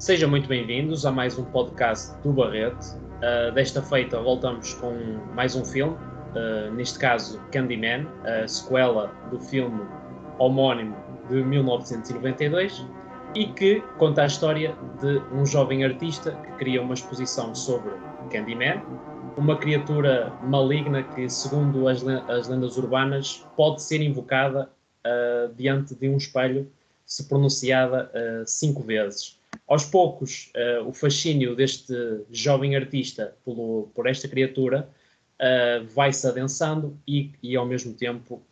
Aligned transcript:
Sejam 0.00 0.30
muito 0.30 0.48
bem-vindos 0.48 1.04
a 1.04 1.12
mais 1.12 1.38
um 1.38 1.44
podcast 1.44 2.16
do 2.22 2.32
Barrete. 2.32 2.86
Uh, 3.18 3.52
desta 3.52 3.82
feita 3.82 4.18
voltamos 4.18 4.72
com 4.72 4.94
mais 5.34 5.54
um 5.54 5.62
filme, 5.62 5.94
uh, 5.94 6.72
neste 6.72 6.98
caso 6.98 7.38
Candyman, 7.52 8.06
a 8.24 8.48
sequela 8.48 9.08
do 9.30 9.38
filme 9.38 9.86
homónimo 10.38 10.96
de 11.28 11.44
1992 11.44 12.82
e 13.34 13.48
que 13.48 13.82
conta 13.98 14.22
a 14.22 14.26
história 14.26 14.74
de 15.02 15.18
um 15.34 15.44
jovem 15.44 15.84
artista 15.84 16.32
que 16.32 16.52
cria 16.52 16.80
uma 16.80 16.94
exposição 16.94 17.54
sobre 17.54 17.92
Candyman, 18.30 18.82
uma 19.36 19.58
criatura 19.58 20.32
maligna 20.44 21.02
que, 21.02 21.28
segundo 21.28 21.86
as, 21.86 22.02
as 22.26 22.48
lendas 22.48 22.78
urbanas, 22.78 23.46
pode 23.54 23.82
ser 23.82 24.00
invocada 24.00 24.70
uh, 25.06 25.54
diante 25.56 25.94
de 25.94 26.08
um 26.08 26.16
espelho 26.16 26.66
se 27.04 27.24
pronunciada 27.24 28.10
cinco 28.46 28.82
vezes. 28.82 29.39
Aos 29.70 29.84
poucos, 29.84 30.50
uh, 30.56 30.86
o 30.86 30.92
fascínio 30.92 31.54
deste 31.54 31.94
jovem 32.30 32.76
artista 32.76 33.34
pelo, 33.44 33.90
por 33.94 34.06
esta 34.06 34.28
criatura 34.28 34.88
vai-se 35.94 36.26
adensando 36.26 37.00
e, 37.08 37.32
e, 37.42 37.56
ao 37.56 37.64
mesmo 37.64 37.94
tempo, 37.94 38.42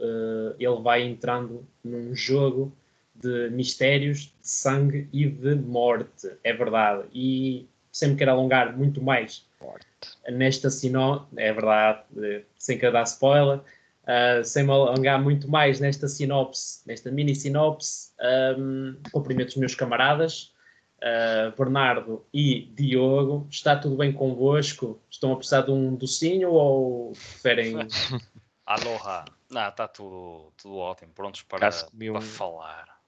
ele 0.59 0.81
vai 0.81 1.03
entrando 1.03 1.69
num 1.85 2.17
jogo 2.17 2.73
de 3.15 3.51
mistérios, 3.51 4.33
de 4.41 4.49
sangue 4.49 5.07
e 5.13 5.27
de 5.27 5.55
morte. 5.55 6.33
É 6.43 6.51
verdade. 6.51 7.05
E 7.13 7.69
sem 7.93 8.11
me 8.11 8.17
querer 8.17 8.31
alongar 8.31 8.77
muito 8.77 9.03
mais 9.03 9.45
morte. 9.61 9.87
nesta 10.31 10.71
sinopse, 10.71 11.27
é 11.37 11.53
verdade, 11.53 12.03
sem 12.57 12.79
querer 12.79 12.93
dar 12.93 13.03
spoiler, 13.03 13.59
uh, 13.59 14.45
sem 14.45 14.63
me 14.63 14.71
alongar 14.71 15.21
muito 15.21 15.51
mais 15.51 15.81
nesta 15.81 16.07
sinopse, 16.07 16.81
nesta 16.87 17.11
mini 17.11 17.35
sinopse, 17.35 18.11
um, 18.57 18.97
cumprimento 19.11 19.49
os 19.49 19.57
meus 19.57 19.75
camaradas, 19.75 20.53
uh, 21.03 21.57
Bernardo 21.57 22.25
e 22.33 22.71
Diogo. 22.75 23.47
Está 23.51 23.77
tudo 23.77 23.97
bem 23.97 24.13
convosco? 24.13 25.01
Estão 25.11 25.33
a 25.33 25.37
precisar 25.37 25.63
de 25.63 25.71
um 25.71 25.95
docinho 25.95 26.51
ou 26.51 27.13
preferem. 27.13 27.77
Aloha! 28.67 29.25
Não, 29.51 29.69
está 29.69 29.89
tudo, 29.89 30.53
tudo 30.61 30.77
ótimo, 30.77 31.11
prontos 31.15 31.43
para, 31.43 31.71
para 31.71 32.21
falar 32.21 32.99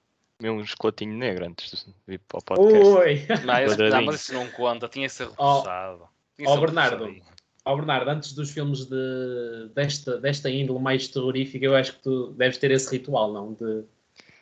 comi 0.41 0.49
um 0.49 0.65
chocolatinho 0.65 1.15
negro 1.15 1.45
antes 1.45 1.85
de 1.85 1.93
vir 2.07 2.19
para 2.27 2.39
o 2.39 2.43
podcast. 2.43 2.87
Ui! 2.87 3.25
Não, 3.45 3.59
esse, 3.59 3.89
não, 3.89 4.01
mas 4.05 4.21
isso 4.21 4.33
não 4.33 4.47
conta, 4.49 4.87
tinha 4.87 5.07
que 5.07 5.13
ser 5.13 5.29
reforçado. 5.29 6.09
Ó 6.43 6.55
oh, 6.55 6.59
Bernardo, 6.59 7.15
oh, 7.65 7.75
Bernardo, 7.75 8.09
antes 8.09 8.33
dos 8.33 8.49
filmes 8.49 8.85
de, 8.85 9.69
desta, 9.75 10.19
desta 10.19 10.49
índole 10.49 10.79
mais 10.79 11.07
terrorífica, 11.07 11.63
eu 11.63 11.75
acho 11.75 11.93
que 11.93 12.01
tu 12.01 12.31
deves 12.31 12.57
ter 12.57 12.71
esse 12.71 12.89
ritual, 12.91 13.31
não? 13.31 13.53
De 13.53 13.83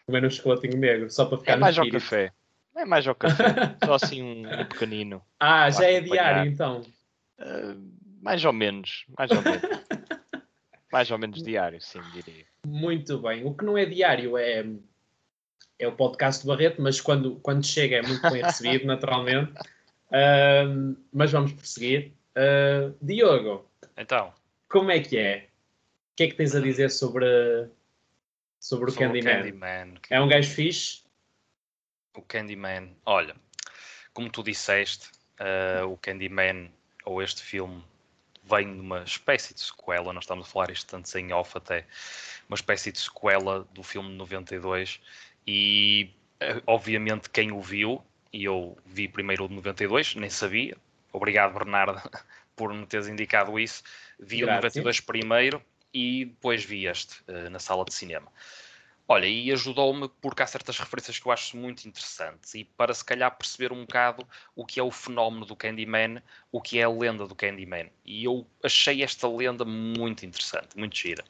comer 0.06 0.26
um 0.26 0.30
chocolatinho 0.30 0.78
negro, 0.78 1.10
só 1.10 1.26
para 1.26 1.38
ficar 1.38 1.54
é 1.54 1.56
mais 1.58 1.78
ao 1.78 1.90
café. 1.90 2.32
É 2.80 2.86
mais 2.86 3.06
ao 3.06 3.14
café, 3.14 3.44
só 3.84 3.96
assim 3.96 4.24
um, 4.24 4.62
um 4.62 4.66
pequenino. 4.66 5.22
Ah, 5.38 5.70
já 5.70 5.86
é 5.86 6.00
diário 6.00 6.50
então? 6.50 6.82
Uh, 7.38 7.78
mais 8.22 8.46
ou 8.46 8.54
menos, 8.54 9.06
mais 9.18 9.30
ou 9.32 9.42
menos. 9.42 9.62
mais 10.90 11.12
ou 11.12 11.18
menos 11.18 11.44
diário, 11.44 11.82
sim, 11.82 12.00
diria. 12.14 12.46
Muito 12.66 13.20
bem. 13.20 13.46
O 13.46 13.54
que 13.54 13.66
não 13.66 13.78
é 13.78 13.86
diário 13.86 14.38
é 14.38 14.66
é 15.78 15.88
o 15.88 15.92
podcast 15.94 16.44
do 16.44 16.50
Barreto, 16.50 16.82
mas 16.82 17.02
quando, 17.02 17.36
quando 17.42 17.66
chega 17.66 17.98
é 17.98 18.02
muito 18.02 18.22
bem 18.30 18.44
recebido, 18.44 18.86
naturalmente. 18.86 19.52
Uh, 20.08 20.96
mas 21.12 21.32
vamos 21.34 21.52
prosseguir. 21.52 22.14
Uh, 22.32 22.96
Diogo, 23.02 23.70
então, 23.98 24.34
como 24.70 24.90
é 24.90 25.00
que 25.00 25.18
é? 25.18 25.48
O 26.14 26.16
que 26.16 26.24
é 26.24 26.28
que 26.28 26.36
tens 26.36 26.56
a 26.56 26.62
dizer 26.62 26.92
sobre, 26.92 27.26
sobre, 28.58 28.92
sobre 28.92 28.92
o 28.92 28.94
Candyman? 28.94 29.44
Candyman? 29.44 29.94
É 30.10 30.22
um 30.22 30.28
gajo 30.28 30.50
fixe? 30.50 31.02
O 32.20 32.22
Candyman, 32.24 32.90
olha, 33.06 33.34
como 34.14 34.30
tu 34.30 34.44
disseste, 34.44 35.10
uh, 35.40 35.88
o 35.88 35.96
Candyman, 35.96 36.70
ou 37.06 37.24
este 37.24 37.42
filme, 37.42 37.82
vem 38.44 38.74
de 38.74 38.82
uma 38.82 39.04
espécie 39.04 39.54
de 39.54 39.62
sequela, 39.62 40.12
nós 40.12 40.26
estamos 40.26 40.46
a 40.46 40.52
falar 40.52 40.70
isto 40.70 40.86
tanto 40.86 41.18
em 41.18 41.32
off 41.32 41.58
até, 41.58 41.86
uma 42.50 42.56
espécie 42.56 42.92
de 42.92 43.00
sequela 43.00 43.66
do 43.72 43.82
filme 43.84 44.10
de 44.10 44.16
92 44.16 45.00
e 45.48 46.12
eh, 46.42 46.62
obviamente 46.68 47.30
quem 47.30 47.54
o 47.54 47.62
viu, 47.62 48.04
e 48.34 48.44
eu 48.44 48.78
vi 48.86 49.08
primeiro 49.08 49.46
o 49.46 49.48
de 49.48 49.56
92, 49.56 50.16
nem 50.16 50.30
sabia. 50.30 50.76
Obrigado, 51.14 51.54
Bernardo, 51.54 52.02
por 52.54 52.74
me 52.74 52.86
teres 52.86 53.08
indicado 53.08 53.58
isso. 53.58 53.82
Vi 54.20 54.42
Graças. 54.42 54.76
o 54.76 54.80
92 54.80 55.00
primeiro 55.00 55.64
e 55.94 56.26
depois 56.26 56.66
vi 56.66 56.86
este 56.86 57.22
uh, 57.30 57.50
na 57.50 57.60
sala 57.60 57.86
de 57.86 57.94
cinema. 57.94 58.30
Olha, 59.12 59.26
e 59.26 59.52
ajudou-me 59.52 60.08
porque 60.22 60.44
há 60.44 60.46
certas 60.46 60.78
referências 60.78 61.18
que 61.18 61.26
eu 61.26 61.32
acho 61.32 61.58
muito 61.58 61.84
interessantes 61.88 62.54
e 62.54 62.64
para 62.64 62.94
se 62.94 63.04
calhar 63.04 63.36
perceber 63.36 63.74
um 63.74 63.82
bocado 63.82 64.24
o 64.56 64.64
que 64.64 64.80
é 64.80 64.84
o 64.84 64.92
fenómeno 64.92 65.48
do 65.48 65.56
Candyman, 65.56 66.22
o 66.52 66.62
que 66.62 66.78
é 66.78 66.84
a 66.84 66.90
lenda 66.90 67.26
do 67.26 67.34
Candyman. 67.34 67.90
E 68.06 68.24
eu 68.24 68.46
achei 68.64 69.02
esta 69.02 69.28
lenda 69.28 69.66
muito 69.66 70.28
interessante, 70.28 70.78
muito 70.78 70.96
gira. 70.96 71.26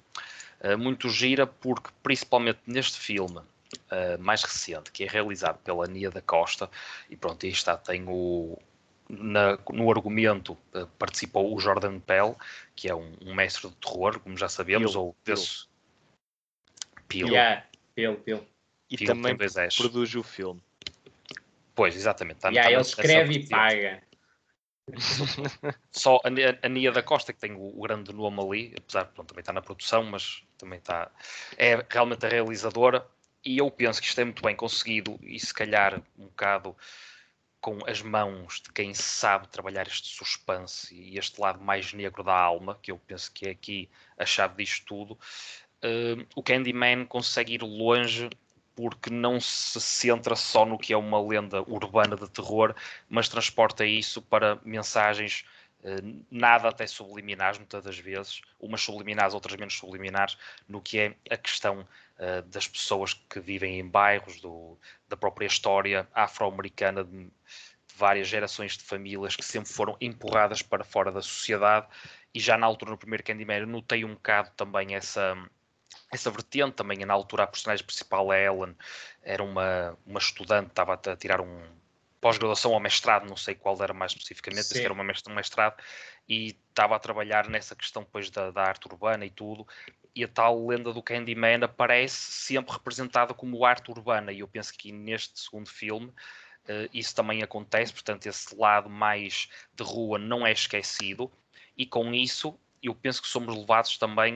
Uh, 0.59 0.78
muito 0.78 1.07
gira 1.07 1.47
porque, 1.47 1.89
principalmente 2.03 2.59
neste 2.68 3.00
filme, 3.00 3.38
uh, 3.38 4.19
mais 4.19 4.44
recente, 4.44 4.91
que 4.91 5.06
é 5.06 5.07
realizado 5.07 5.57
pela 5.59 5.88
Nia 5.88 6.12
da 6.12 6.22
Costa, 6.22 6.69
e 7.09 7.16
pronto, 7.16 7.45
aí 7.45 7.51
está, 7.53 7.78
tem 7.78 8.03
o, 8.09 8.59
na, 9.07 9.57
no 9.72 9.89
argumento 9.89 10.51
uh, 10.73 10.85
participou 11.00 11.56
o 11.56 11.59
Jordan 11.62 12.01
Pell, 12.01 12.38
que 12.75 12.89
é 12.89 12.94
um, 12.94 13.13
um 13.25 13.34
mestre 13.34 13.69
de 13.69 13.75
terror, 13.78 14.19
como 14.19 14.35
já 14.35 14.50
sabemos, 14.50 14.91
Peel, 14.91 15.01
ou 15.01 15.16
desse... 15.23 15.69
Peel. 17.07 17.29
Yeah, 17.29 17.69
Peel, 18.00 18.16
Peel. 18.18 18.48
E 18.90 18.98
também 18.98 19.36
produz 19.78 20.16
o 20.16 20.24
filme. 20.24 20.62
Pois, 21.76 21.96
exatamente. 21.96 22.38
Está, 22.38 22.50
yeah, 22.50 22.72
ele 22.72 22.82
escreve 22.82 23.34
e 23.34 23.48
paga. 23.48 24.02
Só 25.92 26.18
a, 26.18 26.66
a 26.66 26.70
Nia 26.70 26.92
da 26.92 27.04
Costa, 27.04 27.32
que 27.32 27.40
tem 27.40 27.54
o, 27.54 27.78
o 27.78 27.82
grande 27.82 28.14
nome 28.14 28.42
ali, 28.42 28.76
apesar 28.78 29.04
de 29.04 29.14
também 29.14 29.42
está 29.42 29.54
na 29.54 29.62
produção, 29.62 30.04
mas 30.04 30.44
também 30.58 30.80
está. 30.80 31.12
É 31.58 31.86
realmente 31.90 32.26
a 32.26 32.30
realizadora 32.30 33.06
e 33.46 33.58
eu 33.58 33.70
penso 33.70 34.02
que 34.02 34.08
isto 34.08 34.20
é 34.20 34.24
muito 34.24 34.42
bem 34.42 34.56
conseguido 34.56 35.20
e 35.22 35.40
se 35.40 35.54
calhar 35.54 36.02
um 36.18 36.26
bocado 36.26 36.76
com 37.62 37.78
as 37.86 38.02
mãos 38.02 38.62
de 38.62 38.72
quem 38.72 38.94
sabe 38.94 39.50
trabalhar 39.50 39.86
este 39.88 40.16
suspense 40.16 40.96
e 40.96 41.18
este 41.18 41.40
lado 41.40 41.62
mais 41.62 41.94
negro 41.94 42.24
da 42.24 42.34
alma, 42.34 42.80
que 42.81 42.92
eu 42.92 42.98
penso 42.98 43.31
que 43.31 43.48
é 43.48 43.52
aqui 43.52 43.90
a 44.18 44.26
chave 44.26 44.64
disto 44.64 44.86
tudo, 44.86 45.20
uh, 45.84 46.25
o 46.35 46.44
Candyman 46.44 47.06
consegue 47.06 47.53
ir 47.53 47.63
longe 47.63 48.29
porque 48.75 49.09
não 49.09 49.41
se 49.41 49.79
centra 49.81 50.38
só 50.38 50.66
no 50.66 50.78
que 50.78 50.94
é 50.94 50.97
uma 50.97 51.22
lenda 51.22 51.62
urbana 51.63 52.16
de 52.16 52.29
terror, 52.29 52.73
mas 53.09 53.28
transporta 53.28 53.85
isso 53.85 54.22
para 54.22 54.57
mensagens 54.63 55.44
uh, 55.84 56.25
nada 56.31 56.69
até 56.69 56.88
subliminares, 56.88 57.57
muitas 57.57 57.84
das 57.84 58.00
vezes, 58.00 58.41
umas 58.59 58.81
subliminares, 58.81 59.34
outras 59.34 59.57
menos 59.57 59.78
subliminares, 59.78 60.38
no 60.68 60.81
que 60.81 61.00
é 61.00 61.16
a 61.29 61.35
questão 61.35 61.81
uh, 61.81 62.41
das 62.44 62.68
pessoas 62.68 63.13
que 63.13 63.39
vivem 63.39 63.79
em 63.79 63.85
bairros, 63.85 64.39
do, 64.39 64.78
da 65.09 65.18
própria 65.18 65.47
história 65.47 66.07
afro-americana 66.13 67.03
de, 67.03 67.25
de, 67.25 67.31
várias 67.97 68.29
gerações 68.29 68.78
de 68.78 68.84
famílias 68.85 69.35
que 69.35 69.44
sempre 69.44 69.69
foram 69.69 69.97
empurradas 70.00 70.62
para 70.62 70.85
fora 70.85 71.12
da 71.12 71.22
sociedade. 71.22 71.85
E 72.34 72.39
já 72.39 72.57
na 72.57 72.66
altura, 72.66 72.91
no 72.91 72.97
primeiro 72.97 73.23
Candyman, 73.25 73.66
notei 73.66 74.06
um 74.06 74.13
bocado 74.13 74.51
também 74.56 74.95
essa, 74.95 75.35
essa 76.11 76.29
vertente. 76.31 76.75
Também 76.75 77.00
na 77.00 77.13
altura, 77.13 77.44
a 77.44 77.47
personagem 77.47 77.85
principal, 77.85 78.31
a 78.31 78.39
Ellen, 78.39 78.75
era 79.22 79.44
uma, 79.44 79.97
uma 80.05 80.19
estudante, 80.19 80.69
estava 80.69 80.94
a 80.94 81.16
tirar 81.16 81.41
um 81.41 81.61
pós-graduação 82.19 82.72
ou 82.72 82.79
mestrado, 82.79 83.27
não 83.27 83.38
sei 83.38 83.55
qual 83.55 83.81
era 83.81 83.94
mais 83.94 84.11
especificamente, 84.11 84.77
era 84.77 84.94
uma 84.94 85.03
um 85.03 85.33
mestrado, 85.33 85.81
e 86.27 86.57
estava 86.69 86.95
a 86.95 87.00
trabalhar 87.00 87.47
nessa 87.47 87.75
questão 87.75 88.03
depois 88.03 88.29
da, 88.29 88.51
da, 88.51 88.63
arte 88.63 88.88
urbana 88.88 89.25
e 89.25 89.29
tudo, 89.29 89.66
e 90.13 90.23
a 90.23 90.27
tal 90.27 90.67
lenda 90.67 90.91
do 90.91 91.01
Candyman 91.01 91.63
aparece 91.63 92.31
sempre 92.31 92.73
representada 92.73 93.33
como 93.33 93.65
arte 93.65 93.89
urbana, 93.89 94.31
e 94.31 94.39
eu 94.39 94.47
penso 94.47 94.74
que 94.74 94.92
neste 94.92 95.39
segundo 95.39 95.69
filme 95.69 96.07
uh, 96.07 96.89
isso 96.94 97.15
também 97.15 97.42
acontece, 97.42 97.94
portanto 97.94 98.25
esse 98.25 98.56
lado 98.56 98.89
mais 98.89 99.47
de 99.74 99.83
rua 99.83 100.19
não 100.19 100.45
é 100.45 100.51
esquecido, 100.51 101.31
e 101.77 101.85
com 101.85 102.13
isso 102.13 102.59
eu 102.83 102.94
penso 102.94 103.21
que 103.21 103.27
somos 103.27 103.56
levados 103.56 103.97
também 103.97 104.35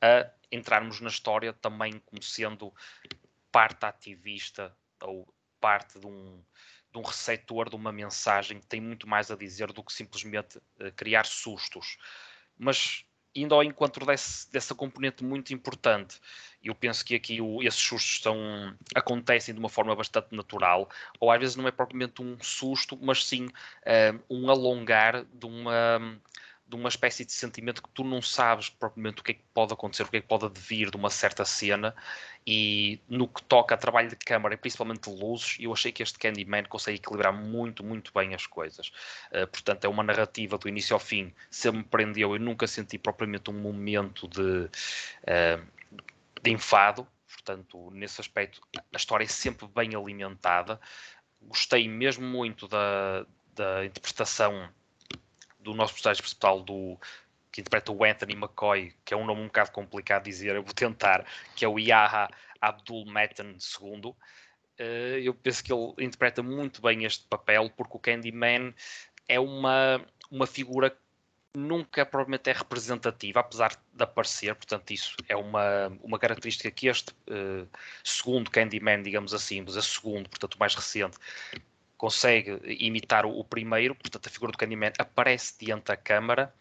a 0.00 0.28
entrarmos 0.54 1.00
na 1.00 1.08
história 1.08 1.52
também 1.52 2.00
como 2.06 2.22
sendo 2.22 2.72
parte 3.50 3.84
ativista 3.84 4.76
ou 5.02 5.32
parte 5.60 5.98
de 5.98 6.06
um, 6.06 6.42
de 6.92 6.98
um 6.98 7.02
receptor 7.02 7.68
de 7.68 7.76
uma 7.76 7.92
mensagem 7.92 8.60
que 8.60 8.66
tem 8.66 8.80
muito 8.80 9.08
mais 9.08 9.30
a 9.30 9.36
dizer 9.36 9.72
do 9.72 9.82
que 9.82 9.92
simplesmente 9.92 10.58
uh, 10.58 10.92
criar 10.96 11.26
sustos. 11.26 11.96
Mas 12.56 13.04
indo 13.34 13.54
ao 13.54 13.64
encontro 13.64 14.06
desse, 14.06 14.50
dessa 14.52 14.74
componente 14.74 15.24
muito 15.24 15.52
importante, 15.52 16.20
eu 16.62 16.74
penso 16.74 17.04
que 17.04 17.14
aqui 17.14 17.40
o, 17.40 17.62
esses 17.62 17.80
sustos 17.80 18.12
estão, 18.12 18.36
acontecem 18.94 19.52
de 19.52 19.58
uma 19.58 19.68
forma 19.68 19.94
bastante 19.96 20.34
natural, 20.34 20.88
ou 21.18 21.30
às 21.32 21.40
vezes 21.40 21.56
não 21.56 21.66
é 21.66 21.72
propriamente 21.72 22.22
um 22.22 22.38
susto, 22.40 22.96
mas 23.02 23.26
sim 23.26 23.46
uh, 23.46 24.24
um 24.30 24.48
alongar 24.48 25.24
de 25.24 25.46
uma 25.46 26.20
de 26.66 26.76
uma 26.76 26.88
espécie 26.88 27.24
de 27.24 27.32
sentimento 27.32 27.82
que 27.82 27.88
tu 27.90 28.02
não 28.02 28.22
sabes 28.22 28.70
propriamente 28.70 29.20
o 29.20 29.24
que 29.24 29.32
é 29.32 29.34
que 29.34 29.44
pode 29.52 29.72
acontecer, 29.72 30.02
o 30.02 30.08
que 30.08 30.16
é 30.16 30.20
que 30.20 30.26
pode 30.26 30.46
advir 30.46 30.90
de 30.90 30.96
uma 30.96 31.10
certa 31.10 31.44
cena. 31.44 31.94
E 32.46 33.00
no 33.08 33.28
que 33.28 33.42
toca 33.42 33.74
a 33.74 33.78
trabalho 33.78 34.08
de 34.08 34.16
câmara 34.16 34.54
e 34.54 34.56
principalmente 34.56 35.10
de 35.10 35.16
luzes, 35.16 35.56
eu 35.60 35.72
achei 35.72 35.92
que 35.92 36.02
este 36.02 36.18
Candyman 36.18 36.64
consegue 36.64 36.98
equilibrar 36.98 37.32
muito, 37.32 37.84
muito 37.84 38.12
bem 38.14 38.34
as 38.34 38.46
coisas. 38.46 38.88
Uh, 39.30 39.46
portanto, 39.46 39.84
é 39.84 39.88
uma 39.88 40.02
narrativa 40.02 40.56
do 40.56 40.68
início 40.68 40.94
ao 40.94 41.00
fim, 41.00 41.34
se 41.50 41.70
me 41.70 41.84
prendeu, 41.84 42.34
eu 42.34 42.40
nunca 42.40 42.66
senti 42.66 42.98
propriamente 42.98 43.50
um 43.50 43.60
momento 43.60 44.26
de, 44.26 44.40
uh, 44.40 45.66
de 46.42 46.50
enfado. 46.50 47.06
Portanto, 47.28 47.90
nesse 47.90 48.20
aspecto, 48.20 48.60
a 48.76 48.96
história 48.96 49.24
é 49.24 49.28
sempre 49.28 49.66
bem 49.68 49.94
alimentada. 49.94 50.80
Gostei 51.42 51.86
mesmo 51.88 52.26
muito 52.26 52.66
da, 52.66 53.26
da 53.54 53.84
interpretação 53.84 54.70
do 55.64 55.74
nosso 55.74 55.94
personagem 55.94 56.22
principal, 56.22 56.62
do, 56.62 56.98
que 57.50 57.60
interpreta 57.60 57.90
o 57.92 58.04
Anthony 58.04 58.34
McCoy, 58.34 58.92
que 59.04 59.14
é 59.14 59.16
um 59.16 59.24
nome 59.24 59.40
um 59.40 59.46
bocado 59.46 59.70
complicado 59.70 60.24
de 60.24 60.30
dizer, 60.30 60.54
eu 60.54 60.62
vou 60.62 60.74
tentar, 60.74 61.24
que 61.56 61.64
é 61.64 61.68
o 61.68 61.78
Yaha 61.78 62.28
Abdul 62.60 63.06
Metan 63.06 63.56
II. 63.80 64.10
Uh, 64.10 65.18
eu 65.22 65.32
penso 65.34 65.62
que 65.62 65.72
ele 65.72 65.94
interpreta 65.98 66.42
muito 66.42 66.82
bem 66.82 67.04
este 67.04 67.24
papel, 67.26 67.70
porque 67.76 67.96
o 67.96 68.00
Candyman 68.00 68.74
é 69.28 69.38
uma, 69.38 70.04
uma 70.30 70.46
figura 70.46 70.96
nunca 71.56 72.04
provavelmente 72.04 72.50
é 72.50 72.52
representativa, 72.52 73.38
apesar 73.38 73.80
de 73.92 74.02
aparecer, 74.02 74.54
portanto 74.56 74.90
isso 74.90 75.16
é 75.28 75.36
uma, 75.36 75.86
uma 76.02 76.18
característica 76.18 76.68
que 76.70 76.88
este 76.88 77.12
uh, 77.30 77.68
segundo 78.02 78.50
Candyman, 78.50 79.02
digamos 79.02 79.32
assim, 79.32 79.60
mas 79.60 79.76
é 79.76 79.80
segundo, 79.80 80.28
portanto 80.28 80.58
mais 80.58 80.74
recente, 80.74 81.16
consegue 82.04 82.60
imitar 82.66 83.24
o, 83.24 83.30
o, 83.30 83.42
primeiro, 83.42 83.94
portanto 83.94 84.26
a 84.26 84.30
figura 84.30 84.52
do 84.52 84.58
Candyman 84.58 84.92
aparece 84.98 85.54
diante 85.58 85.84
da 85.84 85.96
câmara, 85.96 86.54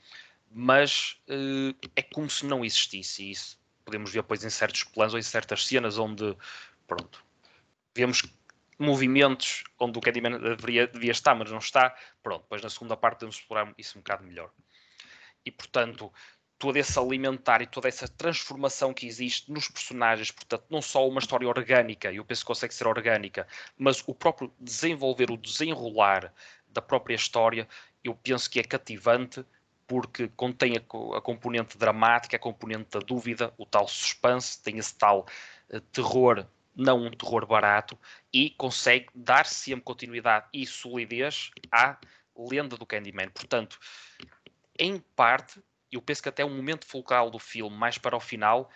mas 0.50 1.18
uh, 1.28 1.76
é 1.98 2.02
como 2.02 2.30
se 2.30 2.46
não 2.46 2.64
existisse, 2.64 3.22
e 3.22 3.32
isso 3.32 3.60
podemos 3.84 4.14
ver 4.14 4.22
depois 4.22 4.42
em 4.46 4.50
certos 4.50 4.86
planos 4.86 5.14
ou 5.14 5.20
em 5.20 5.22
certas 5.22 5.68
cenas 5.68 5.98
onde, 5.98 6.34
pronto, 6.88 7.26
vemos 7.94 8.24
movimentos 8.80 9.66
onde 9.78 9.98
o 9.98 10.02
Candyman 10.02 10.40
deveria, 10.40 10.88
devia 10.88 11.12
estar, 11.12 11.36
mas 11.36 11.52
não 11.52 11.58
está, 11.58 11.94
pronto, 12.24 12.44
depois 12.44 12.62
na 12.62 12.70
segunda 12.70 12.96
parte 12.96 13.20
podemos 13.20 13.36
explorar 13.36 13.74
isso 13.78 13.98
um 13.98 14.02
bocado 14.02 14.24
melhor. 14.24 14.50
E, 15.46 15.52
portanto, 15.52 16.10
todo 16.64 16.78
esse 16.78 16.98
alimentar 16.98 17.62
e 17.62 17.68
toda 17.68 17.90
essa 17.90 18.08
transformação 18.08 18.94
que 18.94 19.06
existe 19.06 19.52
nos 19.52 19.68
personagens, 19.68 20.32
portanto, 20.32 20.64
não 20.70 20.82
só 20.82 21.06
uma 21.06 21.20
história 21.20 21.46
orgânica, 21.46 22.10
eu 22.10 22.24
penso 22.24 22.40
que 22.40 22.48
consegue 22.48 22.74
ser 22.74 22.88
orgânica, 22.88 23.46
mas 23.78 24.02
o 24.08 24.16
próprio 24.16 24.50
desenvolver, 24.58 25.30
o 25.30 25.36
desenrolar 25.36 26.34
da 26.70 26.82
própria 26.82 27.16
história, 27.16 27.68
eu 28.02 28.16
penso 28.16 28.50
que 28.50 28.62
é 28.62 28.64
cativante 28.64 29.46
porque 29.86 30.30
contém 30.38 30.78
a, 30.78 31.18
a 31.18 31.20
componente 31.20 31.78
dramática, 31.78 32.38
a 32.38 32.40
componente 32.40 32.92
da 32.92 33.00
dúvida, 33.00 33.54
o 33.58 33.66
tal 33.66 33.86
suspense, 33.86 34.64
tem 34.64 34.78
esse 34.78 34.98
tal 34.98 35.28
uh, 35.70 35.82
terror, 35.92 36.48
não 36.74 37.08
um 37.08 37.12
terror 37.12 37.46
barato, 37.46 38.00
e 38.32 38.52
consegue 38.52 39.08
dar 39.14 39.46
sempre 39.46 39.84
continuidade 39.84 40.46
e 40.54 40.66
solidez 40.66 41.52
à 41.70 41.98
lenda 42.34 42.78
do 42.78 42.86
Candyman. 42.86 43.28
Portanto, 43.32 43.78
em 44.80 44.98
parte, 45.14 45.62
eu 45.96 46.02
penso 46.02 46.22
que 46.24 46.30
até 46.30 46.44
o 46.44 46.50
momento 46.50 46.86
focal 46.86 47.30
do 47.30 47.40
filme, 47.40 47.76
mais 47.76 47.98
para 47.98 48.16
o 48.16 48.20
final, 48.20 48.70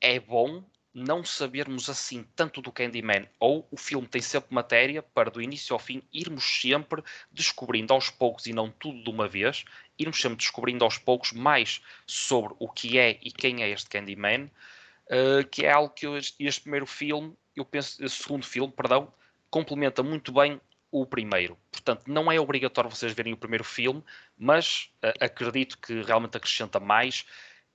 é 0.00 0.18
bom 0.18 0.64
não 0.94 1.24
sabermos 1.24 1.90
assim 1.90 2.24
tanto 2.36 2.62
do 2.62 2.70
Candyman, 2.70 3.28
ou 3.40 3.66
o 3.68 3.76
filme 3.76 4.06
tem 4.06 4.22
sempre 4.22 4.54
matéria 4.54 5.02
para 5.02 5.28
do 5.28 5.42
início 5.42 5.74
ao 5.74 5.78
fim 5.80 6.00
irmos 6.12 6.44
sempre 6.44 7.02
descobrindo 7.32 7.92
aos 7.92 8.10
poucos 8.10 8.46
e 8.46 8.52
não 8.52 8.70
tudo 8.70 9.02
de 9.02 9.10
uma 9.10 9.26
vez, 9.26 9.64
irmos 9.98 10.20
sempre 10.20 10.36
descobrindo 10.36 10.84
aos 10.84 10.96
poucos 10.96 11.32
mais 11.32 11.82
sobre 12.06 12.54
o 12.60 12.68
que 12.68 12.96
é 12.96 13.18
e 13.20 13.32
quem 13.32 13.64
é 13.64 13.70
este 13.70 13.90
Candyman, 13.90 14.44
uh, 14.44 15.44
que 15.50 15.66
é 15.66 15.72
algo 15.72 15.92
que 15.92 16.06
este, 16.38 16.60
primeiro 16.60 16.86
filme, 16.86 17.36
eu 17.56 17.64
penso, 17.64 18.02
este 18.04 18.22
segundo 18.22 18.46
filme, 18.46 18.72
perdão, 18.72 19.12
complementa 19.50 20.00
muito 20.00 20.32
bem 20.32 20.60
o 20.94 21.04
primeiro. 21.04 21.58
Portanto, 21.72 22.04
não 22.06 22.30
é 22.30 22.38
obrigatório 22.38 22.88
vocês 22.88 23.12
verem 23.12 23.32
o 23.32 23.36
primeiro 23.36 23.64
filme, 23.64 24.00
mas 24.38 24.90
uh, 25.04 25.24
acredito 25.24 25.76
que 25.76 26.02
realmente 26.02 26.36
acrescenta 26.36 26.78
mais 26.78 27.26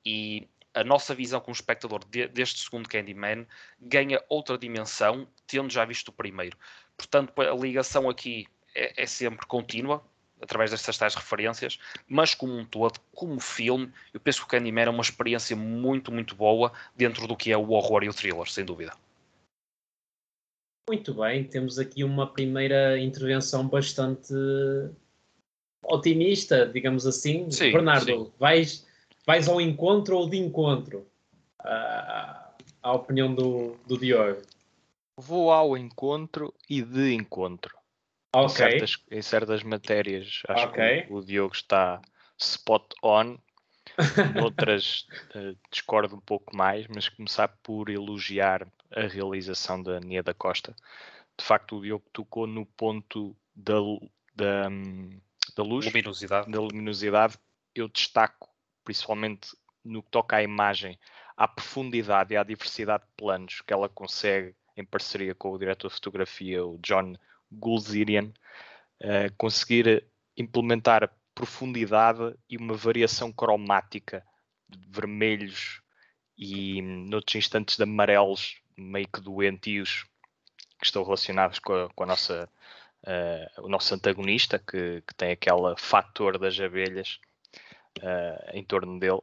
e 0.06 0.48
a 0.74 0.86
nossa 0.86 1.14
visão 1.14 1.42
como 1.42 1.54
espectador 1.54 2.06
de, 2.06 2.30
deste 2.30 2.62
segundo 2.62 2.88
Candyman 2.88 3.46
ganha 3.78 4.24
outra 4.30 4.58
dimensão, 4.58 5.28
tendo 5.46 5.70
já 5.70 5.84
visto 5.84 6.08
o 6.08 6.14
primeiro. 6.14 6.58
Portanto, 6.96 7.34
a 7.42 7.54
ligação 7.54 8.10
aqui 8.10 8.48
é, 8.74 9.04
é 9.04 9.06
sempre 9.06 9.46
contínua, 9.46 10.02
através 10.42 10.72
destas 10.72 10.98
tais 10.98 11.14
referências, 11.14 11.78
mas 12.08 12.34
como 12.34 12.58
um 12.58 12.64
todo, 12.64 13.02
como 13.14 13.38
filme, 13.42 13.92
eu 14.14 14.20
penso 14.22 14.40
que 14.40 14.46
o 14.46 14.48
Candyman 14.48 14.86
é 14.86 14.90
uma 14.90 15.04
experiência 15.04 15.58
muito, 15.58 16.10
muito 16.10 16.36
boa 16.36 16.72
dentro 16.96 17.28
do 17.28 17.36
que 17.36 17.52
é 17.52 17.58
o 17.58 17.72
horror 17.72 18.06
e 18.06 18.10
o 18.10 18.14
thriller, 18.14 18.50
sem 18.50 18.64
dúvida. 18.64 18.94
Muito 20.90 21.14
bem, 21.14 21.44
temos 21.44 21.78
aqui 21.78 22.04
uma 22.04 22.26
primeira 22.26 23.00
intervenção 23.00 23.68
bastante 23.68 24.34
otimista, 25.84 26.66
digamos 26.66 27.06
assim. 27.06 27.52
Sim, 27.52 27.72
Bernardo, 27.72 28.26
sim. 28.26 28.32
Vais, 28.40 28.88
vais 29.24 29.48
ao 29.48 29.62
encontro 29.62 30.18
ou 30.18 30.28
de 30.28 30.38
encontro 30.38 31.06
à, 31.60 32.56
à 32.82 32.94
opinião 32.94 33.36
do, 33.36 33.76
do 33.86 34.00
Diogo? 34.00 34.42
Vou 35.16 35.52
ao 35.52 35.78
encontro 35.78 36.52
e 36.68 36.82
de 36.82 37.14
encontro. 37.14 37.78
Okay. 38.34 38.48
Em, 38.48 38.50
certas, 38.50 38.98
em 39.12 39.22
certas 39.22 39.62
matérias, 39.62 40.42
acho 40.48 40.66
okay. 40.70 41.04
que 41.04 41.14
o, 41.14 41.18
o 41.18 41.24
Diogo 41.24 41.54
está 41.54 42.02
spot 42.36 42.96
on. 43.04 43.38
Noutras 44.36 45.08
uh, 45.36 45.58
discordo 45.72 46.16
um 46.16 46.20
pouco 46.20 46.56
mais, 46.56 46.88
mas 46.88 47.10
começar 47.10 47.48
por 47.64 47.90
elogiar 47.90 48.68
a 48.96 49.02
realização 49.02 49.82
da 49.82 50.00
Nia 50.00 50.24
da 50.24 50.34
Costa. 50.34 50.76
De 51.38 51.46
facto, 51.46 51.78
o 51.78 51.82
Diogo 51.82 52.06
tocou 52.12 52.48
no 52.48 52.66
ponto 52.66 53.36
da, 53.56 53.76
da, 54.36 54.70
da 55.56 55.64
luz, 55.64 55.86
luminosidade. 55.86 56.52
da 56.52 56.60
luminosidade. 56.60 57.38
Eu 57.74 57.88
destaco, 57.88 58.50
principalmente 58.84 59.56
no 59.84 60.04
que 60.04 60.12
toca 60.12 60.38
à 60.38 60.44
imagem, 60.44 61.00
à 61.38 61.48
profundidade 61.48 62.34
e 62.34 62.38
à 62.38 62.44
diversidade 62.44 63.04
de 63.04 63.10
planos 63.16 63.62
que 63.62 63.74
ela 63.74 63.88
consegue, 63.88 64.56
em 64.76 64.84
parceria 64.84 65.34
com 65.34 65.52
o 65.52 65.58
diretor 65.58 65.88
de 65.88 65.94
fotografia, 65.96 66.66
o 66.66 66.78
John 66.80 67.16
Gulzirian, 67.52 68.32
uh, 69.02 69.34
conseguir 69.38 70.06
implementar 70.36 71.10
profundidade 71.40 72.36
e 72.50 72.58
uma 72.58 72.74
variação 72.74 73.32
cromática 73.32 74.26
de 74.68 74.78
vermelhos 74.90 75.82
e, 76.38 76.82
noutros 76.82 77.36
instantes, 77.36 77.78
de 77.78 77.84
amarelos 77.84 78.62
meio 78.76 79.08
que 79.08 79.22
doentios 79.22 80.06
que 80.78 80.86
estão 80.86 81.02
relacionados 81.02 81.58
com 81.60 81.74
a, 81.74 81.90
com 81.94 82.04
a 82.04 82.08
nossa 82.08 82.50
uh, 83.04 83.62
o 83.64 83.70
nosso 83.70 83.96
antagonista 83.96 84.60
que, 84.60 85.02
que, 85.08 85.16
tem 85.16 85.32
aquele 85.32 85.78
fator 85.78 86.38
das 86.38 86.60
abelhas 86.60 87.22
uh, 88.00 88.52
em 88.52 88.64
torno 88.64 89.00
dele 89.00 89.22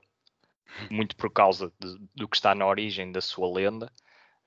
muito 0.91 1.15
por 1.17 1.31
causa 1.31 1.71
de, 1.79 1.99
do 2.15 2.27
que 2.27 2.37
está 2.37 2.55
na 2.55 2.67
origem 2.67 3.13
da 3.13 3.21
sua 3.21 3.53
lenda. 3.53 3.93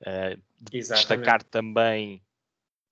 Uh, 0.01 0.41
destacar 0.59 1.43
também 1.43 2.19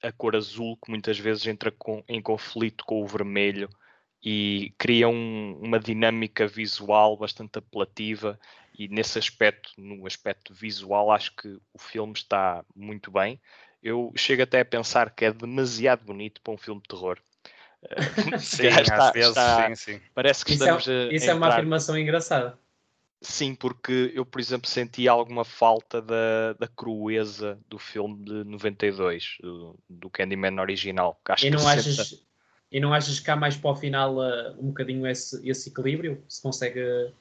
a 0.03 0.11
cor 0.11 0.35
azul 0.35 0.77
que 0.77 0.91
muitas 0.91 1.17
vezes 1.17 1.47
entra 1.47 1.71
com, 1.71 2.03
em 2.07 2.21
conflito 2.21 2.85
com 2.85 3.01
o 3.01 3.07
vermelho 3.07 3.67
e 4.23 4.73
cria 4.77 5.07
um, 5.07 5.59
uma 5.61 5.79
dinâmica 5.79 6.47
visual 6.47 7.15
bastante 7.17 7.59
apelativa 7.59 8.39
e 8.77 8.87
nesse 8.87 9.17
aspecto, 9.17 9.71
no 9.77 10.05
aspecto 10.05 10.53
visual, 10.53 11.11
acho 11.11 11.35
que 11.35 11.47
o 11.73 11.79
filme 11.79 12.13
está 12.13 12.63
muito 12.75 13.09
bem. 13.09 13.39
Eu 13.81 14.11
chego 14.15 14.43
até 14.43 14.59
a 14.59 14.65
pensar 14.65 15.09
que 15.09 15.25
é 15.25 15.33
demasiado 15.33 16.05
bonito 16.05 16.41
para 16.41 16.53
um 16.53 16.57
filme 16.57 16.81
de 16.81 16.87
terror. 16.87 17.17
sim, 18.39 18.67
está, 18.67 19.07
às 19.07 19.13
vezes, 19.13 19.29
está, 19.29 19.67
sim, 19.67 19.75
sim. 19.75 20.01
Parece 20.13 20.45
que 20.45 20.53
isso 20.53 20.63
estamos 20.63 20.87
é, 20.87 21.13
Isso 21.13 21.29
é 21.29 21.33
uma 21.33 21.47
afirmação 21.47 21.97
engraçada. 21.97 22.57
Sim, 23.19 23.55
porque 23.55 24.11
eu, 24.13 24.23
por 24.23 24.39
exemplo, 24.39 24.67
senti 24.69 25.07
alguma 25.07 25.43
falta 25.43 25.99
da, 25.99 26.53
da 26.53 26.67
crueza 26.67 27.59
do 27.67 27.79
filme 27.79 28.23
de 28.23 28.43
92, 28.43 29.37
do, 29.41 29.79
do 29.89 30.09
Candyman 30.09 30.59
original. 30.59 31.19
Acho 31.25 31.47
e, 31.47 31.49
não 31.49 31.67
achas, 31.67 31.95
senta... 31.95 32.21
e 32.71 32.79
não 32.79 32.93
achas 32.93 33.19
que 33.19 33.31
há 33.31 33.35
mais 33.35 33.55
para 33.55 33.71
o 33.71 33.75
final 33.75 34.17
uh, 34.17 34.51
um 34.59 34.67
bocadinho 34.67 35.07
esse, 35.07 35.47
esse 35.47 35.69
equilíbrio? 35.69 36.23
Se 36.27 36.41
consegue 36.41 37.13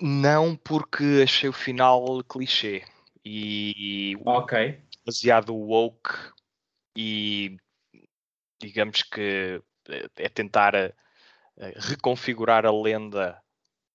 não, 0.00 0.54
porque 0.56 1.22
achei 1.24 1.48
o 1.48 1.52
final 1.52 2.22
clichê 2.24 2.84
e 3.24 4.16
okay. 4.24 4.80
demasiado 5.04 5.54
woke 5.54 6.10
e 6.96 7.56
digamos 8.60 9.02
que 9.02 9.60
eh, 9.88 10.08
é 10.16 10.28
tentar 10.28 10.74
uh, 10.74 10.92
reconfigurar 11.76 12.64
a 12.64 12.72
lenda 12.72 13.40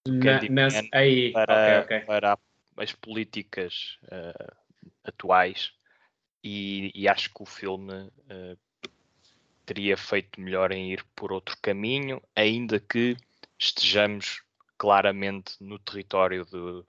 do 0.06 0.16
Na, 0.16 0.40
Candyman 0.40 0.90
aí, 0.92 1.32
para, 1.32 1.54
okay, 1.54 1.98
okay. 1.98 2.00
para 2.06 2.38
as 2.78 2.92
políticas 2.94 3.98
uh, 4.06 4.56
atuais 5.04 5.72
e, 6.44 6.92
e, 6.94 7.08
acho 7.08 7.34
que 7.34 7.42
o 7.42 7.46
filme 7.46 7.94
uh, 7.94 8.58
teria 9.65 9.98
feito 9.98 10.39
melhor 10.39 10.72
em 10.72 10.91
ir 10.91 11.03
por 11.15 11.32
outro 11.32 11.58
caminho, 11.62 12.22
ainda 12.36 12.79
que 12.79 13.17
estejamos 13.58 14.43
claramente 14.77 15.55
no 15.62 15.79
território 15.79 16.46
de, 16.46 16.86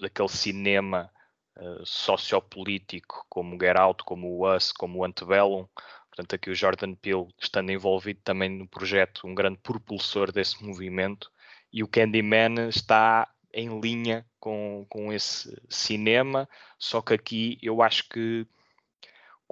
daquele 0.00 0.28
cinema 0.28 1.10
uh, 1.56 1.86
sociopolítico 1.86 3.24
como 3.28 3.58
Get 3.60 3.76
Out, 3.76 4.04
como 4.04 4.28
o 4.28 4.54
Us, 4.54 4.72
como 4.72 4.98
o 4.98 5.04
Antebellum. 5.04 5.66
Portanto, 6.08 6.34
aqui 6.34 6.50
o 6.50 6.54
Jordan 6.54 6.94
Peele 6.94 7.28
estando 7.38 7.70
envolvido 7.70 8.20
também 8.22 8.50
no 8.50 8.68
projeto, 8.68 9.26
um 9.26 9.34
grande 9.34 9.58
propulsor 9.62 10.30
desse 10.30 10.62
movimento. 10.62 11.30
E 11.72 11.82
o 11.82 11.88
Candyman 11.88 12.68
está 12.68 13.32
em 13.52 13.80
linha 13.80 14.26
com, 14.38 14.84
com 14.88 15.12
esse 15.12 15.56
cinema, 15.68 16.48
só 16.78 17.00
que 17.00 17.14
aqui 17.14 17.58
eu 17.62 17.80
acho 17.80 18.08
que, 18.08 18.46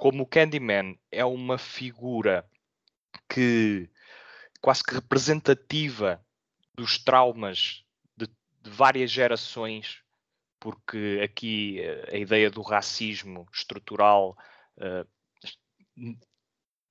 como 0.01 0.23
o 0.23 0.25
Candyman 0.25 0.97
é 1.11 1.23
uma 1.23 1.59
figura 1.59 2.43
que 3.29 3.87
quase 4.59 4.83
que 4.83 4.95
representativa 4.95 6.19
dos 6.73 6.97
traumas 6.97 7.85
de, 8.17 8.25
de 8.25 8.69
várias 8.71 9.11
gerações, 9.11 10.01
porque 10.59 11.21
aqui 11.23 11.81
eh, 11.81 12.15
a 12.15 12.17
ideia 12.17 12.49
do 12.49 12.63
racismo 12.63 13.47
estrutural 13.53 14.35
uh, 14.77 15.07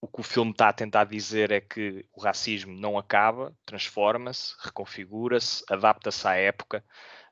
o 0.01 0.07
que 0.07 0.21
o 0.21 0.23
filme 0.23 0.53
está 0.53 0.69
a 0.69 0.73
tentar 0.73 1.03
dizer 1.03 1.51
é 1.51 1.61
que 1.61 2.07
o 2.13 2.21
racismo 2.21 2.73
não 2.79 2.97
acaba, 2.97 3.53
transforma-se, 3.67 4.55
reconfigura-se, 4.61 5.65
adapta-se 5.69 6.29
à 6.29 6.37
época. 6.37 6.85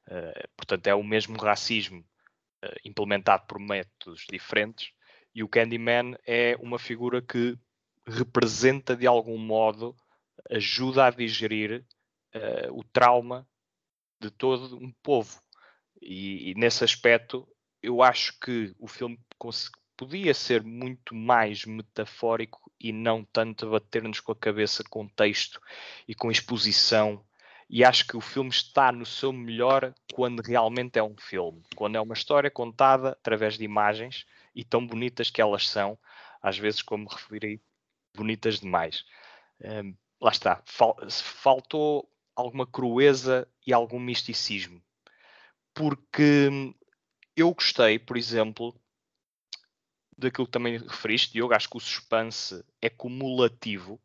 Uh, 0.08 0.48
portanto, 0.56 0.88
é 0.88 0.94
o 0.96 1.04
mesmo 1.04 1.38
racismo 1.38 2.00
uh, 2.64 2.76
implementado 2.84 3.46
por 3.46 3.60
métodos 3.60 4.26
diferentes. 4.28 4.97
E 5.38 5.42
o 5.44 5.48
Candyman 5.48 6.16
é 6.26 6.56
uma 6.58 6.80
figura 6.80 7.22
que 7.22 7.56
representa 8.04 8.96
de 8.96 9.06
algum 9.06 9.38
modo, 9.38 9.94
ajuda 10.50 11.06
a 11.06 11.10
digerir 11.10 11.86
uh, 12.34 12.76
o 12.76 12.82
trauma 12.82 13.46
de 14.20 14.32
todo 14.32 14.76
um 14.76 14.92
povo. 15.00 15.40
E, 16.02 16.50
e, 16.50 16.54
nesse 16.56 16.82
aspecto, 16.82 17.46
eu 17.80 18.02
acho 18.02 18.36
que 18.40 18.74
o 18.80 18.88
filme 18.88 19.16
podia 19.96 20.34
ser 20.34 20.64
muito 20.64 21.14
mais 21.14 21.64
metafórico 21.64 22.72
e 22.80 22.90
não 22.90 23.24
tanto 23.24 23.70
bater-nos 23.70 24.18
com 24.18 24.32
a 24.32 24.36
cabeça 24.36 24.82
com 24.90 25.06
texto 25.06 25.60
e 26.08 26.16
com 26.16 26.32
exposição. 26.32 27.24
E 27.70 27.84
acho 27.84 28.08
que 28.08 28.16
o 28.16 28.20
filme 28.20 28.50
está 28.50 28.90
no 28.90 29.06
seu 29.06 29.32
melhor 29.32 29.94
quando 30.12 30.42
realmente 30.42 30.98
é 30.98 31.02
um 31.04 31.16
filme, 31.16 31.62
quando 31.76 31.94
é 31.94 32.00
uma 32.00 32.14
história 32.14 32.50
contada 32.50 33.10
através 33.10 33.56
de 33.56 33.62
imagens 33.62 34.26
e 34.58 34.64
tão 34.64 34.84
bonitas 34.84 35.30
que 35.30 35.40
elas 35.40 35.68
são, 35.68 35.96
às 36.42 36.58
vezes, 36.58 36.82
como 36.82 37.08
referi, 37.08 37.62
bonitas 38.12 38.58
demais. 38.58 39.04
Um, 39.60 39.96
lá 40.20 40.32
está, 40.32 40.60
fal 40.66 40.96
faltou 41.08 42.10
alguma 42.34 42.66
crueza 42.66 43.48
e 43.64 43.72
algum 43.72 44.00
misticismo. 44.00 44.82
Porque 45.72 46.50
eu 47.36 47.54
gostei, 47.54 48.00
por 48.00 48.16
exemplo, 48.16 48.74
daquilo 50.16 50.46
que 50.46 50.52
também 50.52 50.76
referiste, 50.78 51.34
Diogo, 51.34 51.54
acho 51.54 51.70
que 51.70 51.76
o 51.76 51.80
suspense 51.80 52.64
é 52.82 52.90
cumulativo 52.90 54.00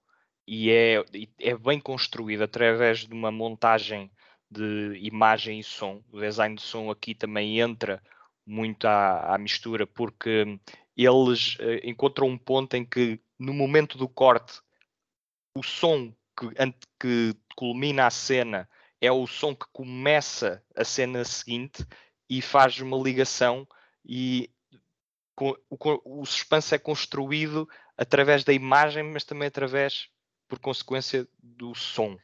e 0.47 0.69
é, 0.69 1.03
é 1.39 1.57
bem 1.57 1.79
construído 1.79 2.43
através 2.43 3.07
de 3.07 3.13
uma 3.13 3.31
montagem 3.31 4.11
de 4.51 4.99
imagem 5.01 5.59
e 5.59 5.63
som. 5.63 6.03
O 6.11 6.19
design 6.19 6.55
de 6.55 6.61
som 6.61 6.91
aqui 6.91 7.15
também 7.15 7.59
entra 7.59 7.99
muito 8.45 8.85
à, 8.85 9.33
à 9.33 9.37
mistura, 9.37 9.85
porque 9.87 10.59
eles 10.95 11.55
uh, 11.55 11.79
encontram 11.83 12.27
um 12.27 12.37
ponto 12.37 12.75
em 12.75 12.85
que, 12.85 13.19
no 13.39 13.53
momento 13.53 13.97
do 13.97 14.07
corte, 14.07 14.61
o 15.55 15.63
som 15.63 16.13
que, 16.37 16.47
que 16.99 17.35
culmina 17.55 18.07
a 18.07 18.11
cena 18.11 18.69
é 18.99 19.11
o 19.11 19.27
som 19.27 19.55
que 19.55 19.65
começa 19.71 20.63
a 20.75 20.83
cena 20.83 21.23
seguinte 21.25 21.85
e 22.29 22.41
faz 22.41 22.79
uma 22.79 22.97
ligação 22.97 23.67
e 24.05 24.49
o, 26.05 26.25
suspense 26.25 26.75
é 26.75 26.79
construído 26.79 27.67
através 27.97 28.43
da 28.43 28.53
imagem, 28.53 29.03
mas 29.03 29.23
também 29.23 29.47
através, 29.47 30.07
por 30.47 30.59
consequência, 30.59 31.27
do 31.41 31.73
som. 31.73 32.17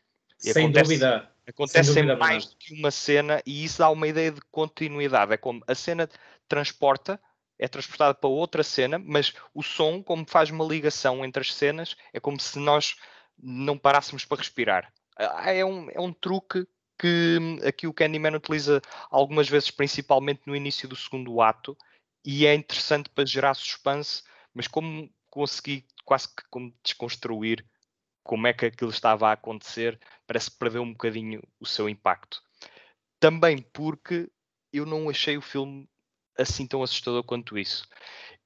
E 0.44 0.54
Sem 0.54 0.66
acontece, 0.66 0.84
dúvida. 0.84 1.32
Acontece 1.48 1.94
Sem 1.94 2.04
dúvida, 2.04 2.18
mais 2.18 2.46
do 2.46 2.56
que 2.58 2.74
uma 2.74 2.92
cena 2.92 3.42
e 3.46 3.64
isso 3.64 3.80
dá 3.80 3.90
uma 3.90 4.08
ideia 4.08 4.32
de 4.32 4.42
continuidade. 4.52 5.34
É 5.34 5.38
como 5.38 5.64
a 5.68 5.76
cena 5.76 6.10
transporta, 6.48 7.20
é 7.58 7.68
transportada 7.68 8.14
para 8.14 8.30
outra 8.30 8.64
cena, 8.64 8.98
mas 9.00 9.34
o 9.54 9.62
som, 9.62 10.02
como 10.02 10.26
faz 10.26 10.50
uma 10.50 10.66
ligação 10.66 11.26
entre 11.26 11.42
as 11.42 11.54
cenas, 11.54 11.96
é 12.14 12.20
como 12.20 12.40
se 12.40 12.58
nós 12.60 12.96
não 13.38 13.78
parássemos 13.78 14.26
para 14.26 14.38
respirar. 14.38 14.94
Ah, 15.18 15.52
é 15.52 15.66
um, 15.66 15.90
é 15.92 16.00
um 16.00 16.14
truque 16.14 16.66
que 16.98 17.38
aqui 17.66 17.88
o 17.88 17.94
Candyman 17.94 18.36
utiliza 18.36 18.82
algumas 19.10 19.48
vezes, 19.50 19.72
principalmente 19.72 20.42
no 20.46 20.56
início 20.56 20.88
do 20.88 20.96
segundo 20.96 21.42
ato, 21.42 21.78
e 22.26 22.46
é 22.46 22.54
interessante 22.54 23.10
para 23.10 23.26
gerar 23.26 23.54
suspense, 23.54 24.24
mas 24.54 24.68
como 24.68 25.10
consegui 25.30 25.86
quase 26.04 26.28
que 26.28 26.44
como 26.50 26.74
desconstruir 26.84 27.66
como 28.30 28.46
é 28.46 28.54
que 28.54 28.68
aquilo 28.68 28.92
estava 28.92 29.28
a 29.28 29.32
acontecer, 29.32 30.00
parece 30.28 30.52
que 30.52 30.60
perdeu 30.60 30.84
um 30.84 30.92
bocadinho 30.92 31.42
o 31.60 31.66
seu 31.66 31.90
impacto. 31.90 32.44
Também 33.20 33.58
porque 33.74 34.30
eu 34.72 34.86
não 34.86 35.10
achei 35.10 35.36
o 35.36 35.42
filme 35.42 35.90
assim 36.38 36.68
tão 36.68 36.84
assustador 36.84 37.24
quanto 37.24 37.58
isso. 37.58 37.88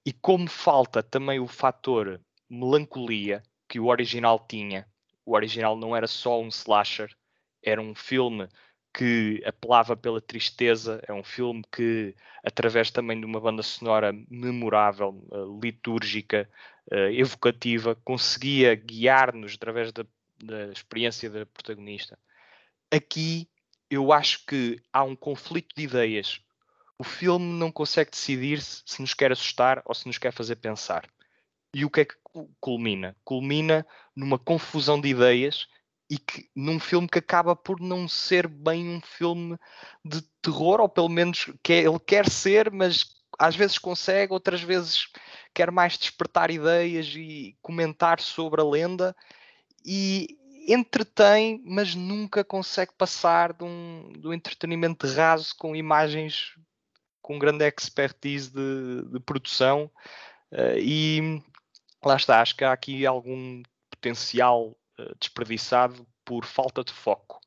E 0.05 0.13
como 0.13 0.47
falta 0.47 1.03
também 1.03 1.37
o 1.41 1.49
fator 1.49 2.21
melancolia 2.49 3.43
que 3.67 3.77
o 3.77 3.87
original 3.87 4.39
tinha, 4.47 4.87
o 5.25 5.35
original 5.35 5.75
não 5.75 5.93
era 5.93 6.07
só 6.07 6.39
um 6.39 6.47
slasher, 6.47 7.13
era 7.61 7.81
um 7.81 7.93
filme 7.93 8.47
que 8.93 9.41
apelava 9.45 9.97
pela 9.97 10.21
tristeza, 10.21 11.01
é 11.07 11.13
um 11.13 11.23
filme 11.23 11.63
que, 11.71 12.15
através 12.43 12.91
também 12.91 13.19
de 13.19 13.25
uma 13.25 13.39
banda 13.39 13.63
sonora 13.63 14.13
memorável, 14.29 15.25
uh, 15.31 15.59
litúrgica, 15.59 16.47
uh, 16.91 17.09
evocativa, 17.11 17.95
conseguia 18.03 18.75
guiar-nos 18.75 19.55
através 19.55 19.91
da, 19.91 20.05
da 20.43 20.67
experiência 20.67 21.29
da 21.29 21.45
protagonista. 21.45 22.19
Aqui 22.91 23.49
eu 23.89 24.13
acho 24.13 24.45
que 24.45 24.79
há 24.91 25.03
um 25.03 25.15
conflito 25.15 25.75
de 25.75 25.83
ideias. 25.83 26.39
O 26.97 27.03
filme 27.03 27.45
não 27.45 27.71
consegue 27.71 28.11
decidir 28.11 28.61
-se, 28.61 28.83
se 28.85 29.01
nos 29.01 29.15
quer 29.15 29.31
assustar 29.31 29.81
ou 29.85 29.95
se 29.95 30.05
nos 30.05 30.19
quer 30.19 30.31
fazer 30.31 30.57
pensar. 30.57 31.09
E 31.73 31.83
o 31.83 31.89
que 31.89 32.01
é 32.01 32.05
que 32.05 32.15
culmina? 32.59 33.15
Culmina 33.23 33.85
numa 34.15 34.37
confusão 34.37 35.01
de 35.01 35.09
ideias 35.09 35.67
e 36.09 36.17
que 36.17 36.49
num 36.55 36.79
filme 36.79 37.07
que 37.07 37.19
acaba 37.19 37.55
por 37.55 37.79
não 37.79 38.07
ser 38.07 38.47
bem 38.47 38.89
um 38.89 39.01
filme 39.01 39.57
de 40.03 40.21
terror, 40.41 40.79
ou 40.79 40.89
pelo 40.89 41.09
menos 41.09 41.49
que 41.63 41.73
ele 41.73 41.99
quer 41.99 42.29
ser, 42.29 42.71
mas 42.71 43.05
às 43.39 43.55
vezes 43.55 43.77
consegue, 43.77 44.33
outras 44.33 44.61
vezes 44.61 45.07
quer 45.53 45.71
mais 45.71 45.97
despertar 45.97 46.51
ideias 46.51 47.13
e 47.15 47.57
comentar 47.61 48.19
sobre 48.19 48.61
a 48.61 48.65
lenda 48.65 49.15
e 49.85 50.37
entretém, 50.67 51.61
mas 51.65 51.93
nunca 51.95 52.43
consegue 52.43 52.93
passar 52.97 53.53
de 53.53 53.63
um, 53.63 54.13
um 54.23 54.33
entretenimento 54.33 55.07
raso 55.07 55.55
com 55.57 55.75
imagens 55.75 56.53
com 57.21 57.39
grande 57.39 57.65
expertise 57.65 58.51
de, 58.51 59.09
de 59.11 59.19
produção. 59.19 59.89
Uh, 60.51 60.77
e 60.77 61.41
lá 62.03 62.15
está, 62.15 62.41
acho 62.41 62.55
que 62.55 62.63
há 62.63 62.71
aqui 62.71 63.05
algum 63.05 63.63
potencial 63.89 64.77
desperdiçado 65.19 66.07
por 66.23 66.45
falta 66.45 66.83
de 66.83 66.93
foco. 66.93 67.41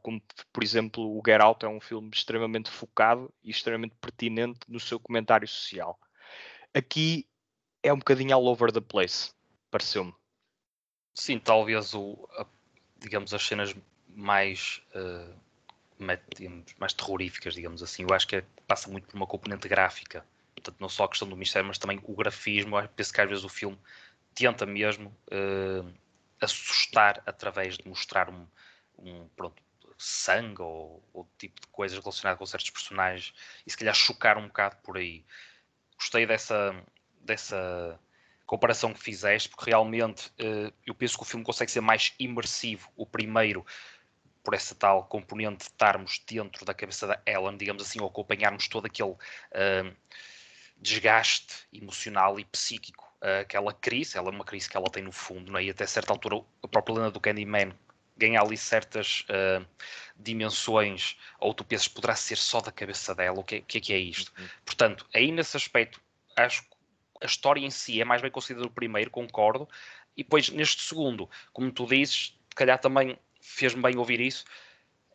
Como, 0.00 0.22
por 0.52 0.62
exemplo, 0.62 1.18
o 1.18 1.22
Get 1.24 1.40
Out 1.40 1.64
é 1.64 1.68
um 1.68 1.80
filme 1.80 2.10
extremamente 2.12 2.70
focado 2.70 3.32
e 3.42 3.50
extremamente 3.50 3.94
pertinente 4.00 4.60
no 4.68 4.78
seu 4.78 4.98
comentário 4.98 5.46
social. 5.46 5.98
Aqui 6.72 7.26
é 7.82 7.92
um 7.92 7.98
bocadinho 7.98 8.34
all 8.34 8.46
over 8.46 8.72
the 8.72 8.80
place, 8.80 9.32
pareceu-me. 9.70 10.14
Sim, 11.14 11.38
talvez 11.38 11.94
o, 11.94 12.28
a, 12.38 12.46
digamos, 12.98 13.34
as 13.34 13.42
cenas 13.44 13.74
mais, 14.08 14.80
uh, 14.94 15.34
mais, 15.98 16.20
digamos, 16.34 16.74
mais 16.78 16.92
terroríficas, 16.92 17.54
digamos 17.54 17.82
assim. 17.82 18.04
Eu 18.08 18.14
acho 18.14 18.26
que 18.26 18.36
é, 18.36 18.44
passa 18.66 18.88
muito 18.88 19.08
por 19.08 19.16
uma 19.16 19.26
componente 19.26 19.68
gráfica. 19.68 20.24
Portanto, 20.54 20.76
não 20.78 20.88
só 20.88 21.04
a 21.04 21.08
questão 21.08 21.28
do 21.28 21.36
mistério, 21.36 21.66
mas 21.66 21.78
também 21.78 22.00
o 22.02 22.14
grafismo. 22.14 22.78
Eu 22.78 22.88
penso 22.88 23.12
que 23.12 23.20
às 23.20 23.28
vezes 23.28 23.44
o 23.44 23.48
filme 23.48 23.78
tenta 24.34 24.64
mesmo 24.64 25.14
uh, 25.26 25.92
assustar 26.44 27.22
através 27.24 27.78
de 27.78 27.88
mostrar 27.88 28.28
um, 28.28 28.46
um 28.98 29.28
pronto, 29.36 29.62
sangue 29.96 30.62
ou, 30.62 31.02
ou 31.12 31.28
tipo 31.38 31.60
de 31.60 31.66
coisas 31.68 31.98
relacionadas 31.98 32.38
com 32.38 32.46
certos 32.46 32.70
personagens 32.70 33.32
e 33.66 33.70
se 33.70 33.76
calhar 33.76 33.94
chocar 33.94 34.36
um 34.36 34.46
bocado 34.48 34.76
por 34.82 34.96
aí. 34.96 35.24
Gostei 35.96 36.26
dessa, 36.26 36.74
dessa 37.20 37.98
comparação 38.44 38.92
que 38.92 39.00
fizeste, 39.00 39.48
porque 39.48 39.70
realmente 39.70 40.28
uh, 40.30 40.72
eu 40.84 40.94
penso 40.94 41.16
que 41.16 41.22
o 41.22 41.26
filme 41.26 41.44
consegue 41.44 41.70
ser 41.70 41.80
mais 41.80 42.12
imersivo. 42.18 42.90
O 42.96 43.06
primeiro, 43.06 43.64
por 44.42 44.54
essa 44.54 44.74
tal 44.74 45.04
componente 45.04 45.58
de 45.58 45.62
estarmos 45.64 46.20
dentro 46.26 46.64
da 46.64 46.74
cabeça 46.74 47.06
da 47.06 47.22
Ellen, 47.24 47.56
digamos 47.56 47.82
assim, 47.82 48.00
ou 48.00 48.08
acompanharmos 48.08 48.66
todo 48.66 48.86
aquele 48.86 49.10
uh, 49.10 49.96
desgaste 50.76 51.68
emocional 51.72 52.40
e 52.40 52.44
psíquico 52.44 53.11
aquela 53.40 53.72
crise, 53.72 54.18
ela 54.18 54.28
é 54.28 54.32
uma 54.32 54.44
crise 54.44 54.68
que 54.68 54.76
ela 54.76 54.90
tem 54.90 55.02
no 55.02 55.12
fundo, 55.12 55.52
não 55.52 55.58
é? 55.58 55.64
e 55.64 55.70
até 55.70 55.86
certa 55.86 56.12
altura 56.12 56.42
a 56.62 56.68
própria 56.68 56.94
lenda 56.96 57.10
do 57.10 57.20
Candyman 57.20 57.72
ganha 58.16 58.40
ali 58.40 58.56
certas 58.56 59.24
uh, 59.30 59.66
dimensões, 60.16 61.16
ou 61.40 61.54
tu 61.54 61.64
pensas 61.64 61.88
poderá 61.88 62.14
ser 62.14 62.36
só 62.36 62.60
da 62.60 62.70
cabeça 62.70 63.14
dela, 63.14 63.40
o 63.40 63.44
que, 63.44 63.60
que 63.62 63.78
é 63.78 63.80
que 63.80 63.92
é 63.92 63.98
isto? 63.98 64.32
Uhum. 64.38 64.48
Portanto, 64.64 65.06
aí 65.14 65.32
nesse 65.32 65.56
aspecto, 65.56 66.00
acho 66.36 66.62
que 66.62 66.68
a 67.22 67.26
história 67.26 67.60
em 67.60 67.70
si 67.70 68.00
é 68.00 68.04
mais 68.04 68.20
bem 68.20 68.30
conseguida 68.30 68.64
no 68.64 68.70
primeiro, 68.70 69.10
concordo, 69.10 69.68
e 70.16 70.22
depois 70.22 70.48
neste 70.50 70.82
segundo, 70.82 71.28
como 71.52 71.70
tu 71.72 71.86
dizes, 71.86 72.36
se 72.48 72.54
calhar 72.54 72.78
também 72.78 73.18
fez-me 73.40 73.82
bem 73.82 73.96
ouvir 73.96 74.20
isso, 74.20 74.44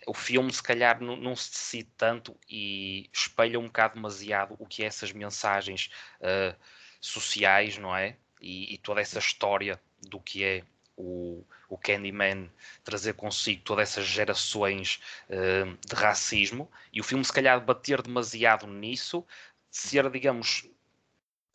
o 0.06 0.14
filme 0.14 0.52
se 0.54 0.64
calhar 0.64 1.02
não, 1.02 1.16
não, 1.16 1.36
se 1.36 1.52
decide 1.52 1.90
tanto 1.98 2.38
e 2.50 3.10
espelha 3.12 3.60
um 3.60 3.66
bocado 3.66 3.96
demasiado 3.96 4.56
o 4.58 4.66
que 4.66 4.84
é 4.84 4.86
essas 4.86 5.12
mensagens 5.12 5.90
uh, 6.22 6.56
sociais, 7.00 7.78
não 7.78 7.96
é? 7.96 8.16
E, 8.42 8.74
e, 8.74 8.78
toda 8.78 9.02
essa 9.02 9.20
história 9.20 9.82
do 10.02 10.20
que 10.20 10.44
é 10.44 10.64
o, 10.96 11.44
o 11.70 11.78
Candyman 11.78 12.50
trazer 12.84 13.14
consigo 13.14 13.62
todas 13.64 13.90
essas 13.90 14.06
gerações 14.06 15.00
uh, 15.30 15.78
de 15.86 15.96
racismo 15.96 16.70
e 16.94 17.00
o 17.00 17.04
filme 17.04 17.26
se 17.26 17.34
calhar 17.34 17.60
bater 17.60 18.02
demasiado 18.02 18.68
nisso, 18.68 19.26
ser, 19.70 20.10
digamos, 20.10 20.70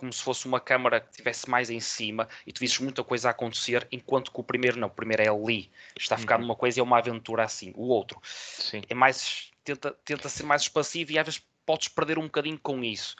como 0.02 0.12
se 0.12 0.20
fosse 0.20 0.46
uma 0.46 0.58
câmara 0.58 1.00
que 1.00 1.10
estivesse 1.10 1.48
mais 1.48 1.70
em 1.70 1.78
cima 1.78 2.28
e 2.44 2.52
tu 2.52 2.58
visses 2.58 2.80
muita 2.80 3.04
coisa 3.04 3.28
a 3.28 3.30
acontecer, 3.30 3.86
enquanto 3.92 4.32
que 4.32 4.40
o 4.40 4.42
primeiro 4.42 4.76
não, 4.76 4.88
o 4.88 4.90
primeiro 4.90 5.22
é 5.22 5.28
ali, 5.28 5.70
está 5.96 6.16
a 6.16 6.18
ficar 6.18 6.36
uhum. 6.36 6.42
numa 6.42 6.56
coisa 6.56 6.78
e 6.78 6.80
é 6.80 6.82
uma 6.82 6.98
aventura 6.98 7.44
assim. 7.44 7.72
O 7.76 7.86
outro 7.86 8.20
Sim. 8.24 8.82
é 8.88 8.94
mais, 8.94 9.52
tenta, 9.62 9.92
tenta 10.04 10.28
ser 10.28 10.42
mais 10.42 10.62
expansivo 10.62 11.12
e 11.12 11.18
às 11.20 11.24
vezes 11.24 11.42
podes 11.64 11.86
perder 11.86 12.18
um 12.18 12.24
bocadinho 12.24 12.58
com 12.58 12.82
isso. 12.82 13.14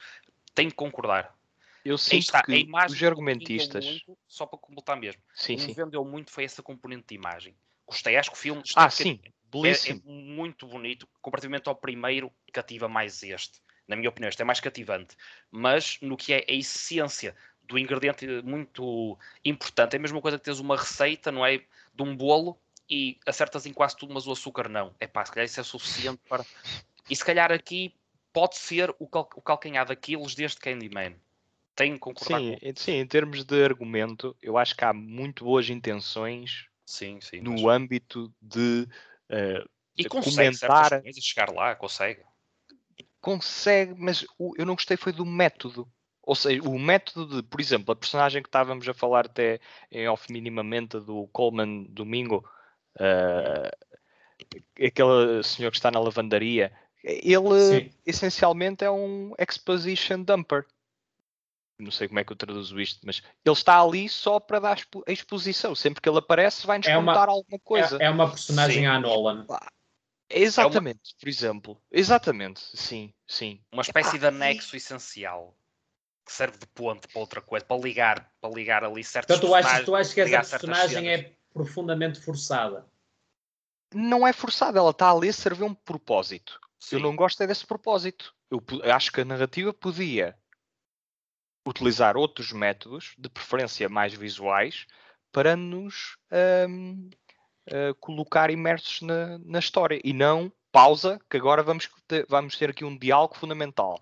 Tenho 0.57 0.71
que 0.71 0.77
concordar. 0.77 1.33
Eu 1.85 1.99
sinto 1.99 2.21
está, 2.21 2.43
que 2.43 2.67
os 2.89 3.03
argumentistas. 3.03 3.85
Muito, 3.85 4.19
só 4.29 4.47
para 4.47 4.59
completar 4.59 4.97
mesmo. 4.97 5.21
Sim, 5.35 5.55
o 5.55 5.57
que 5.57 5.63
sim. 5.65 5.73
vendeu 5.73 6.05
muito 6.05 6.31
foi 6.31 6.45
essa 6.45 6.63
componente 6.63 7.07
de 7.09 7.15
imagem. 7.15 7.55
Gostei, 7.87 8.17
acho 8.17 8.31
que 8.31 8.37
o 8.37 8.41
filme 8.41 8.63
ah, 8.77 8.89
sim. 8.89 9.21
É, 9.65 9.91
é, 9.91 9.95
muito 10.05 10.67
bonito. 10.67 11.07
Comparativamente 11.21 11.69
ao 11.69 11.75
primeiro, 11.75 12.33
cativa 12.53 12.89
mais 12.89 13.23
este. 13.23 13.61
Na 13.87 13.97
minha 13.97 14.09
opinião, 14.09 14.29
este 14.29 14.41
é 14.41 14.45
mais 14.45 14.61
cativante. 14.61 15.17
Mas 15.51 15.99
no 16.01 16.17
que 16.17 16.33
é 16.33 16.45
a 16.49 16.53
essência 16.53 17.37
do 17.65 17.79
ingrediente 17.79 18.27
muito 18.43 19.19
importante, 19.45 19.95
é 19.95 19.99
a 19.99 20.01
mesma 20.01 20.21
coisa 20.21 20.39
que 20.39 20.45
tens 20.45 20.59
uma 20.59 20.77
receita, 20.77 21.31
não 21.31 21.45
é? 21.45 21.59
De 21.59 22.03
um 22.03 22.17
bolo 22.17 22.59
e 22.89 23.19
acertas 23.27 23.67
em 23.67 23.73
quase 23.73 23.97
tudo, 23.97 24.15
mas 24.15 24.27
o 24.27 24.33
açúcar 24.33 24.69
não. 24.69 24.95
É 24.99 25.07
pá, 25.07 25.25
se 25.25 25.33
calhar 25.33 25.45
isso 25.45 25.61
é 25.61 25.65
suficiente 25.65 26.21
para. 26.29 26.45
E 27.11 27.17
se 27.17 27.25
calhar 27.25 27.53
aqui 27.53 27.95
pode 28.33 28.57
ser 28.57 28.95
o, 28.99 29.07
cal 29.07 29.29
o 29.35 29.43
calcanhar 29.43 29.87
daqueles 29.87 30.35
deste 30.35 30.61
Candyman 30.61 31.15
tenho 31.75 31.95
que 31.95 32.01
concordar 32.01 32.41
sim, 32.41 32.57
com... 32.57 32.77
sim, 32.77 32.93
em 32.93 33.07
termos 33.07 33.45
de 33.45 33.65
argumento, 33.65 34.37
eu 34.43 34.59
acho 34.59 34.77
que 34.77 34.85
há 34.85 34.93
muito 34.93 35.45
boas 35.45 35.69
intenções 35.71 36.67
sim, 36.85 37.21
sim, 37.21 37.41
no 37.41 37.53
mas... 37.53 37.65
âmbito 37.65 38.33
de 38.41 38.87
uh, 39.31 39.69
e 39.97 40.05
consegue 40.05 40.59
comentar. 40.59 41.03
Coisas, 41.03 41.25
chegar 41.25 41.51
lá, 41.51 41.75
consegue. 41.75 42.23
Consegue, 43.21 43.95
mas 43.97 44.25
o, 44.39 44.55
eu 44.57 44.67
não 44.67 44.75
gostei 44.75 44.97
foi 44.97 45.13
do 45.13 45.25
método. 45.25 45.89
Ou 46.23 46.35
seja, 46.35 46.63
o 46.63 46.79
método 46.79 47.37
de, 47.37 47.49
por 47.49 47.61
exemplo, 47.61 47.93
a 47.93 47.97
personagem 47.97 48.43
que 48.43 48.49
estávamos 48.49 48.89
a 48.89 48.95
falar 48.95 49.27
até 49.27 49.61
em 49.91 50.09
off 50.09 50.33
minimamente 50.33 50.99
do 51.01 51.27
Coleman 51.33 51.85
Domingo, 51.91 52.49
uh, 52.97 53.71
aquele 54.77 55.43
senhor 55.43 55.71
que 55.71 55.77
está 55.77 55.91
na 55.91 56.01
lavandaria, 56.01 56.73
ele 57.03 57.61
Sim. 57.61 57.91
essencialmente 58.07 58.85
é 58.85 58.91
um 58.91 59.35
exposition 59.39 60.23
dumper 60.23 60.65
não 61.79 61.91
sei 61.91 62.09
como 62.09 62.21
é 62.21 62.25
que 62.25 62.33
eu 62.33 62.37
traduzo 62.37 62.81
isto, 62.81 63.01
mas 63.05 63.23
ele 63.45 63.55
está 63.55 63.81
ali 63.81 64.09
só 64.09 64.39
para 64.39 64.61
dar 64.61 64.79
a 65.07 65.13
exposição. 65.13 65.75
Sempre 65.75 66.01
que 66.01 66.09
ele 66.09 66.19
aparece, 66.19 66.67
vai-nos 66.67 66.87
é 66.87 66.95
contar 66.95 67.29
alguma 67.29 67.59
coisa. 67.59 67.99
É, 68.01 68.07
é 68.07 68.11
uma 68.11 68.31
personagem 68.31 68.83
sim. 68.83 68.87
à 68.87 69.01
Nolan. 69.01 69.47
Exatamente, 70.31 71.01
é 71.11 71.15
uma... 71.15 71.21
por 71.21 71.29
exemplo. 71.29 71.83
Exatamente, 71.91 72.61
sim, 72.75 73.13
sim. 73.27 73.61
Uma 73.73 73.83
espécie 73.83 74.19
de 74.19 74.27
anexo 74.27 74.77
essencial 74.77 75.57
que 76.25 76.33
serve 76.33 76.57
de 76.59 76.67
ponte 76.69 77.09
para 77.09 77.21
outra 77.21 77.41
coisa, 77.41 77.65
para 77.65 77.77
ligar, 77.77 78.33
para 78.41 78.51
ligar 78.55 78.85
ali 78.85 79.03
certos 79.03 79.37
Então 79.37 79.49
tu 79.49 79.55
achas, 79.55 79.85
tu 79.85 79.95
achas 79.95 80.15
que 80.15 80.21
essa 80.21 80.59
personagem 80.59 81.11
é 81.11 81.33
profundamente 81.53 82.21
forçada? 82.21 82.87
Não 83.93 84.27
é 84.27 84.33
forçada, 84.33 84.79
ela 84.79 84.91
está 84.91 85.11
ali 85.11 85.29
a 85.29 85.33
servir 85.33 85.65
um 85.65 85.75
propósito. 85.75 86.59
Sim. 86.79 86.97
Eu 86.97 87.03
não 87.03 87.15
gosto 87.15 87.43
é 87.43 87.47
desse 87.47 87.67
propósito. 87.67 88.35
Eu 88.51 88.63
acho 88.93 89.13
que 89.13 89.21
a 89.21 89.25
narrativa 89.25 89.73
podia 89.73 90.37
utilizar 91.67 92.17
outros 92.17 92.53
métodos, 92.53 93.15
de 93.19 93.29
preferência 93.29 93.89
mais 93.89 94.15
visuais, 94.15 94.87
para 95.31 95.57
nos 95.57 96.17
um, 96.69 97.09
uh, 97.09 97.11
eh, 97.67 97.95
colocar 98.01 98.51
imersos 98.51 99.01
na, 99.03 99.39
na, 99.39 99.59
história 99.59 100.01
e 100.05 100.13
não 100.13 100.53
pausa, 100.71 101.21
que 101.31 101.37
agora 101.37 101.63
vamos 101.63 101.89
ter, 102.07 102.27
vamos 102.29 102.57
ter 102.57 102.71
aqui 102.71 102.85
um 102.85 102.97
diálogo 102.97 103.37
fundamental. 103.37 103.99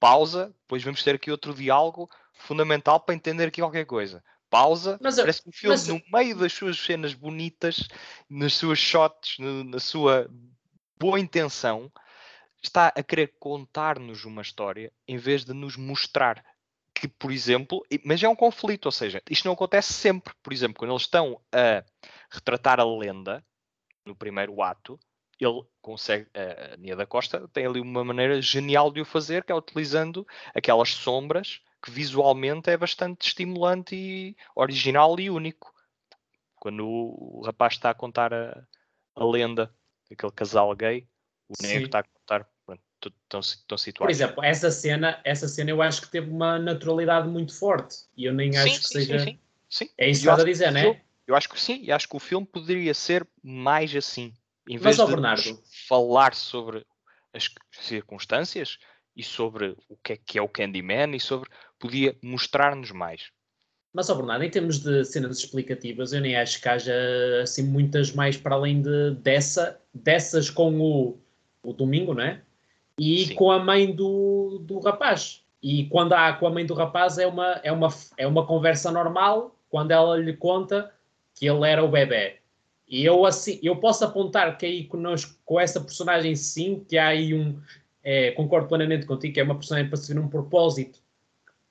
Pausa, 0.00 0.52
depois 0.62 0.82
vamos 0.82 1.02
ter 1.02 1.14
aqui 1.14 1.30
outro 1.30 1.54
diálogo 1.54 2.10
fundamental 2.32 2.98
para 2.98 3.14
entender 3.14 3.46
aqui 3.46 3.60
qualquer 3.60 3.84
coisa. 3.84 4.24
Pausa, 4.50 4.98
mas, 5.00 5.16
parece 5.16 5.42
que 5.42 5.48
o 5.48 5.52
filme, 5.52 5.76
mas... 5.76 5.88
no 5.88 6.02
meio 6.12 6.36
das 6.36 6.52
suas 6.52 6.78
cenas 6.78 7.14
bonitas, 7.14 7.88
nas 8.28 8.54
suas 8.54 8.78
shots, 8.78 9.38
no, 9.38 9.64
na 9.64 9.78
sua 9.78 10.28
boa 10.98 11.18
intenção, 11.18 11.90
está 12.62 12.88
a 12.88 13.02
querer 13.02 13.34
contar-nos 13.38 14.24
uma 14.24 14.42
história 14.42 14.92
em 15.06 15.16
vez 15.16 15.44
de 15.44 15.52
nos 15.52 15.76
mostrar 15.76 16.44
que, 17.02 17.08
por 17.08 17.32
exemplo, 17.32 17.84
mas 18.04 18.22
é 18.22 18.28
um 18.28 18.36
conflito, 18.36 18.86
ou 18.86 18.92
seja, 18.92 19.20
isto 19.28 19.44
não 19.44 19.54
acontece 19.54 19.92
sempre. 19.92 20.32
Por 20.40 20.52
exemplo, 20.52 20.76
quando 20.78 20.92
eles 20.92 21.02
estão 21.02 21.40
a 21.50 21.82
retratar 22.30 22.78
a 22.78 22.84
lenda 22.84 23.44
no 24.06 24.14
primeiro 24.14 24.62
ato, 24.62 25.00
ele 25.40 25.64
consegue, 25.80 26.30
a 26.32 26.76
Nia 26.76 26.94
da 26.94 27.04
Costa 27.04 27.48
tem 27.48 27.66
ali 27.66 27.80
uma 27.80 28.04
maneira 28.04 28.40
genial 28.40 28.92
de 28.92 29.00
o 29.00 29.04
fazer, 29.04 29.42
que 29.42 29.50
é 29.50 29.54
utilizando 29.54 30.24
aquelas 30.54 30.90
sombras 30.90 31.60
que 31.84 31.90
visualmente 31.90 32.70
é 32.70 32.76
bastante 32.76 33.26
estimulante 33.26 33.96
e 33.96 34.36
original 34.54 35.18
e 35.18 35.28
único. 35.28 35.74
Quando 36.54 36.86
o, 36.86 37.42
rapaz 37.44 37.72
está 37.72 37.90
a 37.90 37.94
contar 37.94 38.32
a, 38.32 38.64
a 39.16 39.24
lenda, 39.24 39.74
aquele 40.08 40.30
casal 40.30 40.72
gay, 40.76 41.08
o 41.48 41.54
negro 41.60 41.86
está 41.86 41.98
a 41.98 42.04
contar 42.04 42.48
estão, 43.08 43.40
estão 43.40 43.78
situados. 43.78 44.06
Por 44.06 44.10
exemplo, 44.10 44.44
essa 44.44 44.70
cena, 44.70 45.20
essa 45.24 45.48
cena 45.48 45.70
eu 45.70 45.82
acho 45.82 46.02
que 46.02 46.10
teve 46.10 46.30
uma 46.30 46.58
naturalidade 46.58 47.28
muito 47.28 47.54
forte 47.54 47.96
e 48.16 48.24
eu 48.24 48.32
nem 48.32 48.52
sim, 48.52 48.58
acho 48.58 48.80
que 48.80 48.86
sim, 48.86 48.92
seja. 48.92 49.18
Sim, 49.18 49.38
sim, 49.68 49.90
É 49.98 50.08
isso 50.08 50.22
que 50.22 50.28
estás 50.28 50.40
a 50.40 50.44
dizer, 50.44 50.70
não 50.70 50.80
é? 50.80 51.02
Eu 51.26 51.36
acho 51.36 51.48
que 51.48 51.60
sim, 51.60 51.80
e 51.82 51.92
acho 51.92 52.08
que 52.08 52.16
o 52.16 52.20
filme 52.20 52.46
poderia 52.46 52.92
ser 52.94 53.26
mais 53.42 53.94
assim. 53.94 54.34
Em 54.68 54.76
vez 54.76 54.96
Mas, 54.96 55.06
de 55.06 55.12
Bernardo... 55.12 55.62
falar 55.88 56.34
sobre 56.34 56.84
as 57.32 57.48
circunstâncias 57.70 58.78
e 59.16 59.22
sobre 59.22 59.76
o 59.88 59.96
que 59.96 60.12
é 60.12 60.16
que 60.16 60.38
é 60.38 60.42
o 60.42 60.48
Candyman 60.48 61.14
e 61.14 61.20
sobre. 61.20 61.48
podia 61.78 62.16
mostrar-nos 62.22 62.90
mais. 62.90 63.30
Mas, 63.92 64.08
ó 64.08 64.14
Bernardo, 64.14 64.44
em 64.44 64.50
termos 64.50 64.78
de 64.78 65.04
cenas 65.04 65.38
explicativas, 65.38 66.12
eu 66.12 66.20
nem 66.20 66.34
acho 66.36 66.60
que 66.60 66.68
haja 66.68 66.94
assim 67.42 67.62
muitas 67.62 68.12
mais 68.12 68.36
para 68.36 68.54
além 68.54 68.80
de, 68.80 69.14
dessa, 69.16 69.78
dessas 69.92 70.48
com 70.48 70.80
o, 70.80 71.18
o 71.62 71.72
domingo, 71.72 72.14
não 72.14 72.22
é? 72.22 72.40
E 72.98 73.26
Sim. 73.26 73.34
com 73.34 73.50
a 73.50 73.58
mãe 73.58 73.94
do, 73.94 74.62
do 74.64 74.78
rapaz. 74.80 75.42
E 75.62 75.86
quando 75.86 76.12
há 76.12 76.32
com 76.32 76.46
a 76.46 76.50
mãe 76.50 76.66
do 76.66 76.74
rapaz 76.74 77.18
é 77.18 77.26
uma, 77.26 77.60
é, 77.62 77.70
uma, 77.70 77.88
é 78.16 78.26
uma 78.26 78.44
conversa 78.46 78.90
normal 78.90 79.56
quando 79.70 79.92
ela 79.92 80.16
lhe 80.16 80.32
conta 80.32 80.92
que 81.34 81.46
ele 81.46 81.66
era 81.66 81.82
o 81.84 81.88
bebê. 81.88 82.36
E 82.88 83.04
eu 83.04 83.24
assim, 83.24 83.58
eu 83.62 83.76
posso 83.76 84.04
apontar 84.04 84.58
que 84.58 84.66
aí 84.66 84.84
connosco, 84.84 85.34
com 85.44 85.58
essa 85.58 85.80
personagem 85.80 86.36
sim, 86.36 86.84
que 86.86 86.98
há 86.98 87.08
aí 87.08 87.32
um, 87.32 87.58
é, 88.02 88.32
concordo 88.32 88.68
plenamente 88.68 89.06
contigo, 89.06 89.32
que 89.32 89.40
é 89.40 89.42
uma 89.44 89.54
personagem 89.54 89.88
para 89.88 89.96
servir 89.96 90.20
um 90.20 90.28
propósito, 90.28 90.98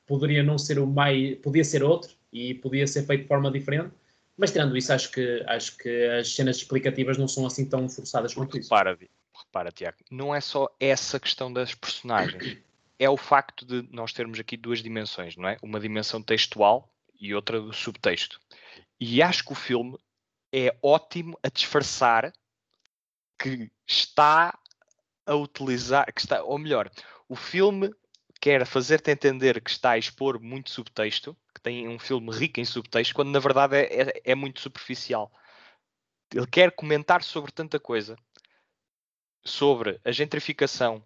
poderia 0.07 0.41
não 0.41 0.57
ser 0.57 0.79
o 0.79 0.87
mais, 0.87 1.37
podia 1.39 1.63
ser 1.63 1.83
outro 1.83 2.11
e 2.33 2.55
podia 2.55 2.87
ser 2.87 3.03
feito 3.03 3.21
de 3.21 3.27
forma 3.27 3.51
diferente, 3.51 3.91
mas 4.37 4.51
tirando 4.51 4.75
isso, 4.75 4.91
acho 4.91 5.11
que, 5.11 5.43
acho 5.47 5.77
que 5.77 6.05
as 6.05 6.33
cenas 6.33 6.57
explicativas 6.57 7.17
não 7.17 7.27
são 7.27 7.45
assim 7.45 7.65
tão 7.65 7.87
forçadas 7.87 8.33
quanto 8.33 8.57
isso. 8.57 8.69
Para, 8.69 8.97
repara, 9.45 9.71
Tiago, 9.71 9.97
não 10.09 10.33
é 10.33 10.41
só 10.41 10.69
essa 10.79 11.19
questão 11.19 11.51
das 11.51 11.73
personagens. 11.73 12.57
É 12.97 13.09
o 13.09 13.17
facto 13.17 13.65
de 13.65 13.87
nós 13.91 14.13
termos 14.13 14.39
aqui 14.39 14.55
duas 14.55 14.81
dimensões, 14.83 15.35
não 15.35 15.49
é? 15.49 15.57
Uma 15.61 15.79
dimensão 15.79 16.21
textual 16.21 16.87
e 17.19 17.33
outra 17.33 17.59
do 17.59 17.73
subtexto. 17.73 18.39
E 18.99 19.21
acho 19.21 19.43
que 19.43 19.51
o 19.51 19.55
filme 19.55 19.97
é 20.51 20.75
ótimo 20.81 21.37
a 21.41 21.49
disfarçar 21.49 22.31
que 23.39 23.71
está 23.87 24.57
a 25.25 25.35
utilizar, 25.35 26.11
que 26.13 26.21
está, 26.21 26.43
ou 26.43 26.59
melhor, 26.59 26.91
o 27.27 27.35
filme 27.35 27.91
quer 28.39 28.65
fazer-te 28.65 29.11
entender 29.11 29.61
que 29.61 29.69
está 29.69 29.91
a 29.91 29.97
expor 29.97 30.39
muito 30.39 30.69
subtexto, 30.69 31.37
que 31.53 31.61
tem 31.61 31.87
um 31.87 31.99
filme 31.99 32.31
rico 32.31 32.59
em 32.59 32.65
subtexto, 32.65 33.13
quando 33.13 33.31
na 33.31 33.39
verdade 33.39 33.77
é, 33.77 34.01
é, 34.01 34.21
é 34.25 34.35
muito 34.35 34.59
superficial. 34.59 35.31
Ele 36.33 36.47
quer 36.47 36.71
comentar 36.71 37.23
sobre 37.23 37.51
tanta 37.51 37.79
coisa 37.79 38.15
sobre 39.43 39.99
a 40.03 40.11
gentrificação, 40.11 41.05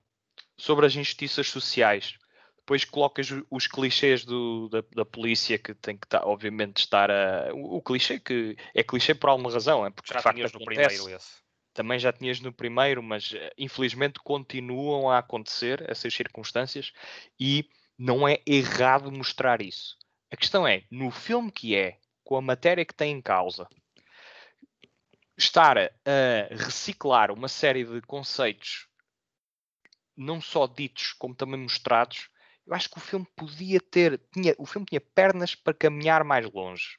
sobre 0.58 0.86
as 0.86 0.96
injustiças 0.96 1.48
sociais, 1.48 2.18
depois 2.66 2.84
colocas 2.84 3.30
os 3.52 3.68
clichês 3.68 4.26
do, 4.26 4.68
da, 4.70 4.84
da, 4.96 5.06
polícia 5.06 5.58
que 5.58 5.76
tem 5.76 5.96
que 5.96 6.08
estar, 6.08 6.26
obviamente, 6.26 6.78
estar 6.78 7.12
a. 7.12 7.54
O, 7.54 7.78
o, 7.78 7.82
clichê 7.82 8.20
que 8.20 8.58
é 8.74 8.82
clichê 8.82 9.14
por 9.14 9.30
alguma 9.30 9.52
razão, 9.52 9.86
é 9.86 9.92
porque 9.92 10.12
já 10.12 10.18
de 10.18 10.24
facto 10.24 10.40
acontece. 10.40 10.58
no 10.58 10.66
primeiro 10.66 11.10
esse. 11.10 11.46
Também 11.76 12.00
já 12.00 12.12
tinhas 12.12 12.40
no 12.40 12.52
primeiro, 12.52 13.04
mas 13.04 13.34
eh, 13.36 13.54
infelizmente 13.58 14.20
continuam 14.24 15.12
a 15.12 15.20
acontecer 15.20 15.84
essas 15.90 16.14
circunstâncias 16.14 16.92
e 17.40 17.70
não 18.00 18.28
é 18.28 18.40
errado 18.48 19.12
mostrar 19.12 19.62
isso. 19.62 19.98
A 20.32 20.38
questão 20.38 20.66
é, 20.66 20.84
no 20.90 21.12
filme 21.12 21.52
que 21.52 21.76
é, 21.76 22.00
com 22.24 22.36
a 22.36 22.42
matéria 22.42 22.86
que 22.86 22.94
tem 22.94 23.12
em 23.12 23.22
causa, 23.22 23.68
estar 25.38 25.78
a 25.78 25.90
reciclar 26.52 27.32
uma 27.32 27.48
série 27.48 27.84
de 27.84 28.02
conceitos 28.02 28.88
não 30.16 30.40
só 30.40 30.66
ditos 30.66 31.14
como 31.14 31.36
também 31.36 31.60
mostrados, 31.60 32.30
eu 32.66 32.74
acho 32.74 32.90
que 32.90 32.98
o 32.98 33.02
filme 33.02 33.28
podia 33.36 33.80
ter, 33.80 34.20
tinha, 34.32 34.56
o 34.58 34.66
filme 34.66 34.86
tinha 34.86 35.02
pernas 35.02 35.54
para 35.54 35.74
caminhar 35.74 36.24
mais 36.24 36.50
longe 36.52 36.98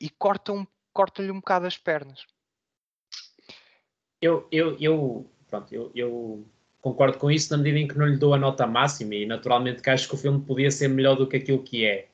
e 0.00 0.08
corta 0.08 0.52
um, 0.52 0.66
corta-lhe 0.92 1.30
um 1.30 1.40
bocado 1.40 1.66
as 1.66 1.76
pernas. 1.76 2.24
Eu, 4.20 4.46
eu, 4.52 4.76
eu, 4.78 5.30
pronto, 5.48 5.74
eu, 5.74 5.90
eu 5.94 6.46
concordo 6.80 7.18
com 7.18 7.30
isso 7.30 7.50
na 7.52 7.58
medida 7.62 7.78
em 7.78 7.88
que 7.88 7.98
não 7.98 8.06
lhe 8.06 8.16
dou 8.16 8.34
a 8.34 8.38
nota 8.38 8.66
máxima 8.66 9.14
e 9.14 9.26
naturalmente 9.26 9.82
que 9.82 9.90
acho 9.90 10.08
que 10.08 10.14
o 10.14 10.18
filme 10.18 10.44
podia 10.44 10.70
ser 10.70 10.88
melhor 10.88 11.16
do 11.16 11.26
que 11.26 11.36
aquilo 11.36 11.62
que 11.62 11.84
é. 11.84 12.08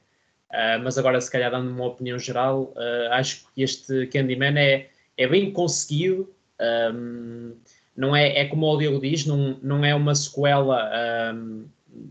Uh, 0.49 0.79
mas 0.83 0.97
agora, 0.97 1.21
se 1.21 1.31
calhar, 1.31 1.51
dando 1.51 1.71
uma 1.71 1.87
opinião 1.87 2.19
geral, 2.19 2.73
uh, 2.77 3.13
acho 3.13 3.47
que 3.53 3.63
este 3.63 4.07
Candyman 4.07 4.57
é, 4.57 4.91
é 5.17 5.27
bem 5.27 5.51
conseguido. 5.53 6.29
Um, 6.61 7.55
não 7.97 8.15
é, 8.15 8.41
é 8.41 8.45
como 8.45 8.67
o 8.67 8.77
Diego 8.77 9.01
diz, 9.01 9.25
não, 9.25 9.59
não 9.63 9.85
é 9.85 9.95
uma 9.95 10.15
sequela 10.15 10.91
um, 11.35 11.67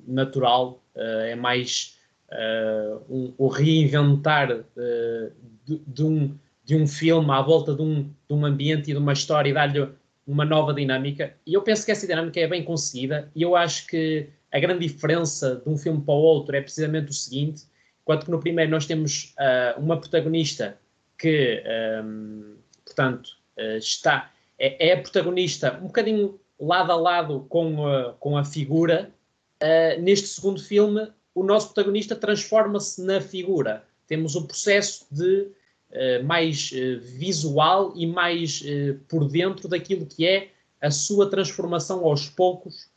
natural, 0.08 0.84
uh, 0.96 1.00
é 1.00 1.36
mais 1.36 1.98
uh, 2.32 3.02
um, 3.10 3.34
o 3.38 3.48
reinventar 3.48 4.52
uh, 4.52 5.32
de, 5.64 5.82
de, 5.86 6.04
um, 6.04 6.36
de 6.64 6.76
um 6.76 6.88
filme 6.88 7.30
à 7.32 7.42
volta 7.42 7.76
de 7.76 7.82
um, 7.82 8.04
de 8.04 8.34
um 8.34 8.46
ambiente 8.46 8.90
e 8.90 8.94
de 8.94 9.00
uma 9.00 9.14
história 9.14 9.50
e 9.50 9.54
dar-lhe 9.54 9.88
uma 10.26 10.44
nova 10.44 10.74
dinâmica. 10.74 11.36
E 11.46 11.54
eu 11.54 11.62
penso 11.62 11.86
que 11.86 11.92
essa 11.92 12.08
dinâmica 12.08 12.40
é 12.40 12.48
bem 12.48 12.64
conseguida 12.64 13.30
e 13.36 13.44
eu 13.44 13.56
acho 13.56 13.86
que 13.86 14.28
a 14.52 14.60
grande 14.60 14.88
diferença 14.88 15.62
de 15.64 15.70
um 15.70 15.78
filme 15.78 16.02
para 16.02 16.16
o 16.16 16.18
outro 16.18 16.56
é 16.56 16.62
precisamente 16.62 17.12
o 17.12 17.14
seguinte, 17.14 17.64
enquanto 18.02 18.26
que 18.26 18.32
no 18.32 18.40
primeiro 18.40 18.72
nós 18.72 18.88
temos 18.88 19.36
uma 19.78 20.00
protagonista 20.00 20.78
que, 21.18 21.62
um, 22.04 22.56
portanto, 22.86 23.32
está 23.78 24.32
é, 24.58 24.90
é 24.90 24.94
a 24.94 25.02
protagonista 25.02 25.78
um 25.82 25.88
bocadinho 25.88 26.40
lado 26.60 26.92
a 26.92 26.96
lado 26.96 27.46
com 27.50 27.88
a, 27.88 28.14
com 28.14 28.38
a 28.38 28.44
figura. 28.44 29.12
Uh, 29.62 30.02
neste 30.02 30.28
segundo 30.28 30.62
filme, 30.62 31.08
o 31.34 31.44
nosso 31.44 31.68
protagonista 31.68 32.16
transforma-se 32.16 33.02
na 33.02 33.20
figura. 33.20 33.84
Temos 34.08 34.36
um 34.36 34.46
processo 34.46 35.06
de 35.12 35.48
uh, 35.92 36.24
mais 36.24 36.72
visual 37.02 37.94
e 37.96 38.06
mais 38.06 38.64
por 39.08 39.28
dentro 39.28 39.68
daquilo 39.68 40.06
que 40.06 40.26
é 40.26 40.50
a 40.82 40.92
sua 40.92 41.30
transformação 41.30 42.06
aos 42.06 42.30
poucos, 42.30 42.90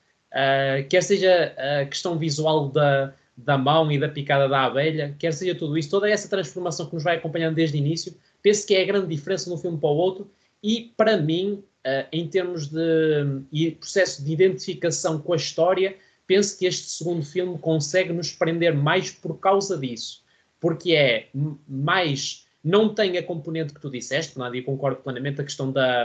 quer 0.90 1.02
seja 1.02 1.54
a 1.80 1.86
questão 1.86 2.18
visual 2.18 2.68
da, 2.68 3.14
da 3.34 3.56
mão 3.56 3.90
e 3.90 3.98
da 3.98 4.10
picada 4.10 4.46
da 4.46 4.64
abelha, 4.64 5.16
quer 5.18 5.32
seja 5.32 5.54
tudo 5.54 5.78
isso, 5.78 5.88
toda 5.88 6.10
essa 6.10 6.28
transformação 6.28 6.86
que 6.86 6.94
nos 6.94 7.04
vai 7.04 7.16
acompanhando 7.16 7.54
desde 7.54 7.78
o 7.78 7.78
início, 7.78 8.14
penso 8.42 8.66
que 8.66 8.74
é 8.74 8.82
a 8.82 8.86
grande 8.86 9.06
diferença 9.08 9.46
de 9.46 9.52
um 9.54 9.58
filme 9.58 9.78
para 9.78 9.88
o 9.88 9.96
outro 9.96 10.30
e, 10.62 10.92
para 10.96 11.16
mim, 11.16 11.62
uh, 11.86 12.06
em 12.12 12.28
termos 12.28 12.68
de 12.68 13.70
processo 13.72 14.24
de 14.24 14.32
identificação 14.32 15.20
com 15.20 15.32
a 15.32 15.36
história, 15.36 15.96
penso 16.26 16.56
que 16.58 16.66
este 16.66 16.90
segundo 16.90 17.24
filme 17.24 17.58
consegue 17.58 18.12
nos 18.12 18.30
prender 18.32 18.74
mais 18.74 19.10
por 19.10 19.38
causa 19.38 19.76
disso. 19.76 20.22
Porque 20.60 20.92
é 20.92 21.28
mais. 21.66 22.46
Não 22.62 22.92
tem 22.92 23.16
a 23.16 23.22
componente 23.22 23.72
que 23.72 23.80
tu 23.80 23.90
disseste, 23.90 24.36
não, 24.38 24.52
e 24.54 24.62
concordo 24.62 25.00
plenamente, 25.00 25.40
a 25.40 25.44
questão 25.44 25.72
da. 25.72 26.04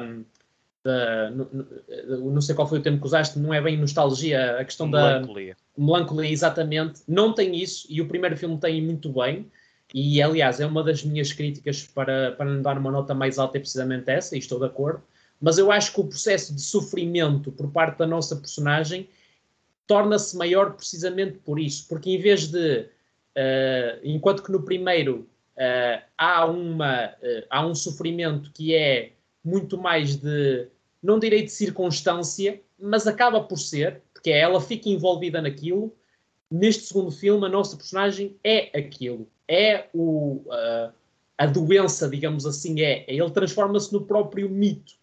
da 0.83 1.31
não, 1.31 1.49
não 2.31 2.41
sei 2.41 2.55
qual 2.55 2.69
foi 2.69 2.79
o 2.79 2.81
termo 2.81 2.99
que 2.99 3.05
usaste, 3.05 3.39
não 3.39 3.53
é 3.53 3.59
bem 3.59 3.75
nostalgia, 3.75 4.59
a 4.59 4.65
questão 4.65 4.87
melancolia. 4.87 5.57
da. 5.75 5.83
Melancolia, 5.83 6.29
exatamente. 6.29 7.01
Não 7.07 7.33
tem 7.33 7.55
isso, 7.55 7.87
e 7.89 7.99
o 7.99 8.07
primeiro 8.07 8.37
filme 8.37 8.57
tem 8.59 8.81
muito 8.81 9.09
bem. 9.09 9.51
E, 9.93 10.21
aliás, 10.21 10.59
é 10.59 10.65
uma 10.65 10.83
das 10.83 11.03
minhas 11.03 11.31
críticas 11.31 11.83
para, 11.83 12.31
para 12.31 12.49
lhe 12.49 12.61
dar 12.61 12.77
uma 12.77 12.89
nota 12.89 13.13
mais 13.13 13.37
alta, 13.37 13.57
é 13.57 13.59
precisamente 13.59 14.09
essa, 14.09 14.35
e 14.35 14.39
estou 14.39 14.59
de 14.59 14.65
acordo. 14.65 15.03
Mas 15.39 15.57
eu 15.57 15.71
acho 15.71 15.93
que 15.93 15.99
o 15.99 16.05
processo 16.05 16.55
de 16.55 16.61
sofrimento 16.61 17.51
por 17.51 17.69
parte 17.69 17.99
da 17.99 18.07
nossa 18.07 18.35
personagem 18.35 19.07
torna-se 19.85 20.35
maior 20.37 20.73
precisamente 20.73 21.37
por 21.39 21.59
isso. 21.59 21.87
Porque 21.87 22.09
em 22.09 22.19
vez 22.19 22.47
de, 22.47 22.79
uh, 22.79 23.99
enquanto 24.03 24.41
que 24.41 24.51
no 24.51 24.63
primeiro 24.63 25.27
uh, 25.57 26.01
há, 26.17 26.45
uma, 26.45 27.07
uh, 27.07 27.45
há 27.49 27.65
um 27.65 27.75
sofrimento 27.75 28.51
que 28.51 28.73
é 28.73 29.11
muito 29.43 29.77
mais 29.77 30.15
de, 30.15 30.67
não 31.01 31.19
direi 31.19 31.43
de 31.43 31.51
circunstância, 31.51 32.59
mas 32.79 33.05
acaba 33.05 33.43
por 33.43 33.57
ser, 33.57 34.01
porque 34.13 34.31
ela 34.31 34.61
fica 34.61 34.89
envolvida 34.89 35.41
naquilo. 35.41 35.93
Neste 36.49 36.83
segundo 36.83 37.11
filme, 37.11 37.45
a 37.45 37.49
nossa 37.49 37.75
personagem 37.75 38.37
é 38.43 38.77
aquilo 38.77 39.27
é 39.47 39.87
o, 39.93 40.43
uh, 40.47 40.93
a 41.37 41.45
doença, 41.45 42.09
digamos 42.09 42.45
assim, 42.45 42.81
é. 42.81 43.05
Ele 43.07 43.29
transforma-se 43.31 43.91
no 43.93 44.01
próprio 44.01 44.49
mito. 44.49 44.93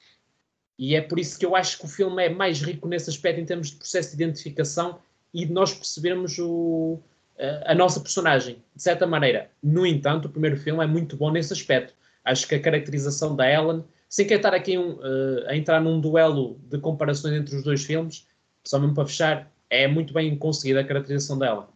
E 0.79 0.95
é 0.95 1.01
por 1.01 1.19
isso 1.19 1.39
que 1.39 1.45
eu 1.45 1.55
acho 1.55 1.79
que 1.79 1.85
o 1.85 1.89
filme 1.89 2.25
é 2.25 2.29
mais 2.29 2.63
rico 2.63 2.89
nesse 2.89 3.11
aspecto 3.11 3.41
em 3.41 3.45
termos 3.45 3.71
de 3.71 3.77
processo 3.77 4.17
de 4.17 4.23
identificação 4.23 4.99
e 5.33 5.45
de 5.45 5.53
nós 5.53 5.75
percebermos 5.75 6.39
o, 6.39 6.99
uh, 7.39 7.63
a 7.67 7.75
nossa 7.75 8.01
personagem, 8.01 8.63
de 8.75 8.83
certa 8.83 9.07
maneira. 9.07 9.51
No 9.63 9.87
entanto, 9.87 10.27
o 10.27 10.31
primeiro 10.31 10.57
filme 10.57 10.83
é 10.83 10.87
muito 10.87 11.17
bom 11.17 11.31
nesse 11.31 11.53
aspecto. 11.53 11.95
Acho 12.25 12.47
que 12.49 12.55
a 12.55 12.61
caracterização 12.61 13.37
da 13.37 13.51
Ellen, 13.51 13.85
sem 14.09 14.27
querer 14.27 14.39
estar 14.39 14.55
aqui 14.55 14.79
um, 14.79 14.95
uh, 14.95 15.47
a 15.49 15.57
entrar 15.57 15.81
num 15.81 16.01
duelo 16.01 16.59
de 16.69 16.79
comparações 16.79 17.35
entre 17.35 17.55
os 17.55 17.63
dois 17.63 17.85
filmes, 17.85 18.27
só 18.65 18.79
mesmo 18.79 18.95
para 18.95 19.07
fechar, 19.07 19.51
é 19.71 19.87
muito 19.89 20.13
bem 20.13 20.37
conseguida 20.37 20.81
a 20.81 20.85
caracterização 20.85 21.39
dela 21.39 21.69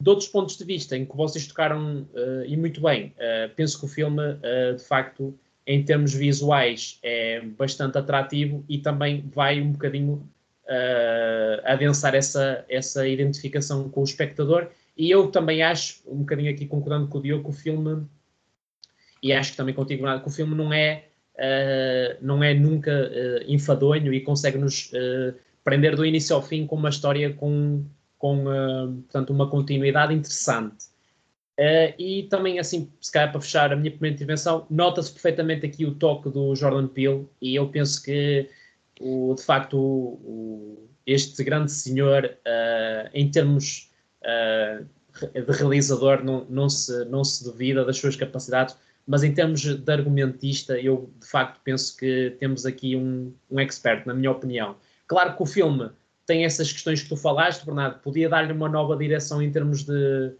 de 0.00 0.10
outros 0.10 0.28
pontos 0.28 0.56
de 0.56 0.64
vista 0.64 0.96
em 0.96 1.04
que 1.04 1.16
vocês 1.16 1.46
tocaram 1.46 2.06
uh, 2.14 2.44
e 2.46 2.56
muito 2.56 2.80
bem, 2.80 3.14
uh, 3.16 3.54
penso 3.54 3.78
que 3.78 3.86
o 3.86 3.88
filme, 3.88 4.22
uh, 4.22 4.76
de 4.76 4.84
facto, 4.84 5.38
em 5.66 5.82
termos 5.82 6.12
visuais, 6.14 6.98
é 7.02 7.40
bastante 7.40 7.98
atrativo 7.98 8.64
e 8.68 8.78
também 8.78 9.24
vai 9.34 9.60
um 9.60 9.72
bocadinho 9.72 10.28
adensar 11.64 12.12
essa, 12.16 12.64
essa 12.68 13.06
identificação 13.06 13.88
com 13.88 14.00
o 14.00 14.04
espectador. 14.04 14.68
E 14.96 15.08
eu 15.08 15.28
também 15.28 15.62
acho, 15.62 16.02
um 16.08 16.18
bocadinho 16.18 16.52
aqui 16.52 16.66
concordando 16.66 17.06
com 17.06 17.18
o 17.18 17.22
Diogo, 17.22 17.44
que 17.44 17.50
o 17.50 17.52
filme, 17.52 18.04
e 19.22 19.32
acho 19.32 19.52
que 19.52 19.56
também 19.56 19.74
contigo, 19.74 20.04
que 20.20 20.28
o 20.28 20.30
filme 20.30 20.56
não 20.56 20.72
é, 20.72 21.04
não 22.20 22.42
é 22.42 22.52
nunca 22.52 23.10
enfadonho 23.46 24.12
e 24.12 24.20
consegue-nos 24.20 24.90
prender 25.66 25.96
do 25.96 26.06
início 26.06 26.36
ao 26.36 26.40
fim 26.40 26.64
com 26.64 26.76
uma 26.76 26.90
história 26.90 27.32
com 27.32 27.84
com 28.18 28.44
uh, 28.44 28.92
portanto, 29.02 29.30
uma 29.30 29.50
continuidade 29.50 30.14
interessante. 30.14 30.86
Uh, 31.58 31.92
e 31.98 32.22
também, 32.30 32.58
assim, 32.58 32.90
se 33.00 33.10
calhar 33.10 33.30
para 33.30 33.40
fechar 33.40 33.72
a 33.72 33.76
minha 33.76 33.90
primeira 33.90 34.14
intervenção, 34.14 34.66
nota-se 34.70 35.12
perfeitamente 35.12 35.66
aqui 35.66 35.84
o 35.84 35.94
toque 35.94 36.30
do 36.30 36.54
Jordan 36.54 36.86
Peele, 36.86 37.26
e 37.40 37.54
eu 37.56 37.68
penso 37.68 38.02
que, 38.02 38.48
o, 39.00 39.34
de 39.34 39.42
facto, 39.42 39.76
o, 39.78 40.88
este 41.06 41.42
grande 41.44 41.72
senhor, 41.72 42.24
uh, 42.24 43.10
em 43.12 43.30
termos 43.30 43.90
de 45.34 45.52
realizador, 45.52 46.24
não, 46.24 46.46
não, 46.48 46.68
se, 46.68 47.04
não 47.06 47.22
se 47.22 47.44
duvida 47.44 47.84
das 47.84 47.96
suas 47.96 48.16
capacidades, 48.16 48.76
mas 49.06 49.22
em 49.22 49.32
termos 49.32 49.60
de 49.60 49.92
argumentista, 49.92 50.78
eu 50.78 51.10
de 51.20 51.26
facto 51.28 51.60
penso 51.62 51.96
que 51.96 52.34
temos 52.40 52.66
aqui 52.66 52.96
um, 52.96 53.32
um 53.50 53.60
expert, 53.60 54.04
na 54.04 54.12
minha 54.12 54.30
opinião. 54.30 54.76
Claro 55.06 55.36
que 55.36 55.42
o 55.42 55.46
filme 55.46 55.90
tem 56.26 56.44
essas 56.44 56.72
questões 56.72 57.02
que 57.02 57.08
tu 57.08 57.16
falaste, 57.16 57.64
Bernardo, 57.64 58.00
podia 58.00 58.28
dar-lhe 58.28 58.52
uma 58.52 58.68
nova 58.68 58.96
direção 58.96 59.40
em 59.40 59.50
termos 59.50 59.84
de, 59.84 60.32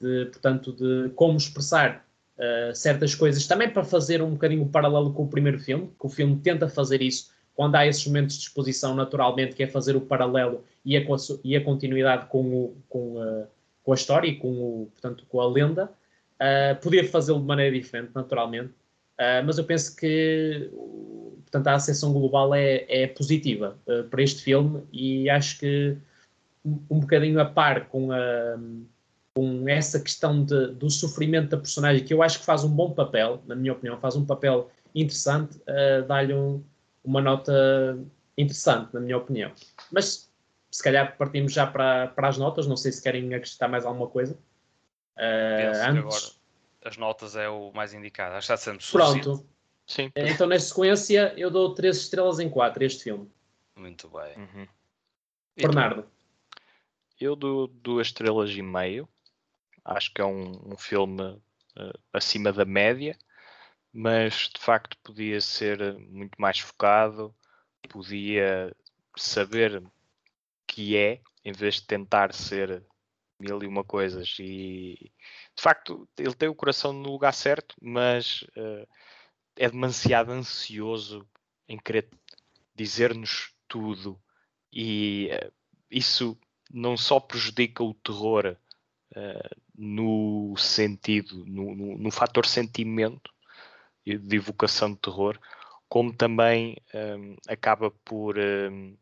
de 0.00 0.26
portanto, 0.26 0.72
de 0.72 1.10
como 1.14 1.38
expressar 1.38 2.06
uh, 2.36 2.74
certas 2.74 3.14
coisas, 3.14 3.46
também 3.46 3.70
para 3.70 3.82
fazer 3.82 4.22
um 4.22 4.32
bocadinho 4.32 4.66
paralelo 4.68 5.12
com 5.12 5.24
o 5.24 5.28
primeiro 5.28 5.58
filme, 5.58 5.90
que 5.98 6.06
o 6.06 6.10
filme 6.10 6.36
tenta 6.36 6.68
fazer 6.68 7.00
isso 7.00 7.32
quando 7.54 7.74
há 7.76 7.86
esses 7.86 8.06
momentos 8.06 8.36
de 8.36 8.44
exposição, 8.44 8.94
naturalmente, 8.94 9.54
que 9.54 9.62
é 9.62 9.66
fazer 9.66 9.96
o 9.96 10.00
paralelo 10.00 10.64
e 10.84 10.96
a, 10.96 11.02
e 11.44 11.56
a 11.56 11.64
continuidade 11.64 12.26
com, 12.26 12.42
o, 12.42 12.76
com, 12.88 13.20
a, 13.20 13.46
com 13.82 13.92
a 13.92 13.94
história 13.94 14.28
e 14.28 14.36
com, 14.36 14.48
o, 14.48 14.90
portanto, 14.92 15.24
com 15.28 15.40
a 15.40 15.48
lenda. 15.48 15.90
Uh, 16.36 16.80
podia 16.80 17.06
fazê-lo 17.06 17.38
de 17.38 17.46
maneira 17.46 17.74
diferente, 17.78 18.12
naturalmente, 18.14 18.70
uh, 18.70 19.44
mas 19.44 19.58
eu 19.58 19.64
penso 19.64 19.94
que 19.94 20.70
portanto, 21.40 21.66
a 21.66 21.74
acessão 21.74 22.12
global 22.12 22.54
é, 22.54 22.84
é 22.88 23.06
positiva 23.06 23.78
uh, 23.86 24.04
para 24.04 24.22
este 24.22 24.42
filme 24.42 24.82
e 24.92 25.28
acho 25.28 25.58
que 25.58 25.96
um, 26.64 26.80
um 26.90 27.00
bocadinho 27.00 27.40
a 27.40 27.44
par 27.44 27.88
com, 27.88 28.12
a, 28.12 28.58
com 29.34 29.68
essa 29.68 30.00
questão 30.00 30.44
de, 30.44 30.68
do 30.68 30.90
sofrimento 30.90 31.50
da 31.50 31.56
personagem, 31.56 32.04
que 32.04 32.12
eu 32.12 32.22
acho 32.22 32.40
que 32.40 32.44
faz 32.44 32.64
um 32.64 32.70
bom 32.70 32.92
papel, 32.92 33.42
na 33.46 33.54
minha 33.54 33.72
opinião, 33.72 33.98
faz 33.98 34.16
um 34.16 34.24
papel 34.24 34.70
interessante, 34.94 35.56
uh, 35.58 36.06
dá-lhe 36.06 36.34
um, 36.34 36.62
uma 37.04 37.20
nota 37.20 37.98
interessante, 38.36 38.92
na 38.94 39.00
minha 39.00 39.16
opinião. 39.16 39.52
Mas 39.90 40.30
se 40.70 40.82
calhar 40.82 41.16
partimos 41.16 41.52
já 41.52 41.66
para, 41.66 42.08
para 42.08 42.28
as 42.28 42.38
notas, 42.38 42.66
não 42.66 42.76
sei 42.76 42.92
se 42.92 43.02
querem 43.02 43.34
acrescentar 43.34 43.68
mais 43.68 43.84
alguma 43.84 44.06
coisa. 44.06 44.34
Uh, 45.16 45.88
antes, 45.88 45.98
agora 45.98 46.40
as 46.84 46.96
notas 46.96 47.36
é 47.36 47.48
o 47.48 47.72
mais 47.72 47.92
indicado. 47.92 48.34
Acho 48.34 48.46
que 48.46 48.52
está 48.52 48.56
sendo 48.56 48.78
pronto. 48.90 49.46
Sim. 49.90 50.12
Então, 50.14 50.46
nesta 50.46 50.68
sequência, 50.68 51.34
eu 51.36 51.50
dou 51.50 51.74
3 51.74 51.96
estrelas 51.96 52.38
em 52.38 52.48
4 52.48 52.80
a 52.80 52.86
este 52.86 53.02
filme. 53.02 53.28
Muito 53.74 54.08
bem. 54.08 54.36
Uhum. 54.36 54.68
Bernardo, 55.56 56.06
Eu 57.18 57.34
dou 57.34 57.66
duas 57.66 58.06
estrelas 58.06 58.50
e 58.50 58.62
meio. 58.62 59.08
Acho 59.84 60.14
que 60.14 60.20
é 60.20 60.24
um, 60.24 60.74
um 60.74 60.76
filme 60.76 61.42
eh, 61.76 61.92
acima 62.12 62.52
da 62.52 62.64
média, 62.64 63.18
mas 63.92 64.48
de 64.54 64.60
facto 64.60 64.96
podia 65.02 65.40
ser 65.40 65.80
eh, 65.80 65.92
muito 65.92 66.40
mais 66.40 66.60
focado, 66.60 67.34
podia 67.88 68.72
saber 69.16 69.82
que 70.68 70.96
é, 70.96 71.20
em 71.44 71.50
vez 71.50 71.76
de 71.76 71.86
tentar 71.88 72.32
ser 72.32 72.86
mil 73.40 73.60
e 73.60 73.66
uma 73.66 73.82
coisas. 73.82 74.36
E 74.38 75.10
de 75.56 75.60
facto 75.60 76.08
ele 76.16 76.34
tem 76.34 76.48
o 76.48 76.54
coração 76.54 76.92
no 76.92 77.10
lugar 77.10 77.34
certo, 77.34 77.74
mas 77.82 78.44
eh, 78.56 78.86
é 79.60 79.68
demasiado 79.68 80.32
ansioso 80.32 81.28
em 81.68 81.76
querer 81.78 82.08
dizer-nos 82.74 83.52
tudo. 83.68 84.18
E 84.72 85.28
eh, 85.30 85.52
isso 85.90 86.38
não 86.72 86.96
só 86.96 87.20
prejudica 87.20 87.84
o 87.84 87.92
terror 87.92 88.56
eh, 89.14 89.50
no 89.76 90.54
sentido, 90.56 91.44
no, 91.44 91.74
no, 91.74 91.98
no 91.98 92.10
fator 92.10 92.46
sentimento 92.46 93.30
de 94.06 94.36
evocação 94.36 94.92
de 94.92 94.98
terror, 94.98 95.38
como 95.90 96.10
também 96.10 96.78
hum, 96.94 97.36
acaba 97.46 97.90
por, 97.90 98.38
hum, 98.38 98.96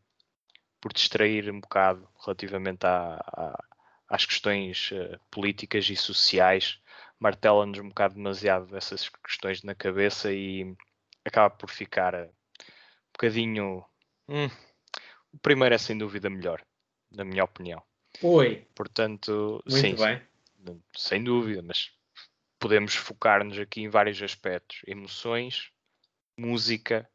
por 0.81 0.93
distrair 0.93 1.49
um 1.53 1.61
bocado 1.61 2.09
relativamente 2.25 2.85
à- 2.85 3.15
à- 3.27 3.65
às 4.09 4.27
questões 4.27 4.91
eh, 4.93 5.19
políticas 5.31 5.89
e 5.89 5.95
sociais, 5.95 6.81
martela-nos 7.19 7.79
um 7.79 7.89
bocado 7.89 8.15
demasiado 8.15 8.77
essas 8.77 9.09
questões 9.09 9.63
na 9.63 9.75
cabeça 9.75 10.33
e 10.33 10.75
acaba 11.25 11.51
por 11.51 11.71
ficar 11.71 12.15
eh, 12.15 12.27
um 12.27 13.13
bocadinho. 13.13 13.85
hum, 14.29 14.49
o 15.33 15.39
primeiro 15.39 15.75
é 15.75 15.79
sem 15.79 15.97
dúvida 15.99 16.31
melhor, 16.31 16.65
na 17.11 17.25
minha 17.25 17.45
opinião. 17.45 17.83
oi, 18.23 18.67
Portanto, 18.75 19.63
muito 19.67 19.81
sim, 19.81 19.95
bem. 19.97 20.23
sem 20.97 21.23
dúvida, 21.25 21.63
mas 21.63 21.91
podemos 22.59 22.95
focar-nos 22.95 23.59
aqui 23.59 23.83
em 23.83 23.89
vários 23.89 24.23
aspectos: 24.23 24.83
emoções, 24.87 25.71
música, 26.37 27.09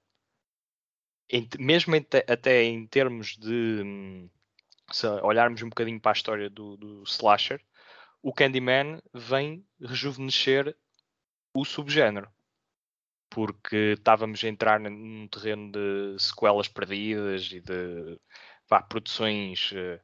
em 1.30 1.48
mesmo 1.60 1.96
em 1.96 2.02
te- 2.02 2.26
até 2.28 2.64
em 2.64 2.86
termos 2.88 3.36
de 3.38 3.82
hum, 3.84 4.30
se 4.92 5.08
olharmos 5.22 5.62
um 5.62 5.70
bocadinho 5.70 6.00
para 6.00 6.12
a 6.12 6.14
história 6.14 6.50
do, 6.50 6.78
do 6.78 7.04
slasher, 7.04 7.62
o 8.24 8.34
Candyman 8.34 9.02
vem 9.14 9.68
rejuvenescer 9.80 10.76
o 11.54 11.66
subgénero. 11.66 12.32
Porque 13.30 13.96
estávamos 13.98 14.44
a 14.44 14.48
entrar 14.48 14.80
num 14.80 15.28
terreno 15.28 15.72
de 15.72 16.16
sequelas 16.18 16.68
perdidas 16.70 17.52
e 17.52 17.60
de 17.60 18.18
produções 18.88 19.72
eh, 19.76 20.00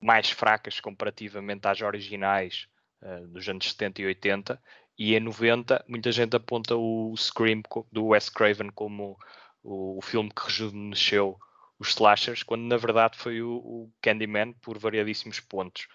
mais 0.00 0.30
fracas 0.30 0.78
comparativamente 0.78 1.66
às 1.66 1.80
originais 1.80 2.68
eh, 3.02 3.20
dos 3.26 3.48
anos 3.48 3.68
70 3.70 4.02
e 4.02 4.06
80 4.06 4.62
e 4.98 5.14
em 5.16 5.20
90 5.20 5.84
muita 5.88 6.12
gente 6.12 6.36
aponta 6.36 6.76
o 6.76 7.14
Scream 7.16 7.62
do 7.90 8.06
Wes 8.08 8.28
Craven 8.28 8.70
como 8.70 9.16
o, 9.62 10.00
filme 10.02 10.30
que 10.30 10.44
rejuvenesceu 10.44 11.38
os 11.78 11.88
slashers, 11.88 12.42
quando 12.42 12.62
na 12.62 12.76
verdade 12.76 13.16
foi 13.16 13.42
o, 13.42 13.56
o 13.56 13.92
Candyman 14.02 14.52
por 14.54 14.78
variadíssimos 14.78 15.40
pontos. 15.40 15.88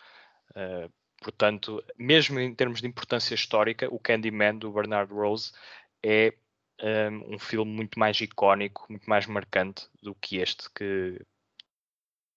Eh, 0.55 0.89
portanto, 1.25 1.83
mesmo 1.97 2.39
em 2.39 2.53
termos 2.53 2.81
de 2.81 2.88
importância 2.88 3.33
histórica, 3.33 3.91
o 3.91 3.97
Candyman 3.97 4.59
do 4.59 4.71
Bernard 4.71 5.11
Rose 5.11 5.51
é 6.03 6.35
um, 6.79 7.33
um 7.33 7.39
filme 7.39 7.71
muito 7.71 7.97
mais 7.97 8.21
icónico, 8.21 8.85
muito 8.88 9.09
mais 9.09 9.25
marcante 9.25 9.89
do 10.03 10.13
que 10.13 10.38
este, 10.38 10.69
que 10.69 11.19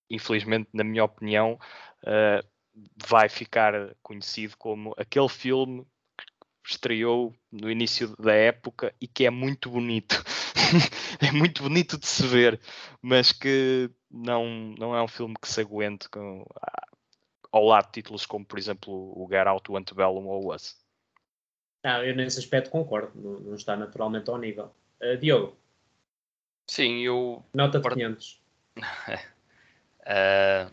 infelizmente, 0.09 0.71
na 0.73 0.83
minha 0.83 1.05
opinião, 1.05 1.61
eh, 2.03 2.43
vai 3.07 3.29
ficar 3.29 3.95
conhecido 4.03 4.57
como 4.57 4.95
aquele 4.97 5.29
filme 5.29 5.87
que 6.65 6.71
estreou 6.73 7.35
no 7.53 7.71
início 7.71 8.17
da 8.17 8.33
época 8.33 8.95
e 8.99 9.07
que 9.07 9.27
é 9.27 9.31
muito 9.31 9.69
bonito. 9.69 10.25
é 11.21 11.31
muito 11.31 11.63
bonito 11.63 11.99
de 11.99 12.07
se 12.07 12.27
ver, 12.27 12.59
mas 13.03 13.33
que 13.33 13.91
não, 14.11 14.75
não 14.79 14.97
é 14.97 15.03
um 15.03 15.09
filme 15.09 15.35
que 15.39 15.49
se 15.49 15.61
aguente 15.61 16.09
com, 16.09 16.47
ao 17.51 17.65
lado 17.65 17.87
de 17.87 17.93
títulos 17.93 18.27
como, 18.27 18.45
por 18.45 18.59
exemplo, 18.59 18.93
o 18.93 19.27
Get 19.31 19.47
Out, 19.47 19.71
o 19.71 19.77
Antebellum 19.77 20.27
ou 20.27 20.47
o 20.47 20.55
Us. 20.55 20.77
Ah, 21.83 22.05
eu 22.05 22.15
nesse 22.15 22.39
aspecto 22.39 22.71
concordo, 22.71 23.13
não, 23.15 23.41
não 23.41 23.55
está 23.55 23.77
naturalmente 23.77 24.29
ao 24.29 24.39
nível. 24.39 24.75
Uh, 25.01 25.17
Diogo, 25.17 25.57
Sim, 26.69 26.99
eu 26.99 27.43
nota 27.55 27.79
de 27.79 27.83
Para- 27.83 27.95
500. 27.95 28.41
Uh, 30.01 30.71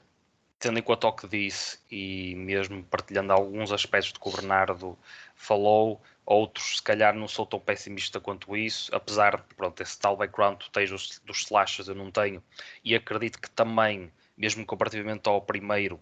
tendo 0.59 0.77
em 0.77 0.81
conta 0.81 1.07
o 1.07 1.13
que 1.13 1.27
disse 1.27 1.79
e 1.89 2.35
mesmo 2.35 2.83
partilhando 2.83 3.31
alguns 3.31 3.71
aspectos 3.71 4.11
de 4.11 4.19
que 4.19 4.27
o 4.27 4.31
Bernardo 4.31 4.97
falou, 5.35 6.01
outros 6.25 6.77
se 6.77 6.83
calhar 6.83 7.15
não 7.15 7.27
sou 7.27 7.45
tão 7.45 7.59
pessimista 7.59 8.19
quanto 8.19 8.57
isso, 8.57 8.93
apesar 8.93 9.37
de 9.37 9.55
pronto, 9.55 9.81
esse 9.81 9.97
tal 9.97 10.17
background 10.17 10.57
que 10.57 10.65
tu 10.65 10.71
tens 10.71 10.89
dos, 10.89 11.19
dos 11.19 11.43
slashes 11.43 11.87
eu 11.87 11.95
não 11.95 12.11
tenho, 12.11 12.43
e 12.83 12.93
acredito 12.93 13.39
que 13.39 13.49
também, 13.49 14.11
mesmo 14.37 14.65
comparativamente 14.65 15.29
ao 15.29 15.41
primeiro, 15.41 15.99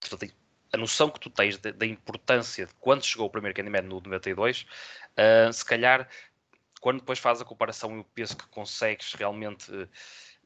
portanto, 0.00 0.32
a 0.72 0.76
noção 0.76 1.10
que 1.10 1.20
tu 1.20 1.30
tens 1.30 1.56
da, 1.58 1.86
importância 1.86 2.66
de 2.66 2.74
quando 2.74 3.04
chegou 3.04 3.26
o 3.26 3.30
primeiro 3.30 3.54
Candyman 3.54 3.82
no 3.82 4.00
92, 4.00 4.66
uh, 5.16 5.52
se 5.52 5.64
calhar 5.64 6.08
quando 6.80 7.00
depois 7.00 7.18
fazes 7.18 7.42
a 7.42 7.44
comparação 7.44 7.96
eu 7.96 8.04
penso 8.14 8.36
que 8.36 8.46
consegues 8.48 9.14
realmente 9.14 9.70
uh, 9.72 9.88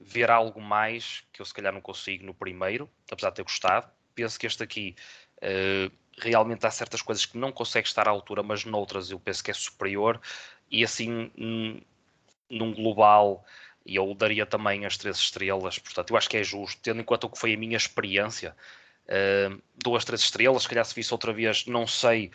ver 0.01 0.31
algo 0.31 0.61
mais 0.61 1.25
que 1.33 1.41
eu 1.41 1.47
se 1.47 1.53
calhar 1.53 1.73
não 1.73 1.81
consigo 1.81 2.25
no 2.25 2.35
primeiro, 2.35 2.91
apesar 3.11 3.31
de 3.31 3.37
ter 3.37 3.43
gostado. 3.43 3.91
Penso 4.15 4.39
que 4.39 4.47
este 4.47 4.63
aqui 4.63 4.95
uh, 5.39 5.93
realmente 6.19 6.67
há 6.67 6.71
certas 6.71 7.03
coisas 7.03 7.25
que 7.27 7.39
não 7.39 7.53
consegue 7.53 7.87
estar 7.87 8.09
à 8.09 8.11
altura, 8.11 8.43
mas 8.43 8.65
noutras 8.65 9.11
eu 9.11 9.21
penso 9.21 9.43
que 9.43 9.51
é 9.51 9.55
superior. 9.55 10.21
E 10.71 10.85
assim, 10.85 11.31
num, 11.37 11.81
num 12.49 12.73
global, 12.73 13.45
eu 13.87 14.15
daria 14.15 14.47
também 14.47 14.85
as 14.87 14.97
três 14.97 15.19
estrelas. 15.19 15.79
Portanto, 15.79 16.11
eu 16.11 16.17
acho 16.17 16.29
que 16.29 16.37
é 16.37 16.45
justo, 16.45 16.81
tendo 16.83 17.01
em 17.01 17.05
conta 17.05 17.27
o 17.27 17.31
que 17.31 17.39
foi 17.39 17.55
a 17.55 17.57
minha 17.57 17.77
experiência. 17.77 18.57
Duas, 19.77 20.05
três 20.05 20.21
estrelas, 20.23 20.63
se 20.63 20.69
calhar 20.69 20.85
se 20.85 20.95
visse 20.95 21.13
outra 21.13 21.33
vez, 21.33 21.67
não 21.67 21.87
sei. 21.87 22.31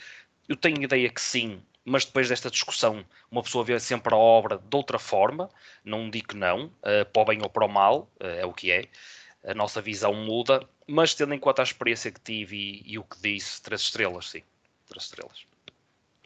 Eu 0.48 0.56
tenho 0.56 0.82
ideia 0.82 1.10
que 1.10 1.22
sim, 1.22 1.62
mas 1.90 2.04
depois 2.04 2.28
desta 2.28 2.52
discussão, 2.52 3.06
uma 3.32 3.42
pessoa 3.42 3.64
vê 3.64 3.80
sempre 3.80 4.14
a 4.14 4.18
obra 4.18 4.58
de 4.58 4.76
outra 4.76 5.00
forma, 5.00 5.50
não 5.86 6.10
digo 6.10 6.28
que 6.28 6.36
não, 6.36 6.66
uh, 6.66 7.06
para 7.14 7.22
o 7.22 7.26
bem 7.26 7.42
ou 7.42 7.50
para 7.50 7.66
o 7.66 7.70
mal, 7.70 8.12
uh, 8.20 8.26
é 8.26 8.46
o 8.46 8.52
que 8.52 8.70
é, 8.70 8.86
a 9.46 9.54
nossa 9.54 9.82
visão 9.82 10.14
muda, 10.14 10.68
mas 10.86 11.14
tendo 11.14 11.34
em 11.34 11.40
conta 11.40 11.62
a 11.62 11.64
experiência 11.64 12.12
que 12.12 12.20
tive 12.20 12.58
e, 12.58 12.94
e 12.94 13.00
o 13.00 13.06
que 13.06 13.18
disse, 13.22 13.62
três 13.62 13.82
estrelas, 13.82 14.30
sim, 14.30 14.44
três 14.90 15.06
estrelas. 15.06 15.46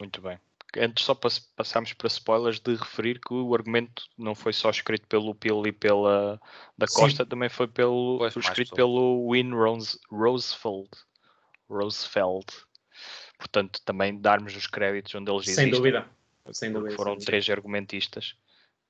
Muito 0.00 0.20
bem. 0.20 0.36
Antes 0.78 1.04
só 1.04 1.14
pass 1.14 1.38
passarmos 1.54 1.92
para 1.92 2.06
spoilers 2.08 2.58
de 2.58 2.74
referir 2.74 3.20
que 3.20 3.34
o 3.34 3.54
argumento 3.54 4.04
não 4.16 4.34
foi 4.34 4.52
só 4.54 4.70
escrito 4.70 5.06
pelo 5.06 5.34
Peel 5.34 5.66
e 5.66 5.72
pela 5.72 6.40
da 6.78 6.86
Costa, 6.86 7.24
Sim. 7.24 7.28
também 7.28 7.48
foi 7.50 7.68
pelo 7.68 8.18
foi 8.30 8.40
escrito 8.42 8.74
pelo 8.74 9.30
Win 9.30 9.52
Rose, 9.52 9.98
Rosefeld. 10.10 10.88
Rosefeld. 11.68 12.46
Portanto, 13.38 13.80
também 13.84 14.18
darmos 14.20 14.54
os 14.56 14.66
créditos 14.66 15.14
onde 15.14 15.30
eles 15.30 15.44
Sem 15.44 15.52
existem. 15.52 15.70
dúvida. 15.70 16.08
porque 16.44 16.58
Sem 16.58 16.72
dúvida, 16.72 16.94
Foram 16.96 17.12
sem 17.12 17.16
dúvida. 17.18 17.26
três 17.30 17.50
argumentistas 17.50 18.34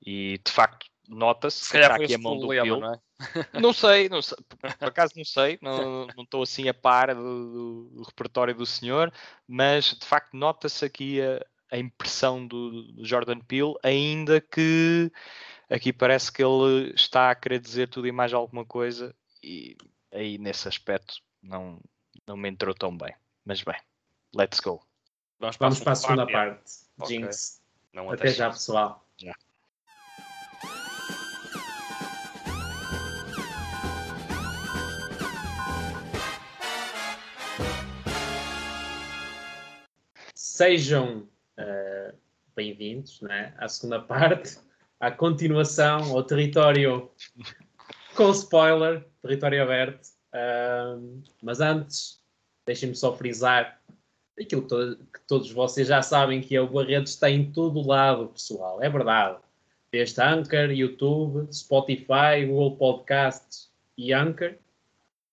e 0.05 0.39
de 0.45 0.51
facto 0.51 0.85
nota-se 1.07 1.65
Se 1.65 1.71
que 1.71 1.77
está 1.79 1.95
aqui 1.95 2.13
a 2.15 2.17
mão 2.17 2.37
do 2.37 2.47
Peel. 2.47 2.79
não 2.79 2.93
é? 2.93 2.99
Não 3.61 3.73
sei, 3.73 4.09
não 4.09 4.21
sei, 4.21 4.37
por 4.79 4.87
acaso 4.89 5.13
não 5.15 5.23
sei, 5.23 5.57
não 5.61 6.07
não 6.07 6.23
estou 6.23 6.41
assim 6.43 6.67
a 6.67 6.73
par 6.73 7.13
do, 7.15 7.21
do- 7.21 7.89
do 7.95 8.03
repertório 8.03 8.53
do 8.53 8.65
senhor, 8.65 9.13
mas 9.47 9.93
de 9.97 10.05
facto 10.05 10.33
nota-se 10.35 10.83
aqui 10.83 11.21
a, 11.21 11.45
a 11.73 11.77
impressão 11.79 12.45
do, 12.45 12.83
do 12.93 13.03
Jordan 13.03 13.39
Peele, 13.39 13.73
ainda 13.81 14.39
que 14.39 15.11
aqui 15.67 15.91
parece 15.91 16.31
que 16.31 16.43
ele 16.43 16.93
está 16.93 17.31
a 17.31 17.35
querer 17.35 17.59
dizer 17.59 17.89
tudo 17.89 18.07
e 18.07 18.11
mais 18.11 18.31
alguma 18.31 18.63
coisa, 18.63 19.15
e 19.41 19.75
aí 20.11 20.37
nesse 20.37 20.67
aspecto 20.67 21.15
não, 21.41 21.81
não 22.27 22.37
me 22.37 22.47
entrou 22.47 22.75
tão 22.75 22.95
bem. 22.95 23.15
Mas 23.43 23.63
bem, 23.63 23.75
let's 24.35 24.59
go. 24.59 24.85
Vamos 25.39 25.57
Vamos 25.57 25.79
para 25.79 25.93
a 25.93 25.95
segunda 25.95 26.27
parte. 26.27 26.71
Ok. 26.99 27.17
Jinx. 27.17 27.59
Não 27.91 28.11
Até 28.11 28.27
já, 28.27 28.51
pessoal. 28.51 29.03
Já. 29.17 29.33
Sejam 40.35 41.32
bem-vindos 42.55 43.19
né, 43.21 43.53
à 43.57 43.67
segunda 43.67 43.99
parte, 43.99 44.57
à 44.99 45.11
continuação, 45.11 46.15
ao 46.15 46.23
território 46.23 47.09
com 48.15 48.29
spoiler, 48.31 49.05
território 49.21 49.63
aberto. 49.63 50.07
Uh, 50.33 51.21
mas 51.41 51.59
antes, 51.59 52.21
deixem-me 52.65 52.95
só 52.95 53.15
frisar 53.15 53.81
aquilo 54.39 54.61
que, 54.63 54.67
to 54.67 54.97
que, 54.97 55.19
todos 55.27 55.51
vocês 55.51 55.87
já 55.87 56.01
sabem 56.01 56.41
que 56.41 56.55
é 56.55 56.61
o 56.61 56.67
Barreto 56.67 57.07
está 57.07 57.29
em 57.29 57.51
todo 57.51 57.85
lado, 57.85 58.27
pessoal. 58.27 58.81
É 58.81 58.89
verdade. 58.89 59.39
Desde 59.91 60.21
Anchor, 60.21 60.71
YouTube, 60.71 61.53
Spotify, 61.53 62.45
Google 62.47 62.77
Podcasts 62.77 63.71
e 63.97 64.13
Anchor. 64.13 64.55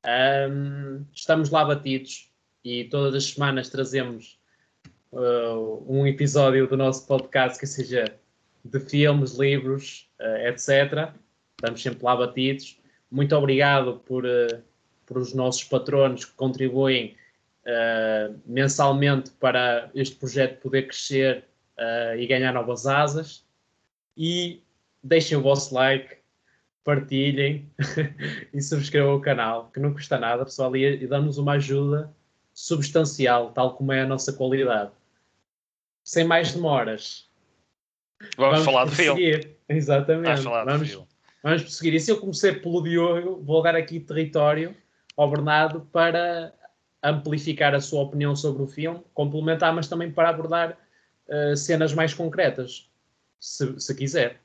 Um, 0.06 1.04
estamos 1.12 1.50
lá 1.50 1.64
batidos 1.64 2.30
e 2.64 2.85
todas 2.85 3.14
as 3.14 3.24
semanas 3.24 3.68
trazemos 3.68 4.39
uh, 5.12 5.85
um 5.88 6.07
episódio 6.07 6.66
do 6.66 6.77
nosso 6.77 7.07
podcast 7.07 7.59
que 7.59 7.66
seja 7.66 8.05
de 8.64 8.81
filmes, 8.81 9.35
livros, 9.35 10.09
uh, 10.20 10.49
etc. 10.49 11.12
Estamos 11.59 11.83
sempre 11.83 12.05
lá 12.05 12.16
batidos. 12.16 12.81
Muito 13.11 13.35
obrigado 13.35 14.01
por, 14.07 14.25
uh, 14.25 14.62
por 15.07 15.18
os 15.18 15.35
nossos 15.35 15.64
patronos 15.64 16.25
que 16.25 16.33
contribuem 16.33 17.16
mensalmente 18.46 19.31
para 19.33 19.90
este 19.94 20.16
projeto 20.16 20.61
poder 20.61 20.88
crescer 20.88 21.44
e 22.18 22.27
ganhar 22.27 22.53
novas 22.53 22.85
asas. 22.85 23.44
E 24.16 24.61
deixem 25.05 25.37
o 25.38 25.42
vosso 25.42 25.73
like, 25.75 26.16
partilhem 26.83 27.70
e 28.53 28.61
subscrevam 28.61 29.14
o 29.14 29.20
canal, 29.20 29.70
que 29.73 29.79
não 29.79 29.92
custa 29.92 30.18
nada, 30.18 30.44
pessoal, 30.44 30.75
e, 30.75 31.05
e 31.05 31.07
dá-nos 31.07 31.38
uma 31.38 31.53
ajuda 31.53 32.12
substancial, 32.53 33.53
tal 33.53 33.77
como 33.77 33.92
é 33.92 34.01
a 34.03 34.07
nossa 34.07 34.33
qualidade. 34.33 34.90
Sem 36.11 36.25
mais 36.25 36.53
demoras. 36.53 37.31
Vamos, 38.37 38.64
vamos 38.64 38.64
falar 38.64 38.85
de 38.87 38.96
filme. 38.96 39.57
Exatamente. 39.68 40.42
Vamos, 40.42 41.07
vamos 41.40 41.62
prosseguir. 41.62 41.94
E 41.94 42.01
se 42.01 42.11
eu 42.11 42.18
comecei 42.18 42.53
pelo 42.53 42.83
Diogo, 42.83 43.40
vou 43.44 43.62
dar 43.62 43.77
aqui 43.77 44.01
território 44.01 44.77
ao 45.16 45.31
Bernardo 45.31 45.83
para 45.92 46.53
amplificar 47.01 47.77
a 47.77 47.81
sua 47.81 48.03
opinião 48.03 48.35
sobre 48.35 48.61
o 48.61 48.66
filme, 48.66 49.01
complementar, 49.14 49.73
mas 49.73 49.87
também 49.87 50.11
para 50.11 50.31
abordar 50.31 50.77
uh, 51.29 51.57
cenas 51.57 51.94
mais 51.94 52.12
concretas, 52.12 52.90
se, 53.38 53.79
se 53.79 53.94
quiser. 53.94 54.42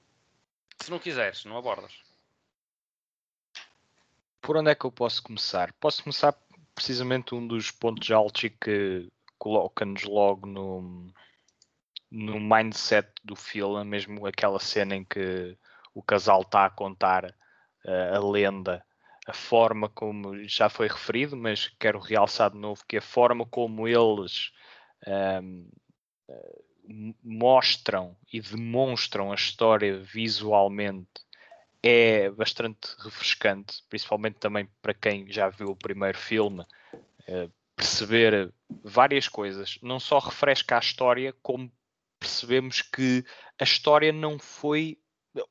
Se 0.80 0.92
não 0.92 1.00
quiseres, 1.00 1.46
não 1.46 1.58
abordas. 1.58 1.94
Por 4.40 4.56
onde 4.56 4.70
é 4.70 4.76
que 4.76 4.86
eu 4.86 4.92
posso 4.92 5.24
começar? 5.24 5.74
Posso 5.80 6.04
começar 6.04 6.40
precisamente 6.76 7.34
um 7.34 7.48
dos 7.48 7.72
pontos 7.72 8.12
altos 8.12 8.52
que 8.62 9.10
coloca-nos 9.40 10.04
logo 10.04 10.46
no, 10.46 11.12
no 12.16 12.40
mindset 12.40 13.10
do 13.24 13.36
filme, 13.36 13.84
mesmo 13.84 14.26
aquela 14.26 14.60
cena 14.60 14.96
em 14.96 15.04
que 15.04 15.58
o 15.94 16.02
casal 16.02 16.42
está 16.42 16.66
a 16.66 16.70
contar 16.70 17.26
uh, 17.26 18.16
a 18.16 18.20
lenda, 18.20 18.86
a 19.28 19.34
forma 19.34 19.90
como 19.90 20.48
já 20.48 20.70
foi 20.70 20.88
referido, 20.88 21.36
mas 21.36 21.68
quero 21.80 22.00
realçar 22.00 22.52
de 22.52 22.58
novo 22.58 22.84
que 22.88 22.98
a 22.98 23.02
forma 23.02 23.46
como 23.46 23.88
eles 23.88 24.54
um, 25.06 25.68
ehm, 26.88 27.16
mostram 27.24 28.16
e 28.32 28.40
demonstram 28.40 29.32
a 29.32 29.36
história 29.36 29.98
visualmente 29.98 31.26
é 31.82 32.30
bastante 32.30 32.96
refrescante, 33.00 33.84
principalmente 33.90 34.36
também 34.36 34.68
para 34.82 34.94
quem 34.94 35.32
já 35.32 35.50
viu 35.50 35.68
o 35.68 35.76
primeiro 35.76 36.18
filme, 36.18 36.62
uh, 37.28 37.52
perceber 37.76 38.52
várias 38.84 39.28
coisas. 39.28 39.78
Não 39.82 40.00
só 40.00 40.18
refresca 40.20 40.78
a 40.78 40.80
história, 40.80 41.34
como 41.44 41.72
percebemos 42.20 42.82
que 42.82 43.24
a 43.60 43.64
história 43.64 44.12
não 44.12 44.40
foi, 44.40 44.98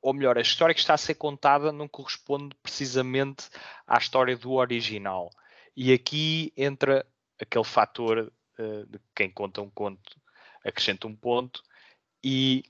ou 0.00 0.12
melhor, 0.12 0.38
a 0.38 0.42
história 0.42 0.74
que 0.74 0.80
está 0.80 0.94
a 0.94 0.98
ser 0.98 1.14
contada 1.14 1.72
não 1.72 1.88
corresponde 1.88 2.54
precisamente 2.62 3.48
à 3.86 3.98
história 3.98 4.36
do 4.36 4.52
original. 4.52 5.30
E 5.76 5.92
aqui 5.92 6.52
entra 6.56 7.06
aquele 7.40 7.64
fator 7.64 8.32
uh, 8.58 8.86
de 8.86 9.00
quem 9.14 9.30
conta 9.30 9.60
um 9.60 9.70
conto 9.70 10.20
acrescenta 10.64 11.06
um 11.06 11.14
ponto 11.14 11.62
e 12.22 12.64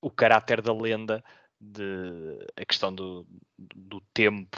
o 0.00 0.10
caráter 0.10 0.62
da 0.62 0.72
lenda 0.72 1.24
de 1.60 2.46
a 2.56 2.64
questão 2.64 2.94
do, 2.94 3.26
do 3.58 4.00
tempo 4.12 4.56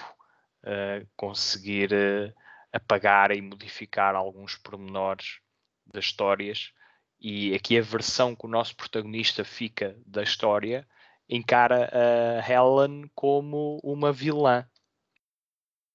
uh, 0.65 1.07
conseguir 1.17 1.91
uh, 1.93 2.35
apagar 2.73 3.31
e 3.31 3.41
modificar 3.41 4.15
alguns 4.15 4.57
pormenores 4.57 5.39
das 5.87 6.05
histórias 6.05 6.73
e 7.21 7.55
aqui 7.55 7.79
a 7.79 7.83
versão 7.83 8.35
que 8.35 8.47
o 8.47 8.49
nosso 8.49 8.77
protagonista 8.77 9.45
fica 9.45 9.97
da 10.07 10.23
história 10.23 10.87
encara 11.29 11.91
a 11.93 12.53
Helen 12.53 13.11
como 13.15 13.81
uma 13.83 14.13
vilã. 14.13 14.67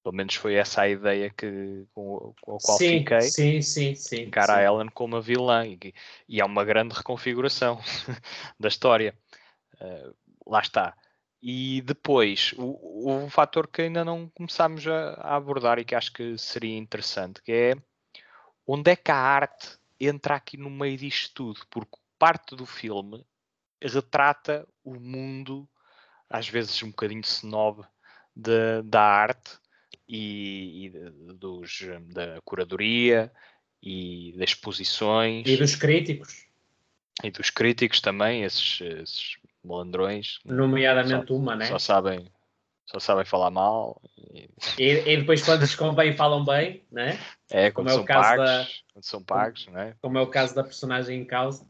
Pelo 0.03 0.15
menos 0.15 0.34
foi 0.34 0.55
essa 0.55 0.81
a 0.81 0.89
ideia 0.89 1.29
que, 1.29 1.86
com, 1.93 2.34
com 2.41 2.55
a 2.55 2.60
qual 2.60 2.77
sim, 2.77 2.99
fiquei. 2.99 3.21
Sim, 3.21 3.62
sim, 3.62 3.93
sim. 3.93 4.23
Encara 4.23 4.53
sim. 4.53 4.60
a 4.60 4.63
Helen 4.63 4.89
como 4.89 5.15
uma 5.15 5.21
vilã 5.21 5.65
e, 5.65 5.93
e 6.27 6.41
é 6.41 6.45
uma 6.45 6.65
grande 6.65 6.95
reconfiguração 6.95 7.79
da 8.60 8.67
história. 8.67 9.15
Uh, 9.79 10.15
lá 10.45 10.60
está. 10.60 10.95
E 11.41 11.81
depois, 11.81 12.53
o, 12.57 13.25
o 13.25 13.29
fator 13.29 13.67
que 13.67 13.84
ainda 13.84 14.05
não 14.05 14.29
começámos 14.29 14.86
a, 14.88 15.13
a, 15.13 15.36
abordar 15.36 15.79
e 15.79 15.86
que 15.86 15.95
acho 15.95 16.13
que 16.13 16.38
seria 16.38 16.77
interessante, 16.77 17.41
que 17.41 17.51
é 17.51 17.75
onde 18.67 18.91
é 18.91 18.95
que 18.95 19.12
a 19.12 19.15
arte 19.15 19.81
entra 20.08 20.36
aqui 20.36 20.58
no 20.58 20.70
meio 20.70 20.98
disto 20.98 21.34
tudo, 21.34 21.66
porque 21.70 21.98
parte 22.18 22.56
do 22.56 22.66
filme 22.66 23.26
retrata 23.82 24.68
o 24.84 25.00
mundo, 25.00 25.68
às 26.30 26.48
vezes 26.48 26.82
um 26.84 26.90
bocadinho 26.90 27.22
snob, 27.22 27.84
de, 28.36 28.82
da 28.84 29.02
arte 29.02 29.58
e, 30.08 30.86
e 30.86 30.90
dos, 31.34 31.80
da 32.10 32.40
curadoria 32.44 33.32
e 33.82 34.34
das 34.38 34.52
exposições. 34.52 35.48
E 35.48 35.58
dos 35.58 35.76
críticos. 35.76 36.46
E 37.24 37.32
dos 37.32 37.50
críticos 37.50 38.02
também, 38.02 38.44
esses, 38.44 38.82
esses 38.82 39.38
malandrões. 39.64 40.40
Nomeadamente 40.46 41.28
só, 41.28 41.36
uma, 41.36 41.56
né? 41.56 41.66
Só 41.66 41.80
sabem, 41.80 42.32
só 42.91 42.99
sabem 42.99 43.23
falar 43.23 43.49
mal. 43.49 44.01
E, 44.17 44.49
e, 44.77 45.17
depois, 45.17 45.43
quando 45.43 45.62
lhes 45.62 45.75
convém, 45.75 46.13
falam 46.13 46.43
bem, 46.43 46.86
né? 46.91 47.17
É, 47.49 47.71
quando, 47.71 47.88
como 47.88 47.89
é 47.89 48.01
o 48.01 48.06
caso 48.06 48.21
pagos, 48.21 48.45
da, 48.45 48.67
quando 48.93 49.06
são 49.06 49.23
pagos, 49.23 49.65
como, 49.65 49.77
né? 49.77 49.95
Como 50.01 50.17
é 50.17 50.21
o 50.21 50.27
caso 50.27 50.54
da 50.54 50.63
personagem 50.63 51.21
em 51.21 51.25
causa. 51.25 51.65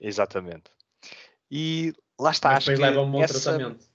Exatamente. 0.00 0.70
E 1.48 1.94
lá 2.18 2.32
está. 2.32 2.50
Mas 2.50 2.64
depois 2.64 2.80
leva 2.80 3.02
um 3.02 3.10
bom 3.10 3.22
essa, 3.22 3.40
tratamento. 3.40 3.86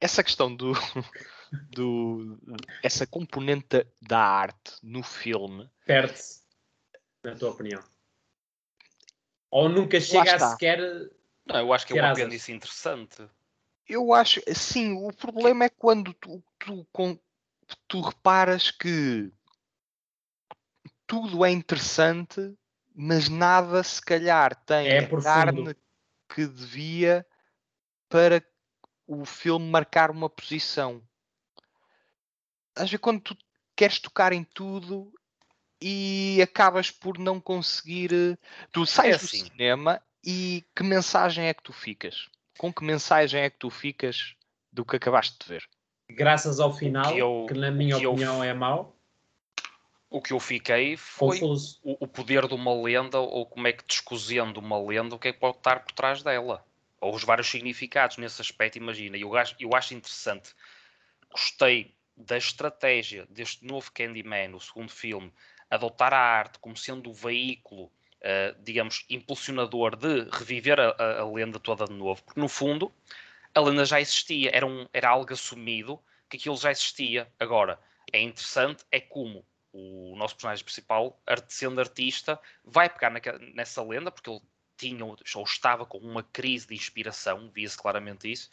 Essa 0.00 0.24
questão 0.24 0.54
do, 0.54 0.72
do. 1.70 2.36
essa 2.82 3.06
componente 3.06 3.86
da 4.02 4.20
arte 4.20 4.72
no 4.82 5.04
filme. 5.04 5.70
Perde-se, 5.86 6.42
na 7.22 7.36
tua 7.36 7.50
opinião. 7.50 7.82
Ou 9.48 9.68
nunca 9.68 10.00
chega 10.00 10.34
a 10.34 10.38
sequer. 10.38 10.80
Não, 11.46 11.56
eu 11.56 11.72
acho 11.72 11.86
que 11.86 11.96
é 11.96 12.02
um 12.02 12.06
apêndice 12.06 12.52
interessante. 12.52 13.28
Eu 13.90 14.14
acho, 14.14 14.40
sim, 14.54 14.92
o 14.92 15.12
problema 15.12 15.64
é 15.64 15.68
quando 15.68 16.14
tu, 16.14 16.40
tu, 16.60 16.86
com, 16.92 17.18
tu 17.88 18.00
reparas 18.00 18.70
que 18.70 19.32
tudo 21.08 21.44
é 21.44 21.50
interessante, 21.50 22.56
mas 22.94 23.28
nada 23.28 23.82
se 23.82 24.00
calhar 24.00 24.54
tem 24.64 24.86
é 24.90 24.98
a 24.98 25.20
carne 25.20 25.74
que 26.32 26.46
devia 26.46 27.26
para 28.08 28.40
o 29.08 29.24
filme 29.24 29.68
marcar 29.68 30.12
uma 30.12 30.30
posição. 30.30 31.02
Às 32.76 32.90
vezes 32.90 33.00
quando 33.00 33.20
tu 33.22 33.36
queres 33.74 33.98
tocar 33.98 34.32
em 34.32 34.44
tudo 34.44 35.12
e 35.82 36.38
acabas 36.40 36.92
por 36.92 37.18
não 37.18 37.40
conseguir. 37.40 38.12
Eh, 38.12 38.38
tu 38.70 38.86
sais 38.86 39.08
é 39.08 39.16
assim. 39.16 39.42
do 39.42 39.50
cinema 39.50 40.00
e 40.24 40.64
que 40.76 40.84
mensagem 40.84 41.46
é 41.46 41.52
que 41.52 41.62
tu 41.64 41.72
ficas? 41.72 42.30
Com 42.60 42.70
que 42.70 42.84
mensagem 42.84 43.40
é 43.40 43.48
que 43.48 43.58
tu 43.58 43.70
ficas 43.70 44.34
do 44.70 44.84
que 44.84 44.96
acabaste 44.96 45.34
de 45.40 45.48
ver? 45.48 45.62
Graças 46.10 46.60
ao 46.60 46.70
final, 46.70 47.10
que, 47.10 47.18
eu, 47.18 47.46
que 47.48 47.54
na 47.54 47.70
minha 47.70 47.98
que 47.98 48.06
opinião 48.06 48.44
eu, 48.44 48.50
é 48.50 48.52
mau. 48.52 48.94
O 50.10 50.20
que 50.20 50.34
eu 50.34 50.38
fiquei 50.38 50.94
foi 50.94 51.40
o, 51.40 51.56
o, 51.82 52.06
poder 52.06 52.46
de 52.46 52.52
uma 52.52 52.74
lenda, 52.74 53.18
ou 53.18 53.46
como 53.46 53.66
é 53.66 53.72
que 53.72 53.82
descozendo 53.86 54.60
uma 54.60 54.78
lenda, 54.78 55.14
o 55.14 55.18
que 55.18 55.28
é 55.28 55.32
que 55.32 55.38
pode 55.38 55.56
estar 55.56 55.80
por 55.80 55.92
trás 55.92 56.22
dela. 56.22 56.62
Ou 57.00 57.14
os 57.14 57.24
vários 57.24 57.48
significados 57.48 58.18
nesse 58.18 58.42
aspecto, 58.42 58.76
imagina. 58.76 59.16
Eu 59.16 59.34
acho, 59.34 59.56
eu 59.58 59.70
acho 59.74 59.94
interessante. 59.94 60.54
Gostei 61.30 61.94
da 62.14 62.36
estratégia 62.36 63.26
deste 63.30 63.64
novo 63.64 63.90
Candyman, 63.90 64.54
o 64.54 64.60
segundo 64.60 64.90
filme, 64.90 65.32
adotar 65.70 66.12
a 66.12 66.18
arte 66.18 66.58
como 66.58 66.76
sendo 66.76 67.08
o 67.08 67.14
veículo, 67.14 67.90
digamos, 68.62 69.04
impulsionador 69.08 69.96
de 69.96 70.28
reviver 70.30 70.78
a, 70.78 71.20
a, 71.20 71.24
lenda 71.30 71.58
toda 71.58 71.86
de 71.86 71.94
novo, 71.94 72.22
porque 72.22 72.40
no 72.40 72.48
fundo 72.48 72.92
a 73.54 73.60
lenda 73.60 73.84
já 73.84 74.00
existia, 74.00 74.50
era, 74.52 74.66
um, 74.66 74.86
era 74.92 75.08
algo 75.08 75.32
assumido 75.32 75.98
que 76.28 76.36
aquilo 76.36 76.56
já 76.56 76.70
existia. 76.70 77.26
Agora, 77.38 77.80
é 78.12 78.20
interessante 78.20 78.84
é 78.90 79.00
como 79.00 79.44
o 79.72 80.14
nosso 80.16 80.34
personagem 80.34 80.64
principal, 80.64 81.20
sendo 81.48 81.80
artista, 81.80 82.38
vai 82.64 82.88
pegar 82.88 83.10
nessa 83.54 83.82
lenda, 83.82 84.10
porque 84.10 84.30
ele 84.30 84.40
tinha 84.76 85.04
ou 85.04 85.44
estava 85.44 85.84
com 85.84 85.98
uma 85.98 86.22
crise 86.22 86.66
de 86.66 86.74
inspiração, 86.74 87.50
via-se 87.50 87.76
claramente 87.76 88.30
isso, 88.30 88.50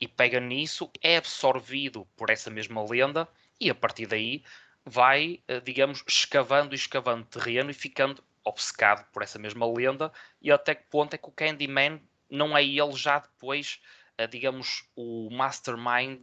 e 0.00 0.06
pega 0.06 0.40
nisso, 0.40 0.90
é 1.00 1.16
absorvido 1.16 2.06
por 2.16 2.30
essa 2.30 2.50
mesma 2.50 2.84
lenda 2.84 3.28
e 3.60 3.70
a 3.70 3.74
partir 3.74 4.06
daí 4.06 4.44
vai, 4.84 5.40
eh, 5.48 5.60
digamos, 5.60 6.04
escavando 6.06 6.74
e 6.74 6.76
escavando 6.76 7.24
terreno 7.24 7.70
e 7.70 7.74
ficando 7.74 8.22
obcecado 8.44 9.06
por 9.12 9.22
essa 9.22 9.38
mesma 9.38 9.66
lenda 9.66 10.12
e 10.40 10.52
até 10.52 10.74
que 10.74 10.84
ponto 10.90 11.14
é 11.14 11.18
que 11.18 11.28
o 11.28 11.32
Candyman 11.32 12.00
não 12.30 12.56
é 12.56 12.62
ele 12.62 12.92
já 12.92 13.18
depois, 13.18 13.80
eh, 14.18 14.26
digamos, 14.26 14.84
o 14.94 15.30
mastermind 15.30 16.22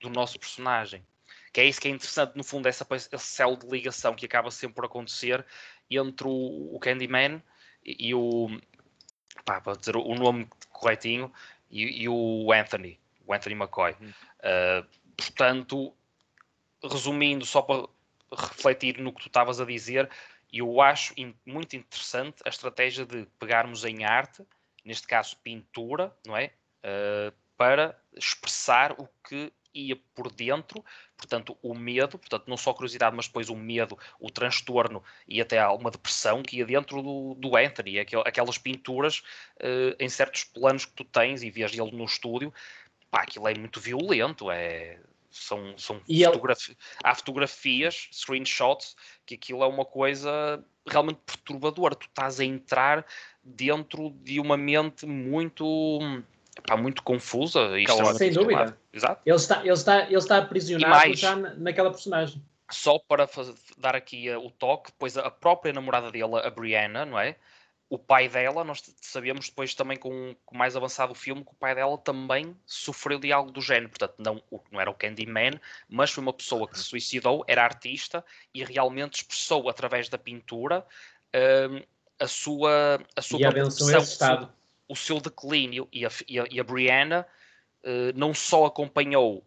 do 0.00 0.10
nosso 0.10 0.38
personagem. 0.38 1.06
Que 1.52 1.60
é 1.60 1.64
isso 1.64 1.80
que 1.80 1.88
é 1.88 1.90
interessante, 1.90 2.36
no 2.36 2.42
fundo, 2.42 2.66
essa, 2.66 2.86
esse 2.90 3.18
céu 3.18 3.56
de 3.56 3.66
ligação 3.66 4.14
que 4.14 4.26
acaba 4.26 4.50
sempre 4.50 4.76
por 4.76 4.86
acontecer 4.86 5.44
entre 5.90 6.26
o, 6.26 6.74
o 6.74 6.78
Candyman 6.80 7.42
e, 7.84 8.08
e 8.08 8.14
o. 8.14 8.48
Pá, 9.44 9.60
para 9.60 9.76
dizer 9.76 9.96
o 9.96 10.14
nome 10.14 10.48
corretinho, 10.70 11.32
e, 11.70 12.02
e, 12.02 12.08
o 12.08 12.52
Anthony, 12.52 12.98
o 13.26 13.32
Anthony 13.32 13.54
McCoy. 13.54 13.92
Uh, 13.92 14.86
portanto, 15.16 15.94
resumindo, 16.82 17.44
só 17.44 17.62
para 17.62 17.88
refletir 18.30 18.98
no 18.98 19.12
que 19.12 19.22
tu 19.22 19.26
estavas 19.28 19.60
a 19.60 19.64
dizer, 19.64 20.08
eu 20.52 20.80
acho 20.80 21.14
muito 21.46 21.76
interessante 21.76 22.42
a 22.44 22.48
estratégia 22.48 23.06
de 23.06 23.26
pegarmos 23.38 23.84
em 23.84 24.04
arte, 24.04 24.44
neste 24.84 25.06
caso 25.06 25.36
pintura, 25.38 26.14
não 26.26 26.36
é? 26.36 26.52
Uh, 26.84 27.32
para 27.56 27.98
expressar 28.14 28.92
o 29.00 29.08
que 29.26 29.52
ia 29.74 29.96
por 30.14 30.30
dentro, 30.30 30.84
portanto, 31.16 31.56
o 31.62 31.74
medo, 31.74 32.18
portanto, 32.18 32.44
não 32.46 32.56
só 32.56 32.74
curiosidade, 32.74 33.16
mas 33.16 33.26
depois 33.26 33.48
o 33.48 33.56
medo, 33.56 33.98
o 34.20 34.30
transtorno 34.30 35.02
e 35.26 35.40
até 35.40 35.58
alguma 35.58 35.90
depressão 35.90 36.42
que 36.42 36.58
ia 36.58 36.66
dentro 36.66 37.00
do, 37.02 37.34
do 37.34 37.56
Anthony, 37.56 37.98
aquelas 37.98 38.58
pinturas 38.58 39.20
uh, 39.60 39.96
em 39.98 40.08
certos 40.08 40.44
planos 40.44 40.84
que 40.84 40.92
tu 40.92 41.04
tens 41.04 41.42
e 41.42 41.50
vês 41.50 41.72
ele 41.72 41.92
no 41.92 42.04
estúdio, 42.04 42.52
pá, 43.10 43.22
aquilo 43.22 43.48
é 43.48 43.54
muito 43.54 43.80
violento, 43.80 44.50
é 44.50 44.98
são, 45.32 45.76
são 45.76 46.00
fotografi 46.00 46.72
ele... 46.72 46.78
há 47.02 47.14
fotografias, 47.14 48.08
screenshots, 48.12 48.94
que 49.26 49.34
aquilo 49.34 49.62
é 49.62 49.66
uma 49.66 49.84
coisa 49.84 50.64
realmente 50.86 51.20
perturbadora. 51.24 51.94
Tu 51.94 52.06
estás 52.06 52.40
a 52.40 52.44
entrar 52.44 53.06
dentro 53.42 54.10
de 54.22 54.38
uma 54.38 54.56
mente 54.56 55.06
muito 55.06 56.00
pá, 56.66 56.76
muito 56.76 57.02
confusa. 57.02 57.78
E 57.78 57.86
Sem 58.16 58.32
dúvida. 58.32 58.78
Exato. 58.92 59.22
Ele 59.24 59.36
está, 59.36 59.60
ele 59.60 59.72
está, 59.72 60.02
ele 60.04 60.16
está 60.16 60.38
aprisionado 60.38 60.90
mais, 60.90 61.18
já 61.18 61.36
naquela 61.36 61.90
personagem. 61.90 62.42
Só 62.70 62.98
para 62.98 63.26
fazer, 63.26 63.54
dar 63.76 63.94
aqui 63.94 64.30
uh, 64.30 64.44
o 64.44 64.50
toque, 64.50 64.92
pois 64.98 65.16
a 65.18 65.30
própria 65.30 65.72
namorada 65.72 66.10
dele, 66.10 66.36
a 66.36 66.50
Brianna, 66.50 67.04
não 67.04 67.18
é? 67.18 67.36
O 67.92 67.98
pai 67.98 68.26
dela, 68.26 68.64
nós 68.64 68.82
sabemos 69.02 69.50
depois 69.50 69.74
também 69.74 69.98
com, 69.98 70.34
com 70.46 70.56
mais 70.56 70.74
avançado 70.74 71.12
o 71.12 71.14
filme 71.14 71.44
que 71.44 71.52
o 71.52 71.56
pai 71.56 71.74
dela 71.74 71.98
também 71.98 72.56
sofreu 72.64 73.18
de 73.18 73.30
algo 73.30 73.52
do 73.52 73.60
género. 73.60 73.90
Portanto, 73.90 74.14
não, 74.16 74.42
não 74.70 74.80
era 74.80 74.90
o 74.90 74.94
Candyman, 74.94 75.60
mas 75.90 76.10
foi 76.10 76.22
uma 76.22 76.32
pessoa 76.32 76.66
que 76.66 76.78
se 76.78 76.84
suicidou, 76.84 77.44
era 77.46 77.62
artista 77.62 78.24
e 78.54 78.64
realmente 78.64 79.16
expressou 79.16 79.68
através 79.68 80.08
da 80.08 80.16
pintura 80.16 80.86
um, 81.70 81.82
a 82.18 82.26
sua, 82.26 82.98
a 83.14 83.20
sua 83.20 83.40
e 83.40 83.44
esse 83.98 84.12
estado. 84.12 84.50
O, 84.88 84.96
seu 84.96 85.20
declínio. 85.20 85.86
E 85.92 86.06
a, 86.06 86.10
e 86.26 86.40
a, 86.40 86.46
e 86.50 86.58
a 86.58 86.64
Brianna 86.64 87.26
uh, 87.84 88.18
não 88.18 88.32
só 88.32 88.64
acompanhou 88.64 89.44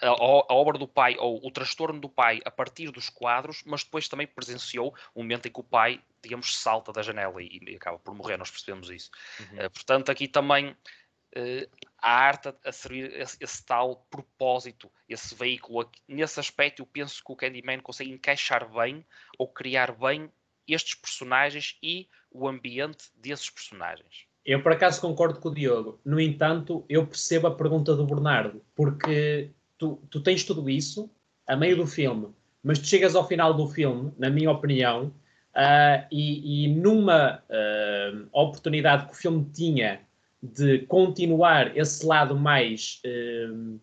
a, 0.00 0.08
a, 0.08 0.54
obra 0.54 0.76
do 0.76 0.86
pai 0.86 1.16
ou 1.18 1.40
o 1.44 1.50
transtorno 1.50 1.98
do 1.98 2.08
pai 2.08 2.40
a 2.44 2.50
partir 2.50 2.90
dos 2.90 3.08
quadros, 3.08 3.62
mas 3.64 3.82
depois 3.82 4.08
também 4.08 4.26
presenciou 4.26 4.94
o 5.14 5.22
momento 5.22 5.46
em 5.46 5.50
que 5.50 5.60
o 5.60 5.64
pai, 5.64 6.02
digamos, 6.22 6.58
salta 6.58 6.92
da 6.92 7.02
janela 7.02 7.42
e, 7.42 7.60
e 7.66 7.76
acaba 7.76 7.98
por 7.98 8.14
morrer. 8.14 8.36
Nós 8.36 8.50
percebemos 8.50 8.90
isso. 8.90 9.10
Uhum. 9.40 9.66
Uh, 9.66 9.70
portanto, 9.70 10.10
aqui 10.10 10.28
também 10.28 10.70
uh, 10.70 11.70
a 11.98 12.10
arte 12.10 12.48
a, 12.48 12.54
a 12.66 12.72
servir 12.72 13.10
esse, 13.18 13.38
esse, 13.40 13.64
tal 13.64 14.06
propósito, 14.10 14.90
esse 15.08 15.34
veículo. 15.34 15.90
Nesse 16.06 16.38
aspecto, 16.38 16.82
eu 16.82 16.86
penso 16.86 17.24
que 17.24 17.32
o 17.32 17.36
Candyman 17.36 17.80
consegue 17.80 18.10
encaixar 18.10 18.68
bem 18.70 19.04
ou 19.38 19.48
criar 19.48 19.92
bem 19.92 20.30
estes 20.68 20.94
personagens 20.94 21.78
e 21.82 22.08
o 22.30 22.46
ambiente 22.46 23.10
desses 23.14 23.48
personagens. 23.48 24.26
Eu, 24.44 24.62
por 24.62 24.72
acaso, 24.72 25.00
concordo 25.00 25.40
com 25.40 25.48
o 25.48 25.54
Diogo. 25.54 25.98
No 26.04 26.20
entanto, 26.20 26.84
eu 26.88 27.06
percebo 27.06 27.46
a 27.46 27.54
pergunta 27.54 27.96
do 27.96 28.04
Bernardo, 28.04 28.60
porque 28.74 29.50
tu, 29.78 30.02
tu 30.10 30.20
tens 30.20 30.44
tudo 30.44 30.68
isso 30.68 31.10
a 31.46 31.56
meio 31.56 31.76
do 31.76 31.86
filme, 31.86 32.28
mas 32.62 32.78
tu 32.78 32.86
chegas 32.86 33.14
ao 33.14 33.26
final 33.26 33.54
do 33.54 33.66
filme, 33.68 34.12
na 34.18 34.28
minha 34.28 34.50
opinião, 34.50 35.06
uh, 35.54 36.06
e, 36.10 36.64
e, 36.64 36.68
numa 36.68 37.42
uh, 37.48 38.28
oportunidade 38.32 39.06
que 39.06 39.12
o 39.12 39.16
filme 39.16 39.48
tinha 39.52 40.00
de 40.42 40.80
continuar 40.80 41.74
esse 41.76 42.04
lado 42.04 42.36
mais, 42.36 43.00
uh, 43.06 43.80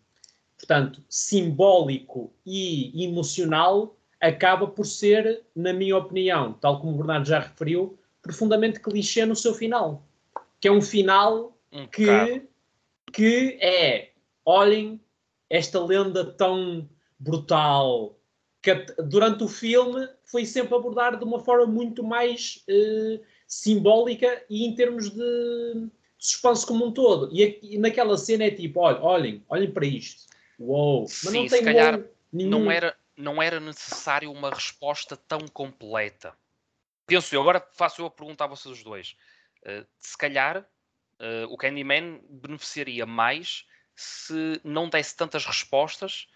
portanto, 0.57 1.03
simbólico 1.09 2.31
e 2.45 3.03
emocional, 3.03 3.95
acaba 4.19 4.67
por 4.67 4.85
ser, 4.85 5.41
na 5.55 5.73
minha 5.73 5.97
opinião, 5.97 6.53
tal 6.53 6.79
como 6.79 6.93
o 6.93 6.97
Bernardo 6.97 7.27
já 7.27 7.39
referiu, 7.39 7.97
profundamente 8.21 8.79
clichê 8.79 9.25
no 9.25 9.35
seu 9.35 9.55
final 9.55 10.05
que 10.61 10.67
é 10.67 10.71
um 10.71 10.81
final 10.81 11.57
um 11.71 11.87
que, 11.87 12.47
que 13.11 13.57
é, 13.59 14.11
olhem, 14.45 15.01
esta 15.49 15.83
lenda 15.83 16.23
tão 16.23 16.87
brutal, 17.19 18.17
que 18.61 18.73
durante 19.03 19.43
o 19.43 19.47
filme 19.47 20.07
foi 20.23 20.45
sempre 20.45 20.75
abordado 20.75 21.17
de 21.17 21.25
uma 21.25 21.39
forma 21.39 21.65
muito 21.65 22.03
mais 22.03 22.63
uh, 22.69 23.19
simbólica 23.47 24.45
e 24.49 24.65
em 24.65 24.75
termos 24.75 25.09
de 25.09 25.89
suspense 26.17 26.65
como 26.65 26.85
um 26.85 26.91
todo. 26.91 27.29
E, 27.33 27.59
e 27.63 27.77
naquela 27.79 28.17
cena 28.17 28.43
é 28.45 28.51
tipo, 28.51 28.79
olhem, 28.79 29.01
olhem, 29.01 29.45
olhem 29.49 29.71
para 29.71 29.85
isto. 29.85 30.31
Uou! 30.59 31.01
Mas 31.01 31.11
Sim, 31.11 31.25
não 31.25 31.47
tem 31.47 31.59
se 31.59 31.63
calhar 31.63 32.03
não 32.31 32.71
era, 32.71 32.95
não 33.17 33.41
era 33.41 33.59
necessário 33.59 34.31
uma 34.31 34.51
resposta 34.51 35.17
tão 35.17 35.39
completa. 35.47 36.33
Penso 37.07 37.33
eu, 37.33 37.41
agora 37.41 37.65
faço 37.73 38.01
eu 38.01 38.05
a 38.05 38.11
pergunta 38.11 38.43
a 38.43 38.47
vocês 38.47 38.83
dois. 38.83 39.15
Uh, 39.63 39.85
se 39.99 40.17
calhar 40.17 40.57
uh, 40.57 41.45
o 41.49 41.57
Candyman 41.57 42.19
beneficiaria 42.29 43.05
mais 43.05 43.65
se 43.95 44.59
não 44.63 44.89
desse 44.89 45.15
tantas 45.15 45.45
respostas 45.45 46.27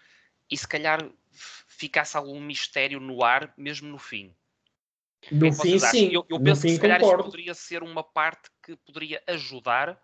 e 0.50 0.56
se 0.56 0.66
calhar 0.66 1.00
ficasse 1.32 2.16
algum 2.16 2.40
mistério 2.40 3.00
no 3.00 3.24
ar, 3.24 3.52
mesmo 3.56 3.88
no 3.88 3.98
fim. 3.98 4.34
No 5.30 5.52
fim, 5.52 5.78
sim. 5.78 6.10
Eu, 6.12 6.24
eu 6.28 6.40
penso 6.40 6.62
que 6.62 6.70
se 6.70 6.80
calhar 6.80 7.00
concordo. 7.00 7.22
isso 7.22 7.30
poderia 7.30 7.54
ser 7.54 7.82
uma 7.82 8.04
parte 8.04 8.48
que 8.62 8.76
poderia 8.76 9.22
ajudar, 9.26 10.00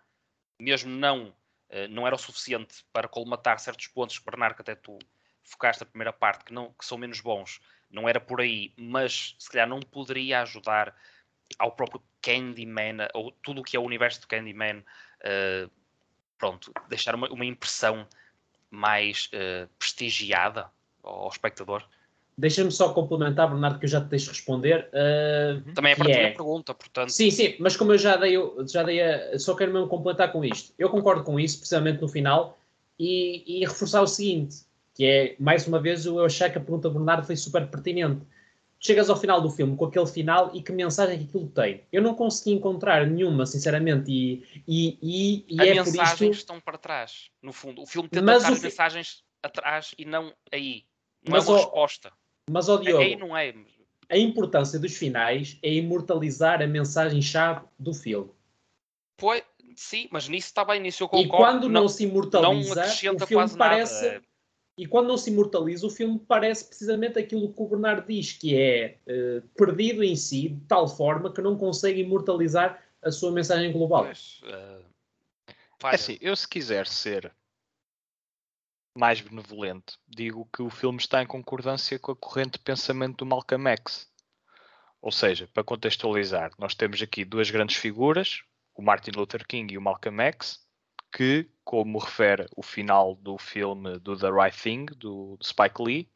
mesmo 0.59 0.91
não, 0.91 1.29
uh, 1.29 1.87
não 1.89 2.05
era 2.05 2.15
o 2.15 2.19
suficiente 2.19 2.85
para 2.91 3.07
colmatar 3.07 3.59
certos 3.59 3.87
pontos 3.87 4.19
que 4.19 4.25
Bernardo, 4.25 4.59
até 4.59 4.75
tu 4.75 4.99
focaste 5.43 5.83
a 5.83 5.85
primeira 5.85 6.11
parte, 6.11 6.45
que, 6.45 6.53
não, 6.53 6.73
que 6.73 6.85
são 6.85 6.97
menos 6.97 7.21
bons, 7.21 7.61
não 7.89 8.07
era 8.07 8.19
por 8.19 8.41
aí, 8.41 8.73
mas 8.77 9.35
se 9.39 9.49
calhar 9.49 9.67
não 9.67 9.79
poderia 9.79 10.41
ajudar 10.41 10.95
ao 11.57 11.71
próprio 11.71 12.01
Candyman, 12.23 13.07
ou 13.13 13.31
tudo 13.43 13.61
o 13.61 13.63
que 13.63 13.77
é 13.77 13.79
o 13.79 13.83
universo 13.83 14.21
do 14.21 14.27
Candyman, 14.27 14.79
uh, 14.79 15.69
pronto, 16.39 16.73
deixar 16.89 17.13
uma, 17.13 17.29
uma 17.29 17.45
impressão 17.45 18.07
mais 18.71 19.29
uh, 19.33 19.69
prestigiada 19.77 20.67
ao, 21.03 21.27
espectador. 21.27 21.83
Deixa-me 22.35 22.71
só 22.71 22.91
complementar, 22.93 23.47
Bernardo, 23.47 23.77
que 23.77 23.85
eu 23.85 23.89
já 23.89 24.01
te 24.01 24.07
deixo 24.07 24.31
responder. 24.31 24.89
Uh, 24.89 25.73
Também 25.73 25.91
é 25.91 25.95
para 25.95 26.07
a 26.07 26.11
é... 26.11 26.31
pergunta, 26.31 26.73
portanto. 26.73 27.09
Sim, 27.09 27.29
sim, 27.29 27.55
mas 27.59 27.77
como 27.77 27.91
eu 27.91 27.97
já 27.97 28.15
dei, 28.15 28.35
já 28.67 28.81
dei 28.81 29.01
a, 29.01 29.37
só 29.37 29.53
quero 29.53 29.71
mesmo 29.71 29.87
completar 29.87 30.31
com 30.31 30.43
isto. 30.43 30.73
Eu 30.79 30.89
concordo 30.89 31.23
com 31.23 31.39
isso, 31.39 31.59
precisamente 31.59 32.01
no 32.01 32.07
final, 32.07 32.57
e, 32.97 33.43
e 33.45 33.65
reforçar 33.65 34.01
o 34.01 34.07
seguinte, 34.07 34.63
que 34.95 35.05
é, 35.05 35.35
mais 35.39 35.67
uma 35.67 35.79
vez, 35.79 36.05
eu 36.05 36.23
achei 36.25 36.49
que 36.49 36.57
a 36.57 36.61
pergunta 36.61 36.89
do 36.89 36.95
Bernardo 36.95 37.25
foi 37.25 37.35
super 37.35 37.67
pertinente 37.67 38.25
chegas 38.85 39.09
ao 39.09 39.15
final 39.15 39.41
do 39.41 39.49
filme 39.49 39.77
com 39.77 39.85
aquele 39.85 40.05
final 40.05 40.51
e 40.53 40.61
que 40.61 40.71
mensagem 40.71 41.17
que 41.17 41.23
aquilo 41.25 41.47
tem. 41.47 41.83
Eu 41.91 42.01
não 42.01 42.13
consegui 42.13 42.51
encontrar 42.51 43.07
nenhuma, 43.07 43.45
sinceramente, 43.45 44.11
e, 44.11 44.43
e, 44.67 44.97
e, 45.01 45.45
e 45.55 45.61
As 45.61 45.67
é 45.67 45.73
mensagens 45.73 46.17
por 46.17 46.25
isto... 46.25 46.33
estão 46.33 46.59
para 46.59 46.77
trás, 46.77 47.29
no 47.41 47.53
fundo. 47.53 47.81
O 47.81 47.85
filme 47.85 48.09
tenta 48.09 48.25
dar 48.25 48.35
as 48.35 48.57
fi... 48.57 48.63
mensagens 48.63 49.23
atrás 49.41 49.95
e 49.97 50.05
não 50.05 50.33
aí. 50.51 50.83
Não 51.25 51.31
mas 51.31 51.47
é 51.47 51.51
uma 51.51 51.57
resposta. 51.57 52.11
Mas, 52.51 52.67
ó 52.67 52.77
Diogo, 52.77 53.01
aí 53.01 53.15
não 53.15 53.37
é. 53.37 53.53
a 54.09 54.17
importância 54.17 54.77
dos 54.77 54.97
finais 54.97 55.57
é 55.63 55.73
imortalizar 55.73 56.61
a 56.61 56.67
mensagem-chave 56.67 57.65
do 57.79 57.93
filme. 57.93 58.29
Pois, 59.15 59.43
sim, 59.77 60.09
mas 60.11 60.27
nisso 60.27 60.47
está 60.47 60.65
bem, 60.65 60.81
nisso 60.81 61.03
eu 61.03 61.07
concordo. 61.07 61.35
E 61.35 61.37
quando 61.37 61.69
não, 61.69 61.83
não 61.83 61.87
se 61.87 62.03
imortaliza, 62.03 62.85
não 63.05 63.15
o 63.15 63.25
filme 63.25 63.57
parece... 63.57 64.05
Nada. 64.05 64.32
E 64.77 64.87
quando 64.87 65.07
não 65.07 65.17
se 65.17 65.29
imortaliza, 65.29 65.85
o 65.85 65.89
filme 65.89 66.19
parece 66.19 66.65
precisamente 66.65 67.19
aquilo 67.19 67.53
que 67.53 67.61
o 67.61 67.67
Bernardo 67.67 68.07
diz, 68.07 68.33
que 68.33 68.57
é 68.57 68.97
uh, 69.07 69.47
perdido 69.49 70.03
em 70.03 70.15
si, 70.15 70.49
de 70.49 70.65
tal 70.65 70.87
forma 70.87 71.31
que 71.31 71.41
não 71.41 71.55
consegue 71.55 72.01
imortalizar 72.01 72.83
a 73.01 73.11
sua 73.11 73.31
mensagem 73.31 73.71
global. 73.71 74.05
Pois, 74.05 74.41
uh, 74.43 74.83
é 75.83 75.95
assim, 75.95 76.17
eu 76.19 76.35
se 76.35 76.47
quiser 76.47 76.87
ser 76.87 77.31
mais 78.95 79.21
benevolente, 79.21 79.97
digo 80.07 80.47
que 80.53 80.61
o 80.61 80.69
filme 80.69 80.99
está 80.99 81.21
em 81.21 81.27
concordância 81.27 81.99
com 81.99 82.11
a 82.11 82.15
corrente 82.15 82.53
de 82.53 82.59
pensamento 82.59 83.17
do 83.17 83.25
Malcolm 83.25 83.69
X. 83.69 84.11
Ou 85.01 85.11
seja, 85.11 85.47
para 85.53 85.63
contextualizar, 85.63 86.51
nós 86.57 86.73
temos 86.73 87.01
aqui 87.01 87.25
duas 87.25 87.51
grandes 87.51 87.75
figuras, 87.75 88.43
o 88.73 88.81
Martin 88.81 89.11
Luther 89.11 89.45
King 89.45 89.73
e 89.73 89.77
o 89.77 89.81
Malcolm 89.81 90.21
X, 90.23 90.62
que, 91.13 91.47
como 91.63 91.99
refere 91.99 92.47
o 92.55 92.63
final 92.63 93.15
do 93.15 93.37
filme 93.37 93.99
do 93.99 94.17
The 94.17 94.31
Right 94.31 94.59
Thing, 94.59 94.85
do, 94.97 95.37
Spike 95.41 95.81
Lee, 95.81 96.11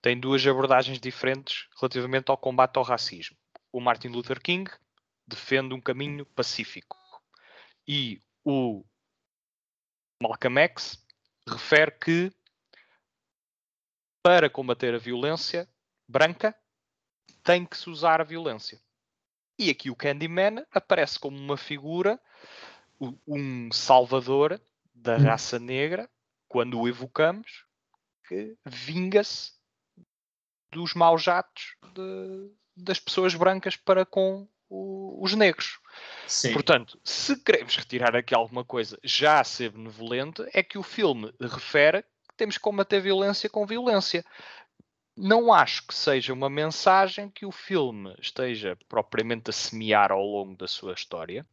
tem 0.00 0.18
duas 0.18 0.46
abordagens 0.46 1.00
diferentes 1.00 1.68
relativamente 1.80 2.30
ao 2.30 2.38
combate 2.38 2.76
ao 2.76 2.84
racismo. 2.84 3.36
O 3.72 3.80
Martin 3.80 4.08
Luther 4.08 4.40
King 4.40 4.70
defende 5.26 5.74
um 5.74 5.80
caminho 5.80 6.24
pacífico 6.24 6.96
e 7.88 8.20
o 8.44 8.84
Malcolm 10.22 10.60
X 10.60 11.04
refere 11.48 11.90
que 11.90 12.32
para 14.22 14.48
combater 14.48 14.94
a 14.94 14.98
violência 14.98 15.68
branca 16.08 16.56
tem 17.42 17.66
que 17.66 17.76
se 17.76 17.90
usar 17.90 18.20
a 18.20 18.24
violência. 18.24 18.80
E 19.58 19.70
aqui 19.70 19.90
o 19.90 19.96
Candyman 19.96 20.64
aparece 20.70 21.18
como 21.18 21.36
uma 21.36 21.56
figura, 21.56 22.20
um 23.26 23.70
salvador 23.72 24.60
da 24.94 25.16
hum. 25.16 25.22
raça 25.24 25.58
negra, 25.58 26.08
quando 26.48 26.80
o 26.80 26.88
evocamos, 26.88 27.64
que 28.26 28.56
vinga-se 28.64 29.52
dos 30.70 30.94
maus 30.94 31.28
atos 31.28 31.76
de, 31.94 32.50
das 32.76 32.98
pessoas 32.98 33.34
brancas 33.34 33.76
para 33.76 34.04
com 34.04 34.48
o, 34.68 35.22
os 35.22 35.34
negros. 35.34 35.78
Sim. 36.26 36.52
Portanto, 36.52 36.98
se 37.04 37.36
queremos 37.42 37.76
retirar 37.76 38.16
aqui 38.16 38.34
alguma 38.34 38.64
coisa 38.64 38.98
já 39.02 39.40
a 39.40 39.44
ser 39.44 39.70
benevolente, 39.70 40.44
é 40.52 40.62
que 40.62 40.78
o 40.78 40.82
filme 40.82 41.32
refere 41.40 42.02
que 42.02 42.36
temos 42.36 42.56
que 42.56 42.62
combater 42.62 43.00
violência 43.00 43.48
com 43.48 43.66
violência. 43.66 44.24
Não 45.16 45.52
acho 45.52 45.86
que 45.86 45.94
seja 45.94 46.32
uma 46.32 46.50
mensagem 46.50 47.30
que 47.30 47.46
o 47.46 47.52
filme 47.52 48.14
esteja 48.20 48.76
propriamente 48.88 49.48
a 49.50 49.52
semear 49.52 50.12
ao 50.12 50.22
longo 50.22 50.56
da 50.56 50.68
sua 50.68 50.92
história. 50.92 51.46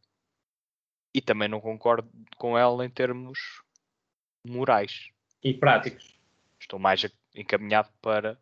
E 1.14 1.20
também 1.20 1.48
não 1.48 1.60
concordo 1.60 2.10
com 2.36 2.58
ela 2.58 2.84
em 2.84 2.90
termos 2.90 3.62
morais. 4.46 5.10
E 5.42 5.54
práticos. 5.54 6.18
Estou 6.58 6.78
mais 6.78 7.06
encaminhado 7.34 7.90
para 8.02 8.38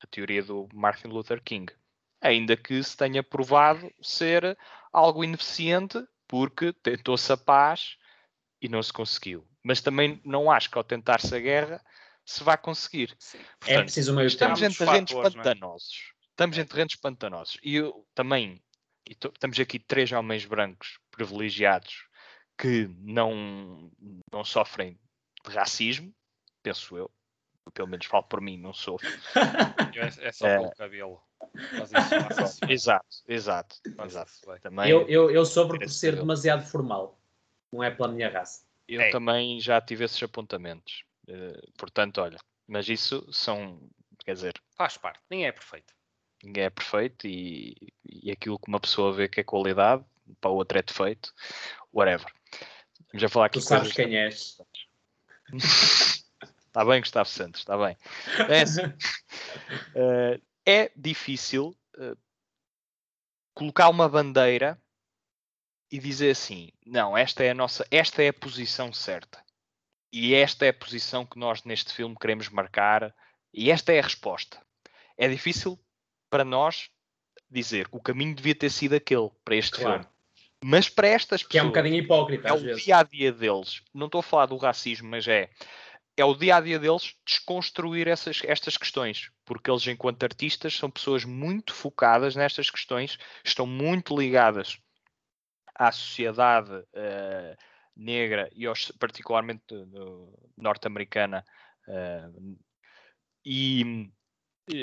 a 0.00 0.06
teoria 0.06 0.42
do 0.42 0.68
Martin 0.72 1.08
Luther 1.08 1.40
King 1.42 1.72
ainda 2.24 2.56
que 2.56 2.82
se 2.82 2.96
tenha 2.96 3.22
provado 3.22 3.92
ser 4.00 4.56
algo 4.90 5.22
ineficiente, 5.22 6.02
porque 6.26 6.72
tentou-se 6.72 7.30
a 7.30 7.36
paz 7.36 7.98
e 8.62 8.68
não 8.68 8.82
se 8.82 8.92
conseguiu. 8.92 9.46
Mas 9.62 9.82
também 9.82 10.20
não 10.24 10.50
acho 10.50 10.70
que 10.70 10.78
ao 10.78 10.82
tentar-se 10.82 11.34
a 11.34 11.38
guerra 11.38 11.84
se 12.24 12.42
vai 12.42 12.56
conseguir. 12.56 13.10
É 13.12 13.38
Portanto, 13.60 13.78
é 13.78 13.82
preciso 13.82 14.12
uma 14.12 14.24
Estamos 14.24 14.62
em 14.62 14.72
terrenos 14.72 15.10
fatores, 15.10 15.34
é? 15.34 15.42
pantanosos. 15.42 15.92
É? 15.92 16.24
Estamos 16.30 16.58
em 16.58 16.64
terrenos 16.64 16.96
pantanosos. 16.96 17.58
E 17.62 17.76
eu 17.76 18.06
também, 18.14 18.62
e 19.08 19.12
estamos 19.12 19.60
aqui 19.60 19.78
três 19.78 20.10
homens 20.12 20.44
brancos 20.44 20.98
privilegiados 21.10 22.06
que 22.58 22.88
não, 23.00 23.90
não 24.32 24.44
sofrem 24.44 24.98
de 25.46 25.54
racismo, 25.54 26.14
penso 26.62 26.96
eu. 26.96 27.10
Pelo 27.72 27.88
menos 27.88 28.06
falo 28.06 28.24
por 28.24 28.40
mim, 28.40 28.58
não 28.58 28.74
sou. 28.74 28.98
é, 30.22 30.28
é 30.28 30.32
só 30.32 30.46
é, 30.46 30.58
pelo 30.58 30.70
cabelo. 30.72 31.22
exato, 32.68 33.06
exato. 33.26 33.76
exato. 34.04 34.32
Também, 34.60 34.90
eu, 34.90 35.08
eu, 35.08 35.30
eu 35.30 35.46
sofro 35.46 35.78
por 35.78 35.88
ser 35.88 36.14
demasiado 36.14 36.64
formal. 36.66 37.18
Não 37.72 37.82
é 37.82 37.90
pela 37.90 38.08
minha 38.08 38.28
raça. 38.30 38.64
Eu 38.86 39.00
é. 39.00 39.10
também 39.10 39.58
já 39.60 39.80
tive 39.80 40.04
esses 40.04 40.22
apontamentos. 40.22 41.04
Uh, 41.26 41.72
portanto, 41.78 42.20
olha, 42.20 42.38
mas 42.66 42.88
isso 42.88 43.26
são, 43.32 43.80
quer 44.24 44.34
dizer... 44.34 44.54
Faz 44.76 44.98
parte, 44.98 45.20
ninguém 45.30 45.46
é 45.46 45.52
perfeito. 45.52 45.94
Ninguém 46.44 46.64
é 46.64 46.70
perfeito 46.70 47.26
e, 47.26 47.76
e 48.04 48.30
aquilo 48.30 48.58
que 48.58 48.68
uma 48.68 48.80
pessoa 48.80 49.12
vê 49.12 49.28
que 49.28 49.40
é 49.40 49.44
qualidade, 49.44 50.04
para 50.40 50.50
o 50.50 50.54
outro 50.54 50.78
é 50.78 50.82
defeito, 50.82 51.32
whatever. 51.92 52.30
Vamos 53.12 53.24
a 53.24 53.28
falar 53.28 53.46
aqui 53.46 53.60
tu 53.60 53.64
sabes 53.64 53.92
quem 53.92 54.16
és. 54.16 54.60
Está 55.52 56.84
bem, 56.86 57.00
Gustavo 57.00 57.28
Santos, 57.28 57.60
está 57.60 57.78
bem. 57.78 57.96
É 58.48 58.60
assim. 58.62 58.82
uh, 59.96 60.42
é 60.66 60.90
difícil 60.96 61.76
uh, 61.96 62.16
colocar 63.54 63.88
uma 63.88 64.08
bandeira 64.08 64.78
e 65.90 65.98
dizer 65.98 66.30
assim: 66.30 66.70
não, 66.84 67.16
esta 67.16 67.44
é 67.44 67.50
a 67.50 67.54
nossa, 67.54 67.86
esta 67.90 68.22
é 68.22 68.28
a 68.28 68.34
posição 68.34 68.92
certa. 68.92 69.42
E 70.12 70.34
esta 70.34 70.66
é 70.66 70.68
a 70.68 70.74
posição 70.74 71.26
que 71.26 71.38
nós 71.38 71.64
neste 71.64 71.92
filme 71.92 72.16
queremos 72.20 72.48
marcar, 72.48 73.14
e 73.52 73.70
esta 73.70 73.92
é 73.92 73.98
a 73.98 74.02
resposta. 74.02 74.60
É 75.16 75.28
difícil 75.28 75.78
para 76.34 76.44
nós 76.44 76.90
dizer 77.48 77.88
que 77.88 77.96
o 77.96 78.00
caminho 78.00 78.34
devia 78.34 78.56
ter 78.56 78.68
sido 78.68 78.94
aquele 78.94 79.30
para 79.44 79.54
este 79.54 79.78
claro. 79.78 80.00
filme. 80.00 80.14
Mas 80.64 80.88
para 80.88 81.06
estas 81.06 81.44
pessoas. 81.44 81.52
Que 81.52 81.58
é 81.58 81.62
um 81.62 81.68
bocadinho 81.68 81.94
hipócrita. 81.94 82.48
É 82.48 82.52
o 82.52 82.74
dia 82.74 82.96
a 82.98 83.02
dia 83.04 83.30
deles. 83.30 83.82
Não 83.94 84.06
estou 84.06 84.18
a 84.18 84.22
falar 84.22 84.46
do 84.46 84.56
racismo, 84.56 85.08
mas 85.08 85.28
é 85.28 85.48
é 86.16 86.24
o 86.24 86.34
dia 86.34 86.56
a 86.56 86.60
dia 86.60 86.76
deles 86.76 87.14
desconstruir 87.24 88.08
essas, 88.08 88.40
estas 88.44 88.76
questões, 88.76 89.30
porque 89.44 89.70
eles, 89.70 89.86
enquanto 89.86 90.24
artistas, 90.24 90.76
são 90.76 90.90
pessoas 90.90 91.24
muito 91.24 91.72
focadas 91.72 92.34
nestas 92.34 92.68
questões, 92.68 93.16
estão 93.44 93.64
muito 93.64 94.16
ligadas 94.16 94.76
à 95.72 95.92
sociedade 95.92 96.72
uh, 96.72 97.56
negra 97.94 98.50
e 98.54 98.66
aos, 98.66 98.90
particularmente 98.98 99.62
norte-americana 100.56 101.44
uh, 101.88 102.58
e, 103.44 104.08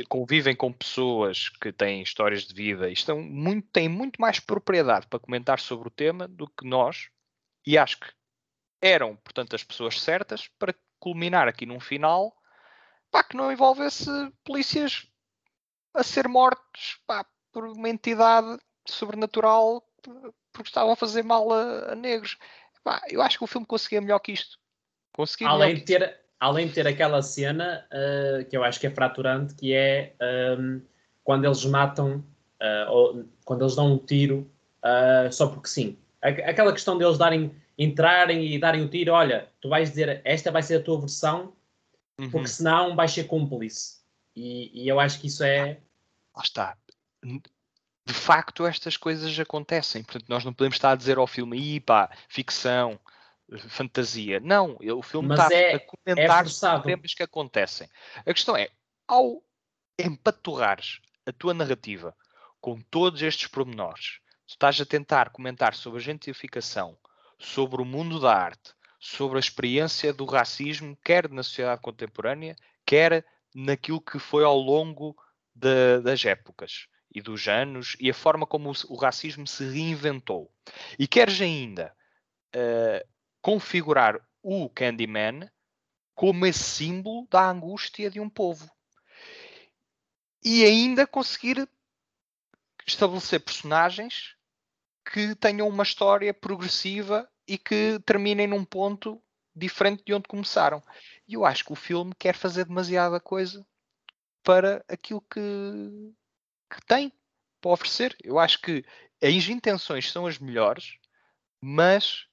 convivem 0.07 0.55
com 0.55 0.71
pessoas 0.71 1.49
que 1.49 1.71
têm 1.71 2.01
histórias 2.01 2.43
de 2.43 2.53
vida 2.53 2.89
e 2.89 2.93
estão 2.93 3.21
muito, 3.21 3.67
têm 3.69 3.89
muito 3.89 4.21
mais 4.21 4.39
propriedade 4.39 5.07
para 5.07 5.19
comentar 5.19 5.59
sobre 5.59 5.87
o 5.87 5.91
tema 5.91 6.27
do 6.27 6.47
que 6.47 6.65
nós 6.65 7.09
e 7.65 7.77
acho 7.77 7.99
que 7.99 8.07
eram, 8.81 9.15
portanto, 9.15 9.55
as 9.55 9.63
pessoas 9.63 9.99
certas 9.99 10.47
para 10.59 10.75
culminar 10.99 11.47
aqui 11.47 11.65
num 11.65 11.79
final 11.79 12.35
pá, 13.09 13.23
que 13.23 13.35
não 13.35 13.51
envolvesse 13.51 14.09
polícias 14.43 15.07
a 15.93 16.03
ser 16.03 16.27
mortos 16.27 16.99
pá, 17.05 17.25
por 17.51 17.65
uma 17.65 17.89
entidade 17.89 18.59
sobrenatural 18.87 19.83
porque 20.51 20.69
estavam 20.69 20.93
a 20.93 20.95
fazer 20.95 21.23
mal 21.23 21.51
a, 21.51 21.91
a 21.91 21.95
negros. 21.95 22.37
Pá, 22.83 23.01
eu 23.09 23.21
acho 23.21 23.37
que 23.37 23.43
o 23.43 23.47
filme 23.47 23.65
conseguia 23.65 24.01
melhor 24.01 24.19
que 24.19 24.31
isto. 24.31 24.57
Conseguia 25.13 25.49
além, 25.49 25.75
de 25.75 25.81
ter, 25.81 26.19
além 26.41 26.67
de 26.67 26.73
ter 26.73 26.87
aquela 26.87 27.21
cena 27.21 27.85
uh, 27.91 28.43
que 28.49 28.57
eu 28.57 28.63
acho 28.63 28.79
que 28.79 28.87
é 28.87 28.89
fraturante, 28.89 29.53
que 29.53 29.75
é 29.75 30.15
um, 30.19 30.25
ehm, 30.25 30.81
quando 31.23 31.45
eles 31.45 31.63
matam, 31.65 32.25
uh, 32.59 32.89
ou, 32.89 33.25
quando 33.45 33.61
eles 33.61 33.75
dão 33.75 33.93
um 33.93 33.97
tiro 33.99 34.51
uh, 34.83 35.31
só 35.31 35.47
porque 35.47 35.69
sim. 35.69 35.99
Aquela 36.19 36.73
questão 36.73 36.97
deles 36.97 37.17
darem 37.19 37.55
entrarem 37.77 38.43
e 38.53 38.59
darem 38.59 38.83
o 38.83 38.87
tiro, 38.87 39.13
olha, 39.13 39.49
tu 39.61 39.69
vais 39.69 39.89
dizer 39.89 40.19
esta 40.23 40.51
vai 40.51 40.63
ser 40.63 40.77
a 40.77 40.83
tua 40.83 40.99
versão, 40.99 41.53
uhum. 42.19 42.31
porque 42.31 42.47
senão 42.47 42.95
vais 42.95 43.11
ser 43.11 43.25
cúmplice. 43.25 44.01
E, 44.35 44.83
e, 44.83 44.87
eu 44.87 44.99
acho 44.99 45.19
que 45.19 45.27
isso 45.27 45.43
é. 45.43 45.79
Lá 46.35 46.41
está. 46.43 46.77
De 47.23 48.13
facto, 48.13 48.65
estas 48.65 48.97
coisas 48.97 49.39
acontecem. 49.39 50.03
Portanto, 50.03 50.25
nós 50.27 50.43
não 50.43 50.53
podemos 50.53 50.75
estar 50.75 50.91
a 50.91 50.95
dizer 50.95 51.19
ao 51.19 51.27
filme, 51.27 51.79
pá, 51.79 52.09
ficção, 52.27 52.99
fantasia. 53.57 54.39
Não, 54.39 54.77
o 54.79 55.01
filme 55.01 55.33
está 55.33 55.49
é, 55.51 55.75
a 55.75 55.79
comentar 55.79 56.45
é 56.45 56.79
temas 56.81 57.13
que 57.13 57.23
acontecem. 57.23 57.87
A 58.17 58.33
questão 58.33 58.55
é, 58.55 58.69
ao 59.07 59.43
empaturrares 59.99 60.99
a 61.25 61.31
tua 61.31 61.53
narrativa 61.53 62.15
com 62.59 62.79
todos 62.79 63.21
estes 63.21 63.47
pormenores, 63.47 64.19
tu 64.47 64.51
estás 64.51 64.79
a 64.79 64.85
tentar 64.85 65.31
comentar 65.31 65.73
sobre 65.73 65.99
a 65.99 66.03
gentrificação, 66.03 66.97
sobre 67.37 67.81
o 67.81 67.85
mundo 67.85 68.19
da 68.19 68.35
arte, 68.35 68.73
sobre 68.99 69.37
a 69.37 69.39
experiência 69.39 70.13
do 70.13 70.25
racismo, 70.25 70.97
quer 71.03 71.29
na 71.29 71.41
sociedade 71.41 71.81
contemporânea, 71.81 72.55
quer 72.85 73.25
naquilo 73.53 73.99
que 73.99 74.19
foi 74.19 74.43
ao 74.43 74.57
longo 74.57 75.15
de, 75.55 75.99
das 76.01 76.23
épocas 76.23 76.87
e 77.13 77.21
dos 77.21 77.47
anos 77.47 77.95
e 77.99 78.09
a 78.09 78.13
forma 78.13 78.45
como 78.45 78.71
o, 78.71 78.73
o 78.89 78.95
racismo 78.95 79.47
se 79.47 79.65
reinventou. 79.65 80.51
E 80.97 81.07
queres 81.07 81.41
ainda 81.41 81.93
uh, 82.55 83.07
configurar 83.41 84.19
o 84.41 84.69
Candyman 84.69 85.49
como 86.15 86.45
esse 86.45 86.63
símbolo 86.63 87.27
da 87.29 87.49
angústia 87.49 88.09
de 88.09 88.19
um 88.19 88.29
povo. 88.29 88.69
E 90.43 90.63
ainda 90.63 91.07
conseguir 91.07 91.67
estabelecer 92.85 93.39
personagens 93.39 94.35
que 95.05 95.35
tenham 95.35 95.67
uma 95.67 95.83
história 95.83 96.33
progressiva 96.33 97.29
e 97.47 97.57
que 97.57 97.99
terminem 98.05 98.47
num 98.47 98.63
ponto 98.63 99.21
diferente 99.55 100.03
de 100.05 100.13
onde 100.13 100.27
começaram. 100.27 100.81
E 101.27 101.33
eu 101.33 101.45
acho 101.45 101.65
que 101.65 101.73
o 101.73 101.75
filme 101.75 102.13
quer 102.17 102.35
fazer 102.35 102.65
demasiada 102.65 103.19
coisa 103.19 103.65
para 104.43 104.83
aquilo 104.87 105.21
que, 105.21 105.39
que 106.69 106.85
tem 106.85 107.11
para 107.59 107.71
oferecer. 107.71 108.15
Eu 108.23 108.39
acho 108.39 108.61
que 108.61 108.83
as 109.21 109.47
intenções 109.47 110.11
são 110.11 110.25
as 110.25 110.39
melhores, 110.39 110.97
mas 111.61 112.27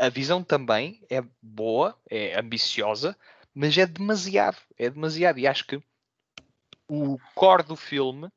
a, 0.00 0.08
visão 0.08 0.42
também 0.42 1.04
é 1.10 1.22
boa, 1.42 1.98
é 2.08 2.38
ambiciosa, 2.38 3.16
mas 3.54 3.76
é 3.76 3.86
demasiado, 3.86 4.58
é 4.76 4.90
demasiado. 4.90 5.38
E 5.38 5.46
acho 5.46 5.66
que 5.66 5.80
o 6.88 7.18
core 7.34 7.62
do 7.62 7.76
filme, 7.76 8.28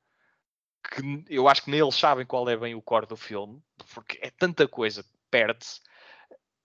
que 0.90 1.24
eu 1.30 1.48
acho 1.48 1.64
que 1.64 1.72
nem 1.72 1.80
eles 1.80 1.96
sabem 1.96 2.26
qual 2.26 2.50
é 2.50 2.58
bem 2.58 2.76
o 2.76 2.82
core 2.82 3.08
do 3.08 3.18
filme, 3.18 3.62
porque 3.94 4.20
é 4.22 4.30
tanta 4.30 4.68
coisa, 4.68 5.06
perde-se 5.30 5.82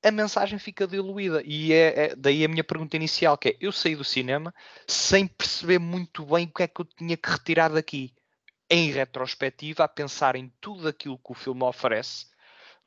a 0.09 0.11
mensagem 0.11 0.59
fica 0.59 0.87
diluída. 0.87 1.43
E 1.45 1.73
é, 1.73 2.05
é, 2.05 2.17
daí 2.17 2.45
a 2.45 2.49
minha 2.49 2.65
pergunta 2.65 2.97
inicial, 2.97 3.37
que 3.37 3.51
é, 3.51 3.57
eu 3.61 3.73
saí 3.73 3.97
do 3.97 4.05
cinema 4.05 4.55
sem 4.87 5.27
perceber 5.27 5.79
muito 5.79 6.25
bem 6.25 6.47
o 6.47 6.53
que 6.53 6.63
é 6.63 6.69
que 6.69 6.81
eu 6.81 6.85
tinha 6.85 7.17
que 7.17 7.31
retirar 7.31 7.69
daqui. 7.69 8.15
Em 8.69 8.91
retrospectiva, 8.91 9.85
a 9.85 9.89
pensar 9.89 10.35
em 10.35 10.53
tudo 10.61 10.89
aquilo 10.89 11.19
que 11.19 11.31
o 11.31 11.35
filme 11.35 11.63
oferece, 11.63 12.27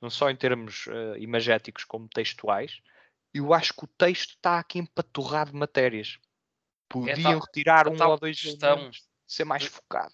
não 0.02 0.10
só 0.10 0.30
em 0.30 0.36
termos 0.36 0.88
uh, 0.88 1.18
imagéticos 1.18 1.84
como 1.84 2.08
textuais, 2.08 2.82
eu 3.34 3.54
acho 3.54 3.74
que 3.74 3.84
o 3.84 3.88
texto 3.88 4.32
está 4.32 4.60
aqui 4.60 4.80
empaturrado 4.80 5.52
de 5.52 5.58
matérias. 5.58 6.18
Podiam 6.88 7.38
é 7.38 7.40
retirar 7.40 7.88
um 7.88 8.04
ou 8.04 8.18
dois 8.18 8.42
questão, 8.42 8.90
ser 9.28 9.46
mais 9.46 9.66
focado. 9.66 10.14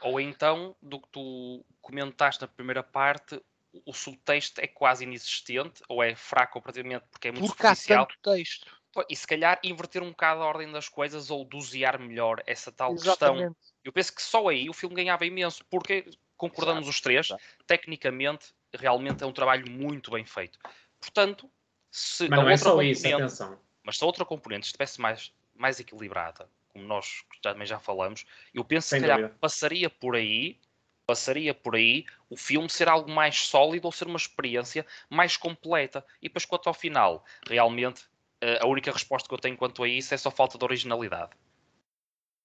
Ou 0.00 0.20
então, 0.20 0.74
do 0.80 1.00
que 1.00 1.08
tu 1.10 1.64
comentaste 1.80 2.40
na 2.40 2.48
primeira 2.48 2.82
parte, 2.82 3.42
o 3.84 3.92
subtexto 3.92 4.60
é 4.60 4.66
quase 4.66 5.04
inexistente, 5.04 5.82
ou 5.88 6.02
é 6.02 6.14
fraco 6.14 6.60
praticamente 6.62 7.04
porque 7.10 7.28
é 7.28 7.32
muito 7.32 7.46
porque 7.46 7.62
superficial. 7.62 8.02
há 8.02 8.06
tanto 8.06 8.18
texto. 8.22 8.76
E 9.10 9.14
se 9.16 9.26
calhar 9.26 9.60
inverter 9.62 10.02
um 10.02 10.10
bocado 10.10 10.42
a 10.42 10.46
ordem 10.46 10.72
das 10.72 10.88
coisas 10.88 11.30
ou 11.30 11.44
dosear 11.44 12.00
melhor 12.00 12.42
essa 12.46 12.72
tal 12.72 12.94
Exatamente. 12.94 13.54
questão. 13.54 13.72
Eu 13.84 13.92
penso 13.92 14.14
que 14.14 14.22
só 14.22 14.48
aí 14.48 14.70
o 14.70 14.72
filme 14.72 14.96
ganhava 14.96 15.26
imenso, 15.26 15.62
porque 15.66 16.06
concordamos 16.34 16.84
Exato. 16.84 16.90
os 16.90 17.00
três, 17.02 17.26
Exato. 17.26 17.42
tecnicamente, 17.66 18.54
realmente 18.74 19.22
é 19.22 19.26
um 19.26 19.32
trabalho 19.32 19.70
muito 19.70 20.10
bem 20.10 20.24
feito. 20.24 20.58
Portanto, 21.00 21.50
se 21.90 22.28
mas 22.28 22.38
não 22.38 22.48
é 22.48 22.56
só 22.56 22.82
isso, 22.82 23.06
atenção. 23.06 23.58
Mas 23.82 23.98
se 23.98 24.04
a 24.04 24.06
outra 24.06 24.24
componente 24.24 24.66
estivesse 24.66 25.00
mais, 25.00 25.32
mais 25.54 25.78
equilibrada, 25.78 26.48
como 26.68 26.84
nós 26.84 27.24
também 27.40 27.66
já 27.66 27.78
falamos, 27.78 28.26
eu 28.52 28.64
penso 28.64 28.88
Sem 28.88 29.00
que 29.00 29.06
calhar 29.06 29.30
passaria 29.38 29.88
por 29.88 30.16
aí, 30.16 30.60
passaria 31.06 31.54
por 31.54 31.76
aí 31.76 32.04
o 32.28 32.36
filme 32.36 32.68
ser 32.68 32.88
algo 32.88 33.10
mais 33.10 33.46
sólido 33.46 33.86
ou 33.86 33.92
ser 33.92 34.08
uma 34.08 34.16
experiência 34.16 34.84
mais 35.08 35.36
completa. 35.36 36.04
E 36.20 36.28
depois, 36.28 36.44
quanto 36.44 36.68
ao 36.68 36.74
final, 36.74 37.24
realmente 37.46 38.04
eh, 38.40 38.58
a 38.60 38.66
única 38.66 38.90
resposta 38.90 39.28
que 39.28 39.34
eu 39.34 39.38
tenho 39.38 39.56
quanto 39.56 39.84
a 39.84 39.88
isso 39.88 40.12
é 40.12 40.16
só 40.16 40.30
falta 40.30 40.58
de 40.58 40.64
originalidade. 40.64 41.30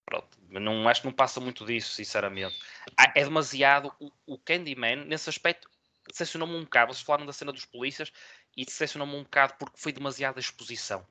Pronto, 0.06 0.38
não, 0.50 0.88
acho 0.88 1.02
que 1.02 1.08
não 1.08 1.14
passa 1.14 1.40
muito 1.40 1.66
disso, 1.66 1.94
sinceramente. 1.94 2.60
É 3.16 3.24
demasiado. 3.24 3.94
O, 4.00 4.12
o 4.26 4.38
Candyman, 4.38 5.06
nesse 5.06 5.30
aspecto, 5.30 5.71
decepcionou-me 6.10 6.56
um 6.56 6.64
bocado. 6.64 6.94
Vocês 6.94 7.06
falaram 7.06 7.26
da 7.26 7.34
cena 7.34 7.52
dos 7.52 7.66
polícias 7.66 8.12
e 8.56 8.66
decepcionou-me 8.66 9.16
um 9.16 9.24
bocado 9.24 9.54
porque 9.60 9.78
foi 9.78 9.92
demasiada 9.92 10.40
exposição 10.40 11.06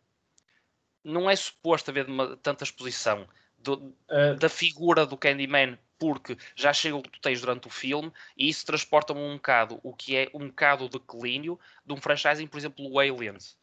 não 1.05 1.31
é 1.31 1.37
suposto 1.37 1.91
haver 1.91 2.07
tanta 2.43 2.65
exposição 2.65 3.27
do, 3.59 3.95
uh, 4.11 4.35
da 4.39 4.49
figura 4.49 5.07
do 5.07 5.17
Candyman, 5.17 5.79
porque 5.99 6.37
já 6.55 6.73
chega 6.73 6.97
o 6.97 7.03
que 7.03 7.11
tu 7.11 7.21
tens 7.21 7.41
durante 7.41 7.67
o 7.67 7.71
filme 7.71 8.11
e 8.37 8.49
isso 8.49 8.65
transporta-me 8.65 9.21
um 9.21 9.35
bocado 9.35 9.79
o 9.83 9.95
que 9.95 10.17
é 10.17 10.31
um 10.33 10.49
bocado 10.49 10.87
o 10.87 10.89
declínio 10.89 11.59
de 11.85 11.93
um 11.93 11.99
franchising, 11.99 12.47
por 12.47 12.59
exemplo, 12.59 12.91
o 12.91 12.99
Aliens. 12.99 13.57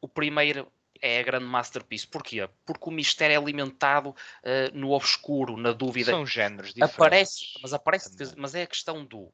O 0.00 0.08
primeiro 0.08 0.70
é 1.00 1.20
a 1.20 1.22
grande 1.22 1.44
masterpiece. 1.44 2.06
Porquê? 2.06 2.48
Porque 2.64 2.88
o 2.88 2.92
mistério 2.92 3.34
é 3.34 3.36
alimentado 3.36 4.10
uh, 4.10 4.14
no 4.72 4.92
obscuro, 4.92 5.56
na 5.56 5.72
dúvida. 5.72 6.12
São 6.12 6.26
géneros 6.26 6.72
diferentes. 6.72 6.94
Aparece, 6.94 7.44
mas 7.62 7.74
aparece, 7.74 8.34
mas 8.36 8.54
é 8.54 8.62
a 8.62 8.66
questão 8.66 9.04
do 9.04 9.30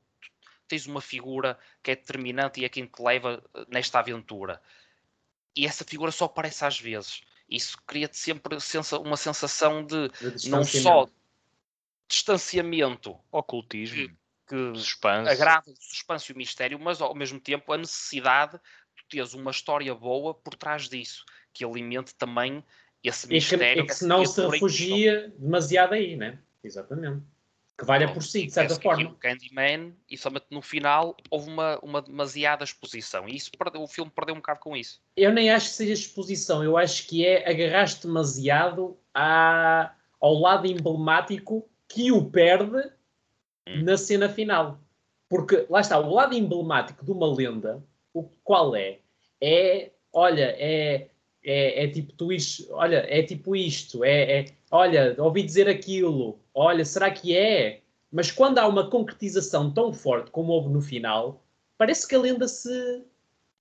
tens 0.70 0.86
uma 0.86 1.00
figura 1.00 1.58
que 1.82 1.90
é 1.90 1.96
determinante 1.96 2.60
e 2.60 2.64
é 2.64 2.68
quem 2.68 2.86
te 2.86 3.02
leva 3.02 3.42
eh, 3.54 3.66
nesta 3.68 3.98
aventura. 3.98 4.60
E 5.54 5.66
essa 5.66 5.84
figura 5.84 6.10
só 6.10 6.24
aparece 6.26 6.64
às 6.64 6.80
vezes 6.80 7.22
isso 7.50 7.76
cria-te 7.84 8.16
sempre 8.16 8.56
uma 9.00 9.16
sensação 9.16 9.84
de, 9.84 10.08
de 10.36 10.48
não 10.48 10.64
só 10.64 11.08
distanciamento, 12.08 13.18
ocultismo, 13.30 14.08
que, 14.46 14.72
que 14.72 14.78
suspense. 14.78 15.28
agrada 15.28 15.70
o 15.70 15.74
suspense 15.76 16.30
e 16.30 16.34
o 16.34 16.38
mistério, 16.38 16.78
mas 16.78 17.00
ao 17.00 17.14
mesmo 17.14 17.40
tempo 17.40 17.72
a 17.72 17.78
necessidade 17.78 18.52
de 18.96 19.04
teres 19.08 19.34
uma 19.34 19.50
história 19.50 19.94
boa 19.94 20.32
por 20.32 20.54
trás 20.54 20.88
disso, 20.88 21.24
que 21.52 21.64
alimente 21.64 22.14
também 22.14 22.64
esse 23.02 23.26
mistério. 23.26 23.82
E 23.82 23.86
que, 23.86 23.92
e 23.92 23.96
que 23.96 24.04
não 24.04 24.24
se 24.24 24.46
refugia 24.46 25.32
demasiado 25.36 25.94
aí, 25.94 26.16
né? 26.16 26.38
Exatamente 26.62 27.22
valha 27.84 28.12
por 28.12 28.22
si, 28.22 28.46
de 28.46 28.52
certa 28.52 28.80
forma. 28.80 29.10
O 29.10 29.14
Candyman, 29.14 29.94
e 30.08 30.16
somente 30.16 30.46
no 30.50 30.62
final, 30.62 31.16
houve 31.30 31.50
uma, 31.50 31.78
uma 31.80 32.02
demasiada 32.02 32.64
exposição. 32.64 33.28
E 33.28 33.36
isso 33.36 33.50
o 33.76 33.86
filme 33.86 34.10
perdeu 34.10 34.34
um 34.34 34.38
bocado 34.38 34.60
com 34.60 34.76
isso. 34.76 35.00
Eu 35.16 35.32
nem 35.32 35.50
acho 35.50 35.68
que 35.68 35.74
seja 35.74 35.92
exposição, 35.92 36.62
eu 36.64 36.76
acho 36.76 37.06
que 37.06 37.26
é 37.26 37.48
agarrar-te 37.48 38.06
demasiado 38.06 38.96
à, 39.14 39.92
ao 40.20 40.34
lado 40.34 40.66
emblemático 40.66 41.68
que 41.88 42.10
o 42.12 42.24
perde 42.24 42.90
hum. 43.68 43.82
na 43.82 43.96
cena 43.96 44.28
final. 44.28 44.78
Porque, 45.28 45.66
lá 45.68 45.80
está, 45.80 45.98
o 45.98 46.12
lado 46.12 46.34
emblemático 46.34 47.04
de 47.04 47.12
uma 47.12 47.32
lenda, 47.32 47.84
o 48.12 48.24
qual 48.42 48.74
é? 48.74 48.98
É, 49.40 49.90
olha, 50.12 50.56
é, 50.58 51.09
é, 51.42 51.84
é 51.84 51.88
tipo 51.88 52.12
tu 52.12 52.32
isto, 52.32 52.66
olha, 52.72 53.04
é 53.08 53.22
tipo 53.22 53.56
isto, 53.56 54.04
é, 54.04 54.40
é 54.40 54.44
olha, 54.70 55.14
ouvi 55.18 55.42
dizer 55.42 55.68
aquilo, 55.68 56.38
olha, 56.54 56.84
será 56.84 57.10
que 57.10 57.36
é? 57.36 57.80
Mas 58.12 58.30
quando 58.30 58.58
há 58.58 58.66
uma 58.66 58.90
concretização 58.90 59.72
tão 59.72 59.92
forte 59.92 60.30
como 60.30 60.52
houve 60.52 60.68
no 60.68 60.80
final, 60.80 61.42
parece 61.78 62.06
que 62.06 62.14
a 62.14 62.18
lenda 62.18 62.48
se, 62.48 63.04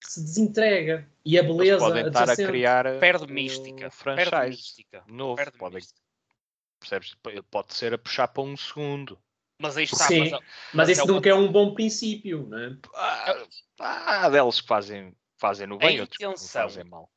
se 0.01 0.21
desentrega. 0.21 1.07
E 1.23 1.37
a 1.37 1.43
beleza. 1.43 1.77
podem 1.77 2.07
estar 2.07 2.29
a 2.29 2.35
criar. 2.35 2.99
Perde 2.99 3.31
mística. 3.31 3.91
Franchise. 3.91 4.31
Perde 4.31 4.49
mística. 4.49 5.03
Novo. 5.07 5.35
Perde 5.35 5.57
podem, 5.57 5.75
mística. 5.75 6.01
Percebes? 6.79 7.15
Pode 7.51 7.73
ser 7.75 7.93
a 7.93 7.97
puxar 7.97 8.27
para 8.29 8.41
um 8.41 8.57
segundo. 8.57 9.19
Mas 9.59 9.77
aí 9.77 9.83
está. 9.83 10.05
Sim, 10.05 10.31
mas, 10.31 10.41
mas 10.73 10.89
isso 10.89 11.01
é 11.01 11.05
nunca 11.05 11.29
é 11.29 11.33
um 11.33 11.51
bom 11.51 11.75
princípio, 11.75 12.47
não 12.49 12.57
é? 12.57 12.77
Ah, 12.95 14.25
há 14.25 14.29
deles 14.29 14.61
que 14.61 14.67
fazem, 14.67 15.13
fazem 15.37 15.67
no 15.67 15.77
bem, 15.77 16.01
outros 16.01 16.17
que 16.17 16.51
fazem 16.51 16.85
mal 16.85 17.09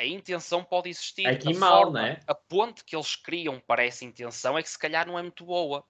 a 0.00 0.06
intenção 0.06 0.64
pode 0.64 0.88
existir. 0.88 1.26
Aqui 1.26 1.54
a 1.54 1.58
mal, 1.58 1.82
forma, 1.82 2.08
é? 2.08 2.20
A 2.26 2.34
ponte 2.34 2.84
que 2.84 2.96
eles 2.96 3.14
criam 3.16 3.60
para 3.60 3.84
essa 3.84 4.04
intenção 4.04 4.56
é 4.56 4.62
que 4.62 4.70
se 4.70 4.78
calhar 4.78 5.06
não 5.06 5.18
é 5.18 5.22
muito 5.22 5.44
boa. 5.44 5.84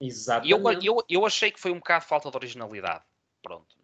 Exatamente. 0.00 0.50
Eu, 0.86 0.96
eu, 0.96 1.04
eu 1.08 1.26
achei 1.26 1.50
que 1.50 1.60
foi 1.60 1.72
um 1.72 1.78
bocado 1.78 2.04
falta 2.04 2.30
de 2.30 2.36
originalidade. 2.36 3.04
Pronto. 3.42 3.76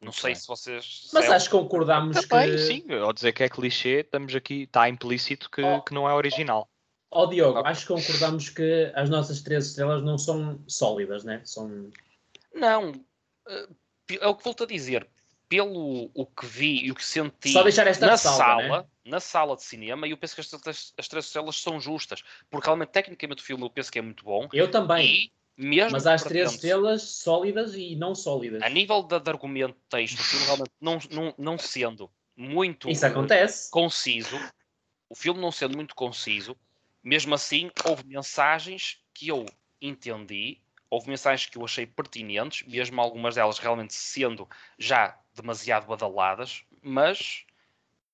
Não 0.00 0.06
muito 0.06 0.20
sei 0.20 0.32
bem. 0.32 0.40
se 0.40 0.46
vocês. 0.46 1.10
Mas 1.12 1.30
acho 1.30 1.46
que 1.46 1.56
concordamos 1.56 2.26
Também, 2.26 2.50
que. 2.50 2.58
Sim, 2.58 2.92
ao 2.92 3.12
dizer 3.12 3.32
que 3.32 3.42
é 3.42 3.48
clichê, 3.48 4.00
estamos 4.00 4.34
aqui, 4.34 4.64
está 4.64 4.88
implícito 4.88 5.50
que, 5.50 5.62
oh, 5.62 5.80
que 5.80 5.94
não 5.94 6.08
é 6.08 6.12
original. 6.12 6.68
Ó 7.10 7.24
oh, 7.24 7.26
Diogo, 7.26 7.60
okay. 7.60 7.70
acho 7.70 7.82
que 7.82 7.94
concordamos 7.94 8.48
que 8.48 8.92
as 8.94 9.08
nossas 9.08 9.42
três 9.42 9.66
estrelas 9.66 10.02
não 10.02 10.18
são 10.18 10.62
sólidas, 10.66 11.24
né? 11.24 11.40
São. 11.44 11.90
Não. 12.54 12.92
Eh, 13.48 13.68
é 14.20 14.26
o 14.26 14.34
que 14.34 14.44
volto 14.44 14.64
a 14.64 14.66
dizer 14.66 15.08
pelo 15.52 16.10
o 16.14 16.24
que 16.24 16.46
vi 16.46 16.86
e 16.86 16.90
o 16.90 16.94
que 16.94 17.04
senti 17.04 17.52
na 17.52 18.16
salva, 18.16 18.16
sala, 18.16 18.62
né? 18.62 18.86
na 19.04 19.20
sala 19.20 19.54
de 19.54 19.62
cinema, 19.62 20.06
e 20.06 20.10
eu 20.12 20.16
penso 20.16 20.34
que 20.34 20.40
as, 20.40 21.08
três 21.08 21.26
estrelas 21.26 21.56
são 21.56 21.78
justas, 21.78 22.22
porque 22.48 22.66
realmente, 22.66 22.88
tecnicamente, 22.88 23.42
o 23.42 23.44
filme 23.44 23.62
eu 23.62 23.68
penso 23.68 23.92
que 23.92 23.98
é 23.98 24.02
muito 24.02 24.24
bom. 24.24 24.48
Eu 24.50 24.70
também. 24.70 25.30
Mesmo 25.54 25.92
Mas 25.92 26.06
há 26.06 26.14
as 26.14 26.22
três 26.22 26.52
estrelas 26.52 27.02
sólidas 27.02 27.74
e 27.74 27.94
não 27.94 28.14
sólidas. 28.14 28.62
A 28.62 28.70
nível 28.70 29.02
de, 29.02 29.20
de 29.20 29.28
argumento 29.28 29.74
de 29.74 29.84
texto, 29.90 30.18
o 30.20 30.22
filme 30.22 30.46
realmente 30.46 30.70
não, 30.80 30.98
não, 31.10 31.34
não 31.36 31.58
sendo 31.58 32.10
muito 32.34 32.88
Isso 32.88 33.04
acontece. 33.04 33.70
conciso, 33.70 34.40
o 35.10 35.14
filme 35.14 35.38
não 35.38 35.52
sendo 35.52 35.76
muito 35.76 35.94
conciso, 35.94 36.56
mesmo 37.04 37.34
assim, 37.34 37.70
houve 37.86 38.06
mensagens 38.06 39.02
que 39.12 39.28
eu 39.28 39.44
entendi, 39.82 40.62
houve 40.88 41.10
mensagens 41.10 41.50
que 41.50 41.58
eu 41.58 41.64
achei 41.66 41.84
pertinentes, 41.84 42.66
mesmo 42.66 42.98
algumas 42.98 43.34
delas 43.34 43.58
realmente 43.58 43.92
sendo 43.92 44.48
já 44.78 45.18
demasiado 45.34 45.86
badaladas, 45.86 46.62
mas 46.82 47.44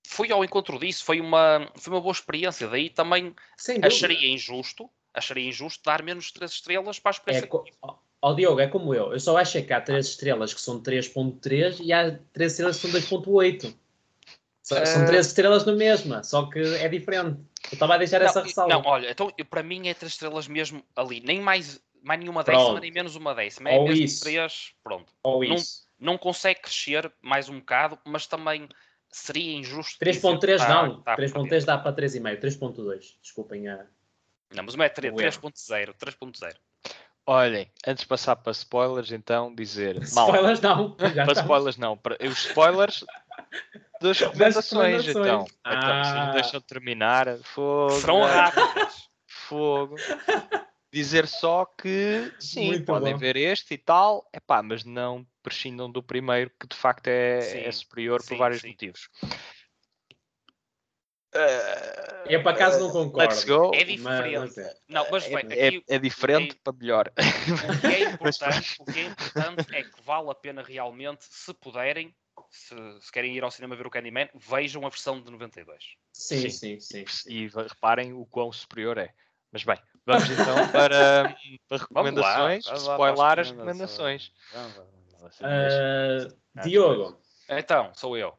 fui 0.07 0.33
ao 0.33 0.45
encontro 0.45 0.79
disso, 0.79 1.05
foi 1.05 1.21
uma, 1.21 1.71
foi 1.77 1.93
uma 1.93 2.01
boa 2.01 2.13
experiência. 2.13 2.67
Daí 2.69 2.89
também 2.91 3.35
acharia 3.83 4.33
injusto, 4.33 4.89
acharia 5.13 5.49
injusto 5.49 5.83
dar 5.85 6.03
menos 6.03 6.33
3 6.33 6.51
estrelas 6.51 6.99
para 6.99 7.11
a 7.11 7.13
experiência. 7.13 7.47
É, 7.47 7.89
Ó 8.21 8.33
oh, 8.33 8.35
Diogo, 8.35 8.59
é 8.59 8.67
como 8.67 8.93
eu. 8.93 9.13
Eu 9.13 9.21
só 9.21 9.37
acho 9.37 9.63
que 9.63 9.73
há 9.73 9.81
3 9.81 10.05
estrelas 10.05 10.53
que 10.53 10.61
são 10.61 10.81
3.3 10.81 11.79
e 11.81 11.93
há 11.93 12.19
3 12.33 12.53
estrelas 12.53 12.81
que 12.81 12.91
são 12.91 13.01
2.8. 13.01 13.75
São, 14.61 14.85
são 14.85 15.07
3 15.07 15.15
eh, 15.15 15.21
estrelas 15.21 15.65
na 15.65 15.73
mesma, 15.73 16.23
só 16.25 16.47
que 16.47 16.59
é 16.59 16.89
diferente. 16.89 17.39
Eu 17.71 17.75
estava 17.75 17.95
a 17.95 17.99
deixar 17.99 18.19
não, 18.19 18.27
essa 18.27 18.43
ressalva. 18.43 18.75
Não, 18.75 18.83
olha, 18.85 19.11
então 19.11 19.31
para 19.49 19.63
mim 19.63 19.89
é 19.89 19.95
3 19.95 20.13
estrelas 20.13 20.49
mesmo 20.49 20.83
ali. 20.97 21.21
Nem 21.21 21.41
mais, 21.41 21.81
mais 22.03 22.19
nenhuma 22.19 22.43
décima, 22.43 22.81
nem 22.81 22.91
menos 22.91 23.15
uma 23.15 23.35
décima. 23.35 23.71
É 23.71 23.79
Ou 23.79 23.85
mesmo 23.85 24.05
isso. 24.05 24.21
3, 24.25 24.73
pronto. 24.83 25.13
Ou 25.23 25.45
não, 25.45 25.55
isso 25.55 25.88
não 25.99 26.17
consegue 26.17 26.61
crescer 26.61 27.13
mais 27.21 27.49
um 27.49 27.59
bocado, 27.59 27.99
mas 28.05 28.27
também 28.27 28.69
seria 29.11 29.57
injusto. 29.57 30.05
3.3 30.05 30.59
tá, 30.59 30.69
não, 30.69 31.03
tá 31.03 31.17
3.3 31.17 31.65
dá 31.65 31.79
para 31.79 31.93
3,5, 31.95 32.41
3.2, 32.41 33.17
desculpem 33.23 33.69
a. 33.69 33.87
Não, 34.55 34.65
mas 34.65 34.75
o 34.75 34.83
é 34.83 34.89
3.0, 34.89 35.95
3.0. 35.95 36.57
Olhem, 37.27 37.71
antes 37.87 38.05
de 38.05 38.09
passar 38.09 38.37
para 38.37 38.53
spoilers, 38.53 39.13
então 39.13 39.55
dizer. 39.55 39.97
Spoilers 40.03 40.61
não. 40.61 40.93
para 40.93 41.33
spoilers 41.33 41.77
não. 41.77 41.97
Para, 41.97 42.17
os 42.27 42.47
spoilers 42.47 43.05
das 44.01 44.19
recomendações, 44.19 45.09
então. 45.09 45.47
Ah. 45.63 45.75
Então, 45.77 46.05
se 46.05 46.15
não 46.15 46.33
deixam 46.33 46.61
de 46.61 46.67
terminar, 46.67 47.39
fogo. 47.43 47.91
Serão 47.91 48.23
rápidas. 48.23 49.09
Fogo. 49.27 49.97
Dizer 50.91 51.27
só 51.27 51.67
que 51.67 52.33
sim, 52.41 52.67
Muito 52.67 52.85
podem 52.87 53.13
bom. 53.13 53.19
ver 53.19 53.37
este 53.37 53.75
e 53.75 53.79
tal, 53.79 54.27
epá, 54.33 54.63
mas 54.63 54.85
não 54.85 55.27
prescindam 55.43 55.91
do 55.91 56.03
primeiro, 56.03 56.51
que 56.59 56.67
de 56.67 56.75
facto 56.75 57.09
é, 57.09 57.39
é 57.39 57.71
Sim, 57.73 57.73
superior 57.73 58.23
sim, 58.23 58.29
por 58.29 58.39
vários 58.39 58.63
sim. 58.63 58.69
motivos. 58.69 59.09
Eu 62.27 62.43
por 62.43 62.53
acaso 62.53 62.81
não 62.81 62.91
concordo. 62.91 63.35
Let's 63.35 63.45
go. 63.45 63.71
É 63.75 63.85
Mas- 63.85 63.87
diferente. 63.87 64.81
Não, 64.89 65.07
mas 65.11 65.25
É, 65.27 65.29
bem, 65.43 65.59
é- 65.59 65.69
aqui 65.69 65.85
é 65.89 65.99
diferente 65.99 66.55
para 66.65 66.73
melhor. 66.73 67.13
o 67.69 67.81
que 67.81 67.87
é 67.87 68.05
importante, 68.05 68.77
o 68.79 68.85
que 68.87 68.99
é 68.99 69.05
importante 69.05 69.67
é 69.75 69.83
que 69.85 70.03
vale 70.03 70.31
a 70.31 70.35
pena 70.35 70.63
realmente, 70.63 71.25
se 71.29 71.53
puderem, 71.55 72.15
se, 72.51 72.75
se 73.01 73.13
querem 73.13 73.37
ir 73.37 73.45
ao 73.45 73.51
cinema 73.51 73.77
ver 73.77 73.87
o 73.87 73.91
Candyman, 73.91 74.29
vejam 74.35 74.87
a 74.87 74.89
versão 74.89 75.21
de 75.21 75.31
92. 75.31 75.85
Sim, 76.13 76.49
Sim. 76.49 76.81
sim, 76.81 77.07
sim. 77.07 77.31
e 77.31 77.49
reparem 77.49 78.15
o 78.15 78.25
quão 78.25 78.51
superior 78.51 78.97
é. 78.97 79.13
Mas 79.53 79.65
bem, 79.65 79.79
vamos 80.05 80.31
então 80.31 80.57
para, 80.73 81.37
para 81.69 81.79
recomendações, 81.79 82.67
vamos 82.67 82.85
lá 82.85 82.93
spoiler 82.95 83.17
para 83.17 83.41
as 83.41 83.51
recomendações. 83.51 84.33
Vamos 84.53 84.77
lá, 84.77 84.85
vamos 85.21 85.41
lá. 85.41 85.49
Ah, 86.57 86.63
Diogo, 86.63 87.21
Então, 87.49 87.93
sou 87.95 88.17
eu. 88.17 88.37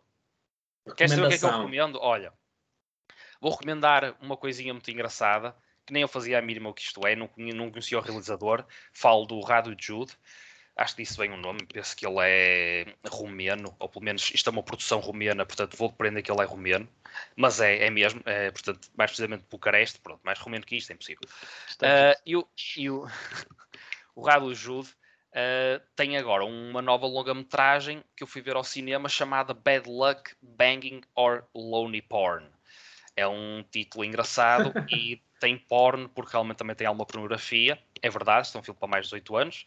Queres 0.95 1.11
saber 1.11 1.25
o 1.25 1.29
que 1.29 1.35
é 1.35 1.37
que 1.37 1.45
eu 1.45 1.51
recomendo? 1.51 1.99
Olha, 2.01 2.33
vou 3.41 3.51
recomendar 3.51 4.15
uma 4.21 4.37
coisinha 4.37 4.73
muito 4.73 4.89
engraçada, 4.89 5.55
que 5.85 5.93
nem 5.93 6.01
eu 6.01 6.07
fazia 6.07 6.37
a 6.37 6.41
mínima 6.41 6.69
o 6.69 6.73
que 6.73 6.81
isto 6.81 7.05
é, 7.05 7.15
não, 7.15 7.29
não 7.37 7.71
conhecia 7.71 7.97
o 7.97 8.01
realizador. 8.01 8.65
Falo 8.93 9.25
do 9.25 9.39
Rado 9.41 9.75
Jude. 9.79 10.15
Acho 10.75 10.95
que 10.95 11.03
disse 11.03 11.17
bem 11.17 11.31
o 11.31 11.37
nome, 11.37 11.59
penso 11.65 11.95
que 11.95 12.07
ele 12.07 12.17
é 12.21 12.85
romeno, 13.07 13.75
ou 13.79 13.89
pelo 13.89 14.05
menos 14.05 14.31
isto 14.33 14.49
é 14.49 14.51
uma 14.51 14.63
produção 14.63 14.99
romena, 14.99 15.45
portanto 15.45 15.75
vou 15.75 15.91
prender 15.91 16.23
que 16.23 16.31
ele 16.31 16.41
é 16.41 16.45
romeno, 16.45 16.87
mas 17.35 17.59
é, 17.59 17.85
é 17.85 17.89
mesmo, 17.89 18.21
é, 18.25 18.49
portanto, 18.49 18.89
mais 18.97 19.11
precisamente 19.11 19.45
Bucareste, 19.49 19.99
pronto, 19.99 20.21
mais 20.23 20.39
romeno 20.39 20.65
que 20.65 20.77
isto 20.77 20.91
é 20.91 20.93
impossível. 20.93 21.27
Ah, 21.81 22.17
e 22.25 22.37
o, 22.37 22.47
e 22.77 22.89
o, 22.89 23.05
Jude 24.53 24.89
ah, 25.33 25.81
tem 25.95 26.17
agora 26.17 26.45
uma 26.45 26.81
nova 26.81 27.05
longa-metragem 27.05 28.03
que 28.15 28.23
eu 28.23 28.27
fui 28.27 28.41
ver 28.41 28.55
ao 28.55 28.63
cinema 28.63 29.09
chamada 29.09 29.53
Bad 29.53 29.89
Luck, 29.89 30.33
Banging 30.41 31.01
or 31.15 31.45
Lonely 31.53 32.01
Porn. 32.01 32.45
É 33.15 33.27
um 33.27 33.63
título 33.69 34.05
engraçado 34.05 34.71
e 34.89 35.21
tem 35.39 35.57
porn, 35.57 36.07
porque 36.09 36.31
realmente 36.31 36.57
também 36.57 36.75
tem 36.75 36.87
alguma 36.87 37.05
pornografia. 37.05 37.77
É 38.01 38.09
verdade, 38.09 38.47
isto 38.47 38.57
é 38.57 38.61
um 38.61 38.63
filme 38.63 38.79
para 38.79 38.89
mais 38.89 39.05
de 39.05 39.09
18 39.09 39.37
anos. 39.37 39.65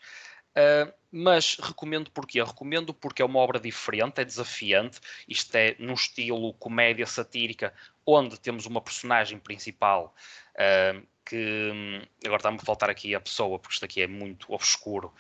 Ah, 0.55 0.93
mas 1.11 1.57
recomendo 1.57 2.11
porquê? 2.11 2.43
Recomendo 2.43 2.95
porque 2.95 3.23
é 3.23 3.25
uma 3.25 3.39
obra 3.39 3.61
diferente, 3.61 4.21
é 4.21 4.25
desafiante. 4.25 5.01
Isto 5.29 5.55
é 5.57 5.77
num 5.79 5.95
estilo 5.95 6.55
comédia 6.55 7.07
satírica, 7.07 7.73
onde 8.07 8.39
temos 8.41 8.67
uma 8.67 8.81
personagem 8.81 9.39
principal 9.39 10.15
ah, 10.57 11.01
que 11.25 11.71
hum, 11.73 12.03
agora 12.25 12.39
está-me 12.41 12.59
a 12.59 12.65
faltar 12.65 12.91
aqui 12.91 13.15
a 13.15 13.21
pessoa, 13.21 13.59
porque 13.59 13.75
isto 13.75 13.85
aqui 13.85 14.03
é 14.03 14.07
muito 14.07 14.53
obscuro. 14.53 15.13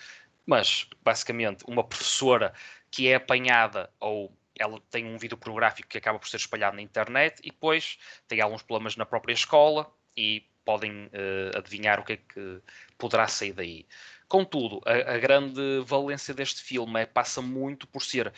Mas 0.47 0.89
basicamente 1.03 1.65
uma 1.67 1.85
professora 1.85 2.53
que 2.91 3.09
é 3.09 3.15
apanhada 3.15 3.91
ou 4.01 4.33
ela 4.59 4.81
tem 4.91 5.07
um 5.07 5.17
vídeo 5.17 5.37
pornográfico 5.37 5.89
que 5.89 5.99
acaba 5.99 6.19
por 6.19 6.29
ser 6.29 6.37
espalhado 6.37 6.77
na 6.77 6.83
internet 6.83 7.41
e 7.43 7.51
depois 7.51 7.99
tem 8.29 8.41
alguns 8.41 8.63
problemas 8.63 8.97
na 8.97 9.07
própria 9.07 9.33
escola 9.33 9.91
e 10.17 10.45
podem 10.65 11.09
eh, 11.13 11.51
adivinhar 11.57 12.01
o 12.01 12.05
que 12.05 12.15
é 12.15 12.17
que 12.17 12.61
poderá 12.99 13.27
sair 13.27 13.53
daí. 13.53 13.87
Contudo, 14.33 14.81
a, 14.87 15.13
a 15.13 15.19
grande 15.19 15.61
valência 15.85 16.33
deste 16.33 16.63
filme 16.63 17.03
é 17.03 17.05
passa 17.05 17.43
muito 17.43 17.87
por 17.87 18.01
ser 18.01 18.33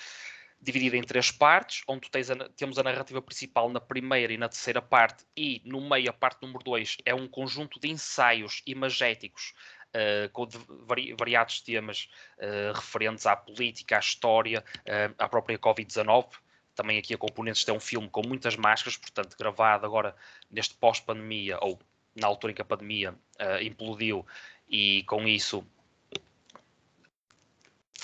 dividida 0.61 0.97
em 0.97 1.05
três 1.05 1.31
partes, 1.31 1.85
onde 1.87 2.09
a 2.09 2.49
temos 2.49 2.81
a 2.81 2.83
narrativa 2.83 3.23
principal 3.23 3.71
na 3.71 3.79
primeira 3.81 4.33
e 4.33 4.37
na 4.37 4.49
terceira 4.49 4.83
parte, 4.83 5.25
e 5.37 5.63
no 5.65 5.89
meio, 5.89 6.11
a 6.11 6.13
parte 6.13 6.43
número 6.43 6.65
dois, 6.65 6.97
é 7.05 7.15
um 7.15 7.29
conjunto 7.29 7.79
de 7.79 7.89
ensaios 7.89 8.61
imagéticos 8.67 9.55
eh, 9.93 10.29
com 10.33 10.49
vari- 10.85 11.15
variados 11.17 11.61
temas 11.61 12.09
eh, 12.39 12.73
referentes 12.75 13.25
à 13.25 13.37
política, 13.37 13.95
à 13.95 14.01
história, 14.01 14.65
eh, 14.85 15.13
à 15.17 15.29
própria 15.29 15.57
Covid-19. 15.57 16.27
Também 16.75 16.99
aqui 16.99 17.15
a 17.15 17.19
componentes 17.19 17.63
tem 17.63 17.73
um 17.73 17.79
filme 17.79 18.11
com 18.11 18.27
muitas 18.27 18.57
máscaras, 18.57 18.97
portanto, 18.97 19.37
gravado 19.39 19.87
agora 19.87 20.17
neste 20.51 20.75
pós-pandemia, 20.75 21.57
ou 21.61 21.79
na 22.17 22.27
altura 22.27 22.51
em 22.51 22.57
que 22.57 22.63
a 22.63 22.65
pandemia 22.65 23.15
implodiu, 23.63 24.27
e 24.69 25.03
com 25.05 25.27
isso 25.29 25.65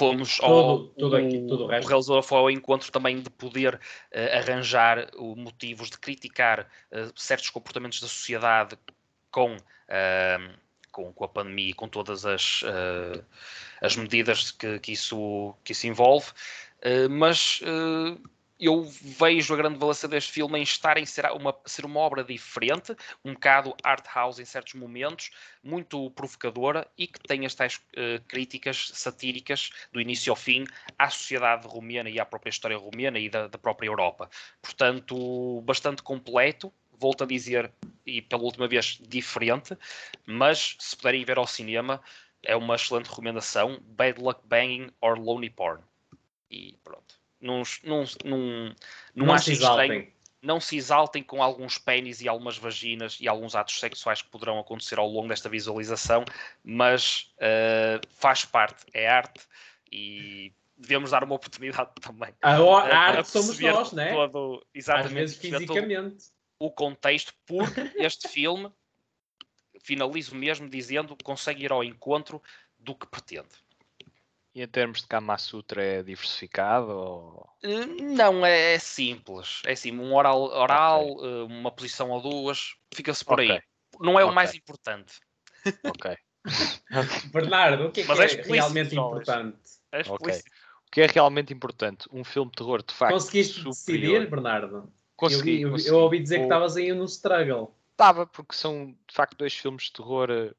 fomos 0.01 0.39
ao, 0.41 0.79
Tudo- 0.99 1.17
aqui- 1.17 1.39
tudo 1.47 1.65
o 1.65 1.67
resto. 1.67 1.89
realizador 1.89 2.23
foi 2.23 2.39
ao 2.39 2.51
encontro 2.51 2.91
também 2.91 3.21
de 3.21 3.31
poder 3.31 3.79
eh, 4.11 4.39
arranjar 4.39 5.09
o- 5.17 5.37
motivos 5.37 5.91
de 5.91 5.99
criticar 5.99 6.67
eh, 6.91 7.11
certos 7.15 7.51
comportamentos 7.51 8.01
da 8.01 8.09
sociedade 8.09 8.77
com, 9.31 9.57
eh, 9.89 10.39
com, 10.91 11.13
com 11.13 11.25
a 11.25 11.29
pandemia 11.29 11.71
e 11.71 11.75
com 11.75 11.87
todas 11.89 12.25
as, 12.27 12.63
eh, 12.65 13.23
as 13.81 13.95
medidas 13.97 14.51
que, 14.51 14.79
que, 14.79 14.93
isso, 14.93 15.55
que 15.63 15.73
isso 15.73 15.87
envolve. 15.87 16.27
Eh, 16.83 17.09
mas 17.09 17.61
eh, 17.63 18.17
eu 18.61 18.85
vejo 18.85 19.55
a 19.55 19.57
grande 19.57 19.79
valência 19.79 20.07
deste 20.07 20.33
filme 20.33 20.59
em 20.59 20.63
estar 20.63 20.99
em 20.99 21.07
ser 21.07 21.25
uma, 21.33 21.57
ser 21.65 21.87
uma 21.87 21.99
obra 21.99 22.23
diferente, 22.23 22.95
um 23.25 23.33
bocado 23.33 23.75
art 23.83 24.07
house 24.15 24.39
em 24.39 24.45
certos 24.45 24.75
momentos, 24.75 25.31
muito 25.63 26.11
provocadora 26.11 26.87
e 26.97 27.07
que 27.07 27.19
tem 27.21 27.47
as 27.47 27.55
tais 27.55 27.81
eh, 27.97 28.21
críticas 28.29 28.91
satíricas 28.95 29.71
do 29.91 30.01
início 30.01 30.31
ao 30.31 30.37
fim 30.37 30.65
à 30.99 31.09
sociedade 31.09 31.67
romena 31.67 32.11
e 32.11 32.21
à 32.21 32.27
própria 32.27 32.51
história 32.51 32.77
romena 32.77 33.19
e 33.19 33.31
da, 33.31 33.49
da 33.49 33.59
própria 33.59 33.89
Europa. 33.89 34.29
Portanto, 34.61 35.63
bastante 35.63 36.03
completo, 36.03 36.73
volto 36.93 37.25
a 37.25 37.27
dizer, 37.27 37.73
e 38.05 38.21
pela 38.21 38.43
última 38.43 38.69
vez, 38.69 38.99
diferente, 39.09 39.77
mas 40.27 40.77
se 40.79 40.95
puderem 40.95 41.25
ver 41.25 41.39
ao 41.39 41.47
cinema, 41.47 42.03
é 42.43 42.55
uma 42.55 42.75
excelente 42.75 43.09
recomendação. 43.09 43.81
Bad 43.83 44.21
Luck 44.21 44.41
Banging 44.45 44.91
or 45.01 45.19
Lonely 45.19 45.51
Porn. 45.51 45.83
E 46.51 46.77
pronto. 46.85 47.21
Não, 47.41 47.62
não, 47.84 48.05
não, 48.24 48.74
não, 49.14 49.26
Não 49.26 49.38
se 49.38 49.53
exaltem. 49.53 49.84
estranho 49.99 50.20
não 50.43 50.59
se 50.59 50.74
exaltem 50.74 51.22
com 51.22 51.43
alguns 51.43 51.76
pênis 51.76 52.22
e 52.22 52.28
algumas 52.28 52.57
vaginas 52.57 53.18
e 53.20 53.28
alguns 53.28 53.55
atos 53.55 53.78
sexuais 53.78 54.22
que 54.22 54.30
poderão 54.30 54.59
acontecer 54.59 54.99
ao 54.99 55.07
longo 55.07 55.28
desta 55.28 55.51
visualização, 55.51 56.24
mas 56.64 57.30
eh, 57.38 58.01
faz 58.09 58.43
parte, 58.47 58.86
é 58.95 59.07
arte 59.07 59.47
e 59.93 60.51
devemos 60.78 61.11
dar 61.11 61.22
uma 61.24 61.34
oportunidade 61.34 61.91
também. 62.01 62.32
A, 62.41 62.53
a 62.57 62.99
arte 62.99 63.28
somos 63.28 63.61
nós, 63.61 63.93
né? 63.93 64.14
todo- 64.14 64.62
Às 64.62 64.64
exatamente, 64.72 65.14
vezes 65.14 65.36
perceber 65.36 65.66
todo 65.66 65.74
fisicamente. 65.76 66.24
o 66.59 66.70
contexto, 66.70 67.34
porque 67.45 67.80
este 68.01 68.26
filme, 68.28 68.72
finalizo 69.82 70.34
mesmo 70.34 70.70
dizendo, 70.70 71.14
consegue 71.22 71.64
ir 71.64 71.70
ao 71.72 71.84
encontro 71.84 72.43
do 72.78 72.95
que 72.95 73.07
pretende. 73.07 73.49
E 74.55 74.63
em 74.63 74.69
termos 74.69 75.03
de 75.03 75.07
Kama 75.07 75.39
Sutra 75.39 75.83
é 75.83 76.03
diversificado? 76.03 76.91
Ou... 76.91 77.49
Eh, 77.63 77.87
Não, 77.87 78.45
é, 78.45 78.75
é 78.75 78.79
simples. 78.79 79.63
É 79.65 79.73
assim, 79.73 79.93
um 79.93 80.15
oral, 80.15 80.43
oral 80.43 81.03
eh, 81.25 81.43
uma 81.45 81.71
posição 81.71 82.11
ou 82.11 82.21
duas, 82.21 82.75
fica-se 82.93 83.25
por 83.25 83.41
Ok. 83.41 83.51
aí. 83.51 83.61
Não 84.01 84.19
é 84.19 84.25
o 84.25 84.29
Ok. 84.29 84.35
mais 84.35 84.55
importante. 84.55 85.21
Ok. 85.85 86.17
Bernardo, 87.33 87.87
o 87.87 87.93
que 87.93 88.01
é, 88.01 88.05
Mas 88.07 88.19
que 88.19 88.25
é 88.25 88.41
é, 88.41 88.43
realmente 88.43 88.97
importante? 88.97 89.59
É. 89.93 90.01
O 90.03 90.91
que 90.91 91.01
é 91.03 91.07
realmente 91.07 91.53
importante? 91.53 92.09
Um 92.11 92.25
filme 92.25 92.51
de 92.51 92.57
terror, 92.57 92.83
de 92.83 92.93
facto. 92.93 93.13
Conseguiste 93.13 93.55
superior. 93.63 94.19
decidir, 94.19 94.31
Bernardo? 94.31 94.77
Eu, 94.77 94.93
Consegui, 95.17 95.43
vi- 95.43 95.63
eu, 95.63 95.71
consegui. 95.71 95.89
eu 95.91 95.99
ouvi 96.01 96.19
dizer 96.19 96.39
que 96.39 96.43
estavas 96.45 96.77
aí 96.77 96.93
no 96.93 97.05
struggle. 97.05 97.73
Estava, 97.93 98.27
porque 98.27 98.57
são 98.57 98.87
de 99.07 99.15
facto 99.15 99.37
dois 99.37 99.55
filmes 99.55 99.85
de 99.85 99.93
terror 99.93 100.29
eh, 100.31 100.53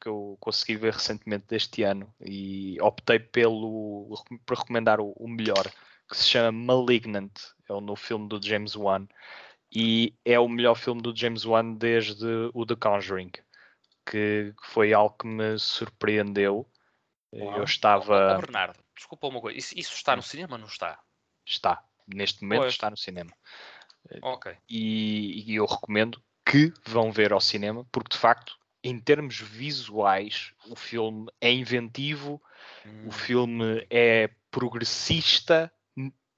que 0.00 0.08
eu 0.08 0.36
consegui 0.40 0.76
ver 0.76 0.94
recentemente 0.94 1.46
deste 1.46 1.82
ano 1.82 2.12
e 2.20 2.80
optei 2.80 3.18
pelo 3.18 4.08
por 4.46 4.58
recomendar 4.58 5.00
o, 5.00 5.12
o 5.12 5.28
melhor, 5.28 5.70
que 6.08 6.16
se 6.16 6.28
chama 6.28 6.52
Malignant, 6.52 7.32
é 7.68 7.72
o 7.72 7.80
novo 7.80 8.00
filme 8.00 8.28
do 8.28 8.44
James 8.44 8.74
Wan 8.74 9.06
e 9.70 10.14
é 10.24 10.38
o 10.38 10.48
melhor 10.48 10.74
filme 10.74 11.02
do 11.02 11.14
James 11.14 11.44
Wan 11.44 11.74
desde 11.74 12.26
o 12.52 12.66
The 12.66 12.76
Conjuring, 12.76 13.30
que 13.30 13.42
que 14.06 14.54
foi 14.62 14.92
algo 14.92 15.16
que 15.16 15.26
me 15.26 15.58
surpreendeu. 15.58 16.68
Eh, 17.32 17.42
Uau. 17.42 17.58
Eu 17.58 17.64
estava, 17.64 18.36
Bernardo, 18.40 18.78
desculpa 18.94 19.28
uma 19.28 19.40
coisa. 19.40 19.58
Isso, 19.58 19.78
isso 19.78 19.94
está 19.94 20.14
no 20.16 20.22
cinema 20.22 20.54
ou 20.54 20.58
não 20.58 20.66
está? 20.66 21.00
está, 21.46 21.82
neste 22.06 22.42
momento 22.42 22.62
Pois. 22.62 22.74
está 22.74 22.90
no 22.90 22.96
cinema. 22.96 23.32
Ok. 24.20 24.54
e, 24.68 25.44
e 25.46 25.54
eu 25.54 25.64
recomendo 25.64 26.22
que 26.44 26.72
vão 26.84 27.12
ver 27.12 27.32
ao 27.32 27.40
cinema, 27.40 27.86
porque 27.92 28.14
de 28.14 28.18
facto, 28.18 28.58
em 28.82 28.98
termos 28.98 29.38
visuais, 29.40 30.52
o 30.68 30.74
filme 30.76 31.30
é 31.40 31.50
inventivo, 31.52 32.42
Hum, 32.84 33.08
o 33.08 33.12
filme 33.12 33.86
é 33.90 34.28
progressista, 34.50 35.72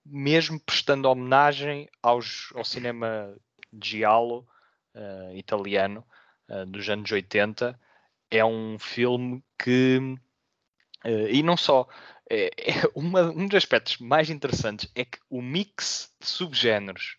mesmo 0.05 0.61
prestando 0.61 1.09
homenagem 1.09 1.89
aos, 2.03 2.51
ao 2.55 2.65
cinema 2.65 3.35
giallo 3.83 4.47
eh, 4.95 5.33
italiano 5.37 6.05
eh, 6.49 6.65
dos 6.67 6.89
anos 6.89 7.11
80. 7.11 7.79
É 8.31 8.45
um 8.45 8.79
filme 8.79 9.43
que. 9.59 9.99
eh, 11.05 11.33
e 11.33 11.43
não 11.43 11.57
só. 11.57 11.89
É, 12.29 12.47
é 12.59 12.73
uma- 12.95 13.31
um 13.31 13.47
dos 13.47 13.57
aspectos 13.57 13.99
mais 13.99 14.31
interessantes 14.31 14.91
é 14.95 15.05
que 15.05 15.19
o 15.31 15.41
mix 15.43 16.13
de 16.21 16.27
subgéneros 16.27 17.17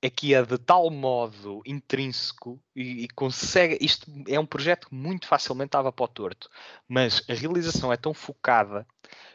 é 0.00 0.08
que 0.08 0.34
é 0.34 0.42
de 0.42 0.58
tal 0.58 0.90
modo 0.90 1.60
intrínseco 1.66 2.60
e, 2.74 3.04
e, 3.04 3.08
consegue. 3.08 3.78
Isto 3.80 4.10
é 4.28 4.38
um 4.38 4.46
projeto 4.46 4.88
que 4.88 4.94
muito 4.94 5.26
facilmente 5.26 5.68
estava 5.68 5.92
para 5.92 6.04
o 6.04 6.08
torto, 6.08 6.48
mas 6.86 7.22
a 7.28 7.34
realização 7.34 7.92
é 7.92 7.96
tão 7.96 8.14
focada. 8.14 8.86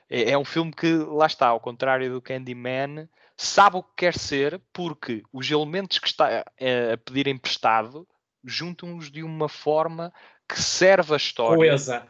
É, 0.09 0.31
é 0.31 0.37
um 0.37 0.45
filme 0.45 0.71
que, 0.71 0.93
lá 0.93 1.25
está, 1.25 1.47
ao 1.47 1.59
contrário 1.59 2.11
do 2.11 2.21
Candyman, 2.21 3.09
sabe 3.35 3.77
o 3.77 3.83
que 3.83 3.93
quer 3.97 4.17
ser, 4.17 4.61
porque 4.71 5.23
os 5.33 5.49
elementos 5.49 5.99
que 5.99 6.07
está 6.07 6.39
a 6.39 6.97
pedir 7.03 7.27
emprestado 7.27 8.07
juntam-os 8.43 9.11
de 9.11 9.23
uma 9.23 9.49
forma 9.49 10.13
que 10.47 10.61
serve 10.61 11.13
a 11.13 11.17
história. 11.17 11.57
Coesa. 11.57 12.07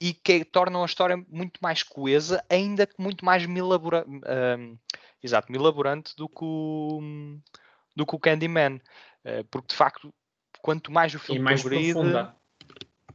E 0.00 0.12
que 0.12 0.44
tornam 0.44 0.82
a 0.82 0.86
história 0.86 1.16
muito 1.28 1.58
mais 1.62 1.82
coesa, 1.82 2.44
ainda 2.50 2.86
que 2.86 2.94
muito 2.98 3.24
mais 3.24 3.46
milabora, 3.46 4.04
uh, 4.06 4.78
exato, 5.22 5.50
milaborante 5.50 6.14
do 6.16 6.28
que 6.28 6.44
o, 6.44 7.00
do 7.94 8.06
que 8.06 8.14
o 8.14 8.18
Candyman. 8.18 8.80
Uh, 9.24 9.44
porque 9.50 9.68
de 9.68 9.74
facto, 9.74 10.12
quanto 10.60 10.92
mais 10.92 11.14
o 11.14 11.18
filme 11.18 11.40
e 11.40 11.44
mais 11.44 11.60
progride, 11.60 11.92
profunda. 11.92 12.36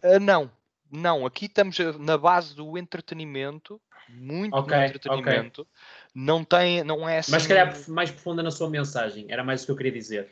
Uh, 0.04 0.20
não, 0.20 0.52
não, 0.92 1.26
aqui 1.26 1.46
estamos 1.46 1.78
na 2.00 2.18
base 2.18 2.56
do 2.56 2.78
entretenimento, 2.78 3.80
muito 4.10 4.56
Ok, 4.56 4.76
entretenimento. 4.76 5.68
Não 6.14 6.44
tem, 6.44 6.84
não 6.84 7.08
é 7.08 7.20
assim. 7.20 7.32
Mas 7.32 7.44
se 7.44 7.48
calhar 7.48 7.90
mais 7.90 8.10
profunda 8.10 8.42
na 8.42 8.52
sua 8.52 8.70
mensagem, 8.70 9.28
era 9.30 9.44
mais 9.44 9.64
o 9.64 9.66
que 9.66 9.72
eu 9.72 9.76
queria 9.76 9.92
dizer. 9.92 10.32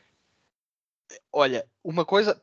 Olha, 1.31 1.65
uma 1.83 2.03
coisa, 2.03 2.41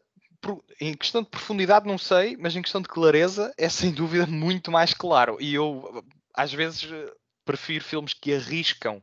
em 0.80 0.94
questão 0.94 1.22
de 1.22 1.28
profundidade 1.28 1.86
não 1.86 1.98
sei, 1.98 2.36
mas 2.36 2.54
em 2.54 2.62
questão 2.62 2.80
de 2.80 2.88
clareza 2.88 3.52
é 3.58 3.68
sem 3.68 3.92
dúvida 3.92 4.26
muito 4.26 4.70
mais 4.70 4.94
claro. 4.94 5.36
E 5.40 5.54
eu 5.54 6.04
às 6.34 6.52
vezes 6.52 6.90
eh, 6.90 7.12
prefiro 7.44 7.84
filmes 7.84 8.14
que 8.14 8.34
arriscam 8.34 9.02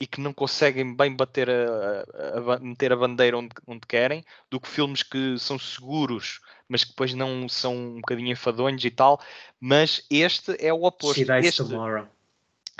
e 0.00 0.06
que 0.06 0.20
não 0.20 0.32
conseguem 0.32 0.94
bem 0.94 1.14
bater 1.16 1.48
a, 1.48 2.04
a- 2.50 2.54
a 2.56 2.58
meter 2.58 2.92
a 2.92 2.96
bandeira 2.96 3.38
onde, 3.38 3.50
onde 3.66 3.86
querem, 3.86 4.22
do 4.50 4.60
que 4.60 4.68
filmes 4.68 5.02
que 5.02 5.38
são 5.38 5.58
seguros, 5.58 6.40
mas 6.68 6.84
que 6.84 6.90
depois 6.90 7.14
não 7.14 7.48
são 7.48 7.74
um 7.74 7.94
bocadinho 7.96 8.30
enfadonhos 8.32 8.84
e 8.84 8.90
tal. 8.90 9.20
Mas 9.58 10.04
este 10.10 10.54
é 10.58 10.72
o 10.72 10.84
oposto. 10.84 11.14
She 11.18 11.24
dies 11.24 11.46
Este, 11.46 11.62
tomorrow. 11.64 12.06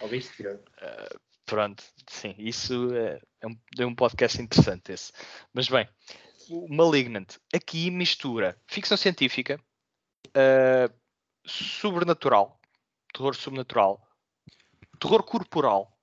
Ouviste, 0.02 0.36
Tiago? 0.36 0.60
Pronto, 1.46 1.82
sim, 2.08 2.34
isso 2.38 2.92
é, 2.94 3.20
é 3.40 3.46
um, 3.46 3.56
é 3.78 3.86
um 3.86 3.94
podcast 3.94 4.42
interessante 4.42 4.90
esse. 4.92 5.12
Mas 5.54 5.68
bem, 5.68 5.88
o 6.50 6.68
Malignant 6.68 7.36
aqui 7.54 7.88
mistura 7.90 8.60
ficção 8.66 8.96
científica, 8.96 9.58
uh, 10.28 10.92
sobrenatural, 11.46 12.60
terror 13.14 13.34
sobrenatural, 13.36 14.06
terror 14.98 15.22
corporal, 15.22 15.95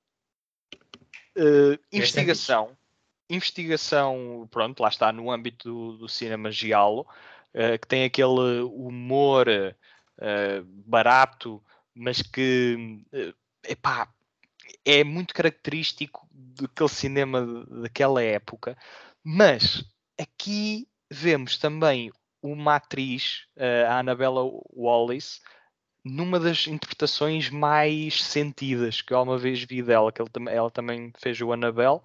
uh, 1.38 1.80
investigação, 1.92 2.78
investigação, 3.30 4.48
pronto, 4.52 4.82
lá 4.82 4.90
está 4.90 5.12
no 5.12 5.32
âmbito 5.32 5.70
do, 5.70 5.98
do 6.00 6.10
cinema 6.10 6.52
giallo, 6.52 7.02
uh, 7.54 7.80
que 7.80 7.88
tem 7.88 8.04
aquele 8.04 8.62
humor 8.62 9.48
uh, 9.50 10.66
barato, 10.86 11.64
mas 11.96 12.22
que 12.22 13.02
epá, 13.68 14.08
é 14.86 15.04
muito 15.04 15.34
característico 15.34 16.28
daquele 16.32 16.90
cinema 16.90 17.66
daquela 17.82 18.22
época, 18.22 18.78
mas 19.24 19.84
aqui 20.20 20.88
vemos 21.10 21.58
também 21.58 22.12
uma 22.42 22.76
atriz, 22.76 23.46
eh, 23.56 23.86
a 23.86 24.00
Annabella 24.00 24.42
Wallis, 24.76 25.42
numa 26.04 26.40
das 26.40 26.68
interpretações 26.68 27.50
mais 27.50 28.22
sentidas 28.22 29.02
que 29.02 29.14
eu 29.14 29.18
alguma 29.18 29.38
vez 29.38 29.64
vi 29.64 29.82
dela, 29.82 30.12
que 30.12 30.22
ela 30.50 30.72
também 30.72 31.12
fez 31.18 31.40
o 31.42 31.52
Annabelle, 31.54 32.02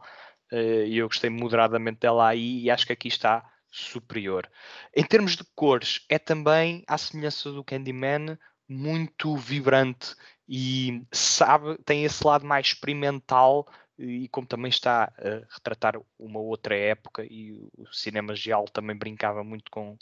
eh, 0.53 0.87
e 0.87 0.99
eu 0.99 1.09
gostei 1.09 1.31
moderadamente 1.31 2.01
dela 2.01 2.29
aí, 2.29 2.63
e 2.63 2.71
acho 2.71 2.87
que 2.87 2.93
aqui 2.93 3.09
está 3.09 3.45
superior. 3.71 4.49
Em 4.95 5.05
termos 5.05 5.37
de 5.37 5.45
cores, 5.55 6.05
é 6.09 6.19
também, 6.19 6.85
à 6.87 6.97
semelhança 6.97 7.51
do 7.53 7.65
Candyman, 7.65 8.39
muito 8.69 9.37
vibrante 9.37 10.15
e 10.49 11.03
sabe, 11.13 11.79
tem 11.85 12.05
esse 12.05 12.27
lado 12.27 12.47
mais 12.47 12.69
experimental 12.69 13.67
e 13.99 14.29
como 14.29 14.47
também 14.47 14.69
está 14.71 15.05
a 15.05 15.55
retratar 15.55 16.01
uma 16.19 16.39
outra 16.39 16.77
época 16.77 17.25
e 17.25 17.53
o 17.53 17.87
cinema 17.93 18.35
geal 18.35 18.67
também 18.67 18.97
brincava 18.97 19.43
muito 19.43 19.71
com, 19.71 19.97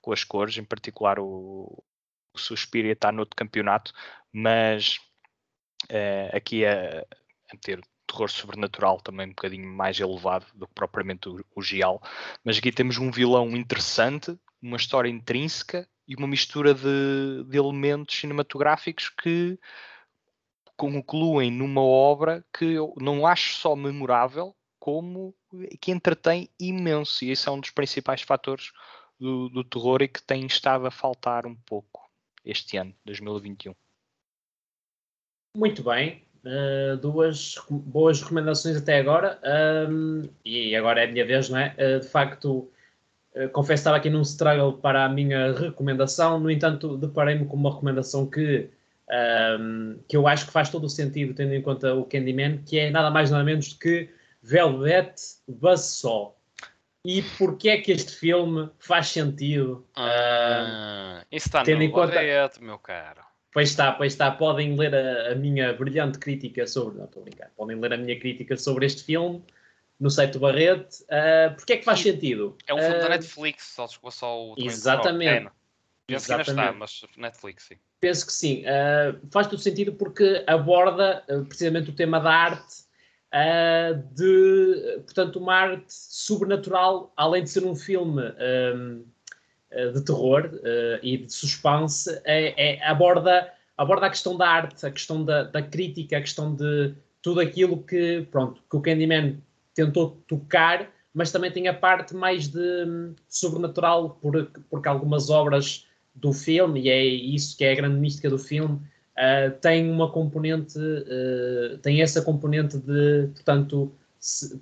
com 0.00 0.12
as 0.12 0.24
cores, 0.24 0.56
em 0.56 0.64
particular 0.64 1.18
o, 1.18 1.82
o 2.34 2.38
Suspiria 2.38 2.92
está 2.92 3.12
noutro 3.12 3.36
campeonato, 3.36 3.92
mas 4.32 4.98
uh, 5.90 6.36
aqui 6.36 6.64
a, 6.64 7.04
a 7.52 7.56
ter 7.60 7.80
terror 8.06 8.28
sobrenatural 8.28 9.00
também 9.00 9.26
um 9.26 9.30
bocadinho 9.30 9.66
mais 9.66 9.98
elevado 9.98 10.46
do 10.54 10.66
que 10.66 10.74
propriamente 10.74 11.28
o, 11.28 11.44
o 11.54 11.62
Gial. 11.62 12.02
Mas 12.44 12.58
aqui 12.58 12.70
temos 12.70 12.98
um 12.98 13.10
vilão 13.10 13.56
interessante, 13.56 14.38
uma 14.60 14.76
história 14.76 15.08
intrínseca 15.08 15.88
e 16.06 16.14
uma 16.14 16.26
mistura 16.26 16.74
de, 16.74 17.44
de 17.48 17.56
elementos 17.56 18.18
cinematográficos 18.18 19.08
que 19.08 19.58
concluem 20.76 21.50
numa 21.50 21.82
obra 21.82 22.44
que 22.52 22.64
eu 22.64 22.94
não 22.98 23.26
acho 23.26 23.54
só 23.54 23.76
memorável, 23.76 24.54
como 24.78 25.34
que 25.80 25.92
entretém 25.92 26.50
imenso. 26.58 27.24
E 27.24 27.30
esse 27.30 27.48
é 27.48 27.52
um 27.52 27.60
dos 27.60 27.70
principais 27.70 28.22
fatores 28.22 28.72
do, 29.18 29.48
do 29.48 29.64
terror 29.64 30.02
e 30.02 30.08
que 30.08 30.22
tem 30.22 30.44
estado 30.44 30.86
a 30.86 30.90
faltar 30.90 31.46
um 31.46 31.54
pouco 31.54 31.91
este 32.44 32.76
ano, 32.76 32.94
2021. 33.04 33.74
Muito 35.56 35.82
bem, 35.82 36.22
uh, 36.44 36.96
duas 36.96 37.56
boas 37.68 38.22
recomendações 38.22 38.76
até 38.76 38.98
agora. 38.98 39.38
Um, 39.88 40.28
e 40.44 40.74
agora 40.74 41.02
é 41.02 41.04
a 41.04 41.12
minha 41.12 41.26
vez, 41.26 41.48
não 41.48 41.58
é? 41.58 41.74
Uh, 41.78 42.00
de 42.00 42.08
facto, 42.08 42.70
uh, 43.34 43.48
confesso 43.50 43.82
que 43.82 43.88
estava 43.88 43.96
aqui 43.96 44.10
num 44.10 44.22
struggle 44.22 44.78
para 44.78 45.04
a 45.04 45.08
minha 45.08 45.52
recomendação, 45.52 46.40
no 46.40 46.50
entanto, 46.50 46.96
deparei-me 46.96 47.46
com 47.46 47.56
uma 47.56 47.70
recomendação 47.70 48.28
que 48.28 48.70
um, 49.12 49.98
que 50.08 50.16
eu 50.16 50.26
acho 50.26 50.46
que 50.46 50.52
faz 50.52 50.70
todo 50.70 50.84
o 50.84 50.90
sentido, 50.90 51.34
tendo 51.34 51.52
em 51.52 51.62
conta 51.62 51.94
o 51.94 52.04
Candyman, 52.04 52.58
que 52.58 52.78
é 52.78 52.90
nada 52.90 53.10
mais 53.10 53.30
nada 53.30 53.44
menos 53.44 53.72
do 53.72 53.78
que 53.78 54.08
Velvet 54.42 55.14
Buzzsaw. 55.46 56.36
E 57.04 57.22
porquê 57.36 57.70
é 57.70 57.80
que 57.80 57.90
este 57.90 58.14
filme 58.14 58.70
faz 58.78 59.08
sentido? 59.08 59.84
Ah, 59.96 61.22
uh, 61.22 61.26
isso 61.34 61.48
está 61.48 61.64
tendo 61.64 61.78
no 61.78 61.84
em 61.84 61.90
conta... 61.90 62.20
Meu 62.60 62.78
caro. 62.78 63.20
Pois 63.52 63.70
está, 63.70 63.92
pois 63.92 64.12
está. 64.12 64.30
Podem 64.30 64.76
ler 64.76 64.94
a, 64.94 65.32
a, 65.32 65.34
minha 65.34 65.72
brilhante 65.72 66.18
crítica 66.18 66.66
sobre... 66.66 66.98
Não, 66.98 67.04
estou 67.04 67.22
a 67.22 67.24
brincar. 67.24 67.50
Podem 67.56 67.78
ler 67.78 67.92
a 67.92 67.96
minha 67.96 68.18
crítica 68.18 68.56
sobre 68.56 68.86
este 68.86 69.02
filme 69.02 69.42
no 69.98 70.10
site 70.10 70.32
do 70.32 70.40
Barrete. 70.40 71.02
Uh, 71.04 71.54
porquê 71.56 71.74
é 71.74 71.76
que 71.78 71.84
faz 71.84 72.00
Sim. 72.00 72.12
sentido? 72.12 72.56
É 72.66 72.74
um 72.74 72.78
filme 72.78 72.96
uh, 72.96 73.00
da 73.00 73.08
Netflix, 73.08 73.64
só 73.64 73.88
chegou 73.88 74.10
só 74.10 74.40
o... 74.40 74.54
Exatamente. 74.56 75.50
Penso 76.06 76.26
que 76.26 76.32
ainda 76.32 76.42
está, 76.50 76.72
mas 76.72 77.04
Netflix, 77.16 77.64
sim. 77.64 77.76
Penso 78.00 78.26
que 78.26 78.32
sim. 78.32 78.62
Uh, 78.62 79.18
faz 79.30 79.46
todo 79.46 79.60
sentido 79.60 79.92
porque 79.92 80.44
aborda 80.46 81.24
uh, 81.28 81.44
precisamente 81.44 81.90
o 81.90 81.92
tema 81.92 82.20
da 82.20 82.30
arte, 82.30 82.84
uh, 83.32 84.14
de, 84.14 85.00
portanto, 85.04 85.38
uma 85.38 85.54
arte 85.54 85.84
sobrenatural, 85.88 87.12
além 87.16 87.44
de 87.44 87.50
ser 87.50 87.64
um 87.64 87.74
filme 87.74 88.22
um, 88.74 89.04
de 89.94 90.04
terror 90.04 90.50
e 91.02 91.16
de 91.16 91.32
suspense, 91.32 92.10
é, 92.24 92.74
é, 92.74 92.86
aborda, 92.86 93.50
aborda 93.76 94.06
a 94.06 94.10
questão 94.10 94.36
da 94.36 94.46
arte, 94.46 94.84
a 94.84 94.90
questão 94.90 95.24
da, 95.24 95.44
da, 95.44 95.62
crítica, 95.62 96.18
a 96.18 96.20
questão 96.20 96.54
de 96.54 96.94
tudo 97.22 97.40
aquilo 97.40 97.82
que, 97.82 98.26
pronto, 98.30 98.62
que 98.68 98.76
o 98.76 98.82
Candyman 98.82 99.42
tentou 99.74 100.22
tocar, 100.26 100.90
mas 101.14 101.30
também 101.30 101.50
tem 101.50 101.68
a 101.68 101.74
parte 101.74 102.14
mais 102.14 102.48
de 102.48 102.58
um, 102.58 103.14
sobrenatural, 103.28 104.18
porque, 104.20 104.60
porque 104.68 104.88
algumas 104.88 105.30
obras 105.30 105.86
do 106.14 106.32
filme, 106.32 106.82
e 106.82 106.90
é 106.90 107.04
isso 107.04 107.56
que 107.56 107.64
é 107.64 107.72
a 107.72 107.76
grande 107.76 107.98
mística 107.98 108.28
do 108.28 108.38
filme, 108.38 108.80
uh, 109.16 109.50
tem 109.60 109.90
uma 109.90 110.10
componente, 110.10 110.78
uh, 110.78 111.78
tem 111.78 112.02
essa 112.02 112.22
componente 112.22 112.78
de, 112.78 113.28
portanto, 113.34 113.92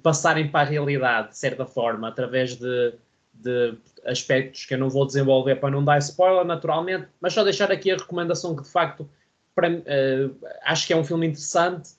passarem 0.03 0.51
para 0.51 0.61
a 0.61 0.71
realidade, 0.71 1.31
de 1.31 1.39
certa 1.39 1.67
forma, 1.67 2.09
através 2.09 2.57
de, 2.57 2.95
de, 3.35 3.75
aspectos 4.07 4.65
que 4.65 4.75
eu 4.75 4.79
não 4.79 4.89
vou 4.89 5.07
desenvolver 5.07 5.57
para 5.57 5.71
não 5.71 5.85
dar 5.85 5.99
spoiler, 5.99 6.45
naturalmente, 6.45 7.07
mas 7.21 7.35
só 7.35 7.45
deixar 7.45 7.71
aqui 7.71 7.91
a 7.91 7.97
recomendação 7.97 8.57
que, 8.57 8.63
de 8.63 8.71
facto, 8.71 9.09
para, 9.55 9.71
uh, 9.71 10.37
acho 10.65 10.87
que 10.87 10.93
é 10.93 10.97
um 10.97 11.05
filme 11.05 11.27
interessante, 11.27 11.91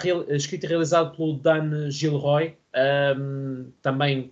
real, 0.00 0.24
escrito 0.28 0.64
e 0.64 0.68
realizado 0.68 1.16
pelo 1.16 1.34
Dan 1.34 1.90
Gilroy, 1.90 2.54
um, 3.16 3.72
também 3.80 4.30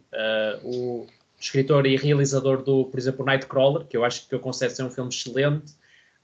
o 0.62 1.06
escritor 1.40 1.86
e 1.86 1.96
realizador 1.96 2.62
do, 2.62 2.84
por 2.84 2.98
exemplo, 2.98 3.24
Nightcrawler, 3.24 3.86
que 3.86 3.96
eu 3.96 4.04
acho 4.04 4.28
que 4.28 4.34
eu 4.34 4.38
considero 4.38 4.74
ser 4.74 4.82
um 4.82 4.90
filme 4.90 5.08
excelente, 5.08 5.72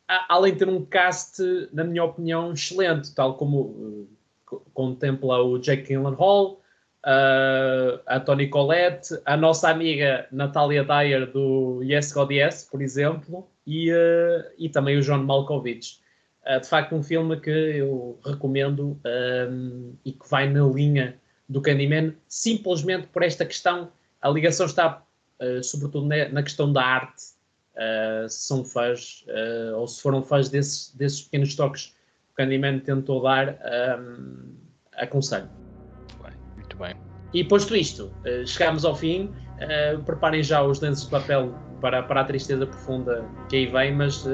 além 0.09 0.53
de 0.53 0.61
ter 0.61 0.69
um 0.69 0.85
cast, 0.85 1.43
na 1.73 1.85
minha 1.85 2.05
opinião, 2.05 2.53
excelente, 2.53 3.15
tal 3.15 3.35
como 3.35 3.61
uh, 3.61 4.09
contempla 4.73 5.43
o 5.43 5.59
Jake 5.59 5.89
Gyllenhaal, 5.89 6.53
uh, 7.05 8.01
a 8.07 8.21
Toni 8.21 8.49
Collette, 8.49 9.19
a 9.25 9.37
nossa 9.37 9.69
amiga 9.69 10.27
Natalia 10.31 10.85
Dyer 10.85 11.31
do 11.31 11.83
Yes 11.83 12.13
God 12.13 12.31
Yes, 12.31 12.69
por 12.71 12.81
exemplo, 12.81 13.49
e, 13.67 13.93
uh, 13.93 14.45
e 14.57 14.69
também 14.69 14.97
o 14.97 15.03
John 15.03 15.25
Malkovich. 15.25 16.01
de 16.61 16.69
facto, 16.69 16.95
um 16.95 17.03
filme 17.03 17.41
que 17.41 17.51
eu 17.51 18.19
recomendo 18.25 19.01
um, 19.51 19.95
e 20.05 20.13
que 20.13 20.29
vai 20.31 20.49
na 20.49 20.65
linha 20.65 21.19
do 21.49 21.61
Candyman, 21.61 22.15
simplesmente 22.29 23.09
por 23.09 23.25
esta 23.25 23.45
questão. 23.45 23.91
A 24.23 24.29
ligação 24.29 24.67
está, 24.67 25.03
sobretudo, 25.63 26.07
na, 26.07 26.29
na, 26.29 26.43
questão 26.45 26.73
da 26.73 26.85
arte. 26.85 27.36
Uh, 27.77 28.29
se 28.29 28.49
são 28.49 28.65
fãs, 28.65 29.25
uh, 29.29 29.77
ou 29.77 29.87
se 29.87 30.01
foram 30.01 30.23
fãs 30.23 30.49
desses, 30.49 30.95
desses 30.95 31.23
pequenos 31.23 31.55
toques 31.55 31.87
que 31.87 31.93
o 32.33 32.37
Candyman 32.37 32.81
tentou 32.81 33.23
dar, 33.23 33.59
um, 34.01 34.55
aconselho. 34.97 35.49
Muito 35.99 36.23
bem, 36.23 36.33
muito 36.57 36.77
bem. 36.77 36.97
E 37.35 37.45
posto 37.45 37.77
isto, 37.77 38.11
chegámos 38.47 38.85
ao 38.85 38.95
fim. 38.95 39.31
preparem 40.05 40.43
já 40.43 40.63
os 40.63 40.81
lenços 40.81 41.05
de 41.05 41.11
papel 41.11 41.55
para, 41.81 42.03
para 42.03 42.23
a 42.23 42.25
tristeza 42.25 42.67
profunda 42.67 43.29
que 43.49 43.57
aí 43.57 43.67
vem, 43.67 43.95
mas 43.95 44.25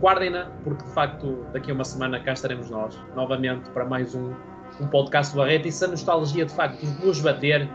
guardem-na, 0.00 0.46
porque 0.64 0.84
de 0.84 0.90
facto 0.90 1.44
daqui 1.52 1.70
a 1.70 1.74
uma 1.74 1.84
semana 1.84 2.18
cá 2.20 2.32
estaremos 2.32 2.70
nós, 2.70 2.96
novamente, 3.14 3.68
para 3.70 3.84
mais 3.84 4.14
um 4.14 4.34
um 4.80 4.86
podcast 4.86 5.34
do 5.34 5.38
Barreto 5.38 5.66
e 5.66 5.72
se 5.72 5.84
a 5.84 5.88
nostalgia 5.88 6.44
de 6.44 6.52
facto 6.52 6.84
nos 7.04 7.20
bater 7.20 7.68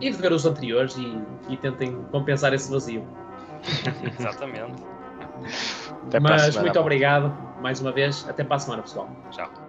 e 0.00 0.10
de 0.10 0.16
ver 0.16 0.32
os 0.32 0.44
anteriores 0.44 0.96
e, 0.96 1.18
e 1.48 1.56
tentem 1.56 2.02
compensar 2.10 2.52
esse 2.52 2.70
vazio. 2.70 3.06
Exatamente. 4.18 4.82
Mas 6.22 6.56
muito 6.56 6.78
obrigado 6.78 7.32
mais 7.60 7.80
uma 7.80 7.92
vez. 7.92 8.26
Até 8.28 8.44
para 8.44 8.56
a 8.56 8.58
semana, 8.58 8.82
pessoal. 8.82 9.08
Tchau. 9.30 9.63